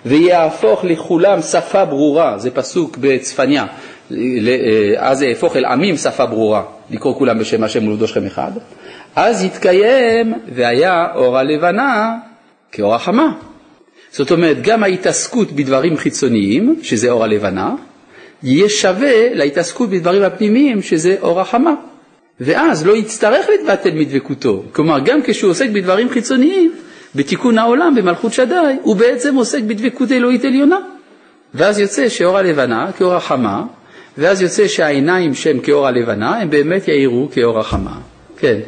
ויהפוך 0.07 0.85
לכולם 0.85 1.43
שפה 1.43 1.85
ברורה, 1.85 2.39
זה 2.39 2.51
פסוק 2.51 2.97
בצפניה, 3.01 3.67
אז 4.99 5.19
זה 5.19 5.27
יהפוך 5.27 5.57
אל 5.57 5.65
עמים 5.65 5.97
שפה 5.97 6.27
ברורה, 6.27 6.63
לקרוא 6.91 7.15
כולם 7.15 7.39
בשם 7.39 7.65
השם 7.65 7.83
ולעובדו 7.85 8.09
שכם 8.09 8.27
אחד, 8.27 8.53
אז 9.17 9.45
יתקיים 9.45 10.35
והיה 10.55 11.07
אור 11.15 11.39
הלבנה 11.39 12.17
כאור 12.73 12.95
החמה. 12.95 13.33
זאת 14.13 14.31
אומרת, 14.31 14.63
גם 14.63 14.83
ההתעסקות 14.83 15.53
בדברים 15.53 15.97
חיצוניים, 15.97 16.77
שזה 16.83 17.11
אור 17.11 17.25
הלבנה, 17.25 17.75
יהיה 18.43 18.69
שווה 18.69 19.35
להתעסקות 19.35 19.91
בדברים 19.91 20.23
הפנימיים, 20.23 20.83
שזה 20.83 21.17
אור 21.23 21.41
החמה. 21.41 21.75
ואז 22.41 22.87
לא 22.87 22.97
יצטרך 22.97 23.47
להתבטל 23.49 23.91
מדבקותו. 23.91 24.63
כלומר, 24.73 24.99
גם 25.05 25.21
כשהוא 25.25 25.51
עוסק 25.51 25.69
בדברים 25.71 26.09
חיצוניים, 26.09 26.73
בתיקון 27.15 27.59
העולם, 27.59 27.95
במלכות 27.95 28.33
שדי, 28.33 28.55
הוא 28.83 28.97
בעצם 28.97 29.35
עוסק 29.35 29.63
בדבקות 29.63 30.13
אלוהית 30.13 30.45
עליונה. 30.45 30.79
ואז 31.55 31.79
יוצא 31.79 32.09
שאור 32.09 32.39
הלבנה 32.39 32.93
כאור 32.93 33.15
החמה, 33.15 33.65
ואז 34.19 34.43
יוצא 34.43 34.69
שהעיניים 34.69 35.35
שהם 35.35 35.61
כאור 35.61 35.87
הלבנה, 35.87 36.37
הם 36.37 36.51
באמת 36.51 36.89
יאירו 36.89 37.29
כאור 37.33 37.59
החמה. 37.59 37.99
כן. 38.37 38.59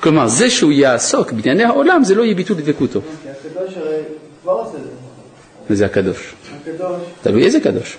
כלומר, 0.00 0.28
זה 0.28 0.50
שהוא 0.50 0.72
יעסוק 0.72 1.32
בענייני 1.32 1.64
העולם, 1.64 2.04
זה 2.04 2.14
לא 2.14 2.22
יהיה 2.22 2.34
ביטול 2.34 2.56
דבקותו. 2.56 3.00
זה. 4.44 4.78
וזה 5.70 5.86
הקדוש. 5.86 6.34
הקדוש, 6.62 7.02
תלוי 7.22 7.44
איזה 7.44 7.60
קדוש. 7.60 7.96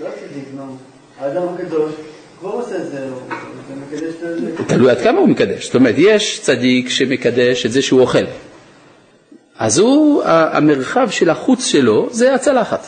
לא 0.00 0.06
צדיק, 0.06 0.44
נו. 0.56 0.76
האדם 1.20 1.42
הקדוש 1.54 1.92
כבר 2.40 2.50
עושה 2.50 2.76
את 2.76 2.86
זה, 2.86 3.08
תלוי 4.66 4.90
עד 4.90 5.00
כמה 5.00 5.18
הוא 5.18 5.28
מקדש. 5.28 5.66
זאת 5.66 5.74
אומרת, 5.74 5.94
יש 5.98 6.40
צדיק 6.40 6.88
שמקדש 6.88 7.66
את 7.66 7.72
זה 7.72 7.82
שהוא 7.82 8.00
אוכל. 8.00 8.24
אז 9.58 9.78
הוא, 9.78 10.22
המרחב 10.24 11.10
של 11.10 11.30
החוץ 11.30 11.66
שלו 11.66 12.08
זה 12.10 12.34
הצלחת. 12.34 12.86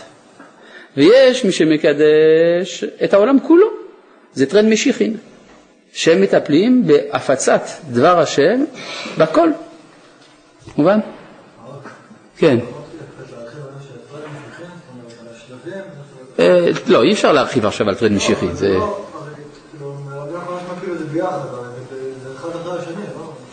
ויש 0.97 1.45
מי 1.45 1.53
שמקדש 1.53 2.85
את 3.05 3.15
העולם 3.15 3.41
כולו, 3.41 3.67
זה 4.35 4.47
טרנד 4.47 4.69
משיחין, 4.69 5.17
שהם 5.93 6.21
מטפלים 6.21 6.87
בהפצת 6.87 7.63
דבר 7.91 8.19
השם 8.19 8.65
בכל. 9.19 9.51
מובן? 10.77 10.99
כן. 12.39 12.59
אה, 16.39 16.67
לא, 16.87 17.03
אי 17.03 17.13
אפשר 17.13 17.33
להרחיב 17.33 17.67
עכשיו 17.67 17.89
על 17.89 17.95
טרנד 17.95 18.13
משיחי, 18.13 18.47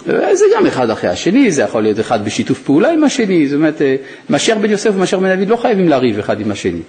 זה... 0.05 0.25
אה, 0.27 0.35
זה 0.35 0.45
גם 0.55 0.65
אחד 0.65 0.89
אחרי 0.89 1.09
השני, 1.09 1.51
זה 1.51 1.61
יכול 1.61 1.83
להיות 1.83 1.99
אחד 1.99 2.25
בשיתוף 2.25 2.61
פעולה 2.61 2.91
עם 2.91 3.03
השני, 3.03 3.47
זאת 3.47 3.55
אומרת, 3.57 3.81
אה, 3.81 3.95
משיח 4.29 4.57
בן 4.57 4.69
יוסף 4.69 4.91
ומשיח 4.95 5.19
בן 5.19 5.35
דוד 5.35 5.47
לא 5.47 5.55
חייבים 5.55 5.87
לריב 5.89 6.19
אחד 6.19 6.39
עם 6.39 6.51
השני. 6.51 6.81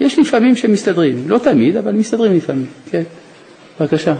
יש 0.00 0.18
לפעמים 0.18 0.56
שהם 0.56 0.72
מסתדרים, 0.72 1.24
לא 1.26 1.38
תמיד, 1.38 1.76
אבל 1.76 1.92
מסתדרים 1.92 2.36
לפעמים, 2.36 2.66
כן. 2.90 3.02
בבקשה. 3.80 4.14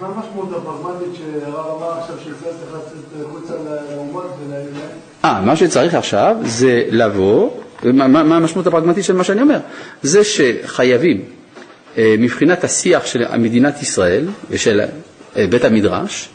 מה 0.00 0.06
המשמעות 0.06 0.48
הפרגמטית 0.52 1.14
שהרב 1.14 1.78
אמר 1.78 1.98
עכשיו 1.98 2.16
שישראל 2.18 2.54
צריך 2.60 2.72
לצאת 2.74 3.26
החוצה 3.26 3.54
לאומות 3.94 4.36
ולהם? 4.46 4.66
אה, 5.24 5.40
מה 5.40 5.56
שצריך 5.56 5.94
עכשיו 5.94 6.36
זה 6.42 6.82
לבוא, 6.90 7.50
מה, 7.84 8.36
המשמעות 8.36 8.66
הפרגמטית 8.66 9.04
של 9.04 9.16
מה 9.16 9.24
שאני 9.24 9.42
אומר? 9.42 9.58
זה 10.02 10.24
שחייבים, 10.24 11.24
מבחינת 11.98 12.64
השיח 12.64 13.06
של 13.06 13.36
מדינת 13.38 13.82
ישראל 13.82 14.24
ושל 14.50 14.80
אה, 15.36 15.46
בית 15.50 15.64
המדרש, 15.64 16.28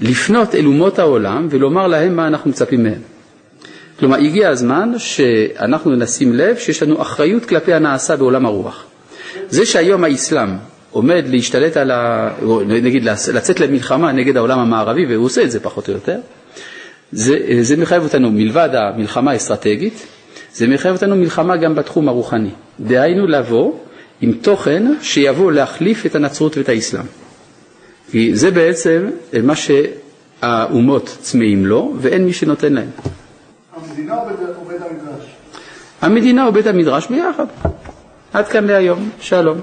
לפנות 0.00 0.54
אל 0.54 0.66
אומות 0.66 0.98
העולם 0.98 1.46
ולומר 1.50 1.86
להם 1.86 2.16
מה 2.16 2.26
אנחנו 2.26 2.50
מצפים 2.50 2.82
מהם. 2.82 3.00
כלומר, 3.98 4.16
הגיע 4.16 4.48
הזמן 4.48 4.92
שאנחנו 4.98 5.96
נשים 5.96 6.34
לב 6.34 6.56
שיש 6.56 6.82
לנו 6.82 7.02
אחריות 7.02 7.44
כלפי 7.44 7.74
הנעשה 7.74 8.16
בעולם 8.16 8.46
הרוח. 8.46 8.84
זה 9.48 9.66
שהיום 9.66 10.04
האסלאם 10.04 10.48
עומד 10.90 11.24
להשתלט 11.28 11.76
על 11.76 11.90
ה... 11.90 12.30
נגיד 12.66 13.04
לצאת 13.04 13.60
למלחמה 13.60 14.12
נגד 14.12 14.36
העולם 14.36 14.58
המערבי, 14.58 15.06
והוא 15.06 15.24
עושה 15.26 15.42
את 15.42 15.50
זה 15.50 15.60
פחות 15.60 15.88
או 15.88 15.94
יותר, 15.94 16.18
זה, 17.12 17.38
זה 17.60 17.76
מחייב 17.76 18.02
אותנו, 18.02 18.30
מלבד 18.30 18.68
המלחמה 18.72 19.30
האסטרטגית, 19.30 20.06
זה 20.52 20.66
מחייב 20.66 20.94
אותנו 20.94 21.16
מלחמה 21.16 21.56
גם 21.56 21.74
בתחום 21.74 22.08
הרוחני. 22.08 22.50
דהיינו 22.80 23.26
לבוא 23.26 23.72
עם 24.20 24.32
תוכן 24.32 24.82
שיבוא 25.02 25.52
להחליף 25.52 26.06
את 26.06 26.14
הנצרות 26.14 26.56
ואת 26.56 26.68
האסלאם. 26.68 27.04
כי 28.10 28.36
זה 28.36 28.50
בעצם 28.50 29.06
מה 29.42 29.54
שהאומות 29.56 31.16
צמאים 31.20 31.66
לו 31.66 31.94
ואין 31.98 32.24
מי 32.26 32.32
שנותן 32.32 32.72
להם. 32.72 32.88
המדינה 33.76 34.14
או 34.16 34.26
בית- 34.26 34.36
או 34.56 34.64
בית 34.64 34.80
המדרש? 34.82 35.24
המדינה 36.00 36.48
ובית 36.48 36.66
המדרש 36.66 37.06
ביחד. 37.06 37.46
עד 38.32 38.48
כאן 38.48 38.64
להיום, 38.66 39.10
שלום. 39.20 39.60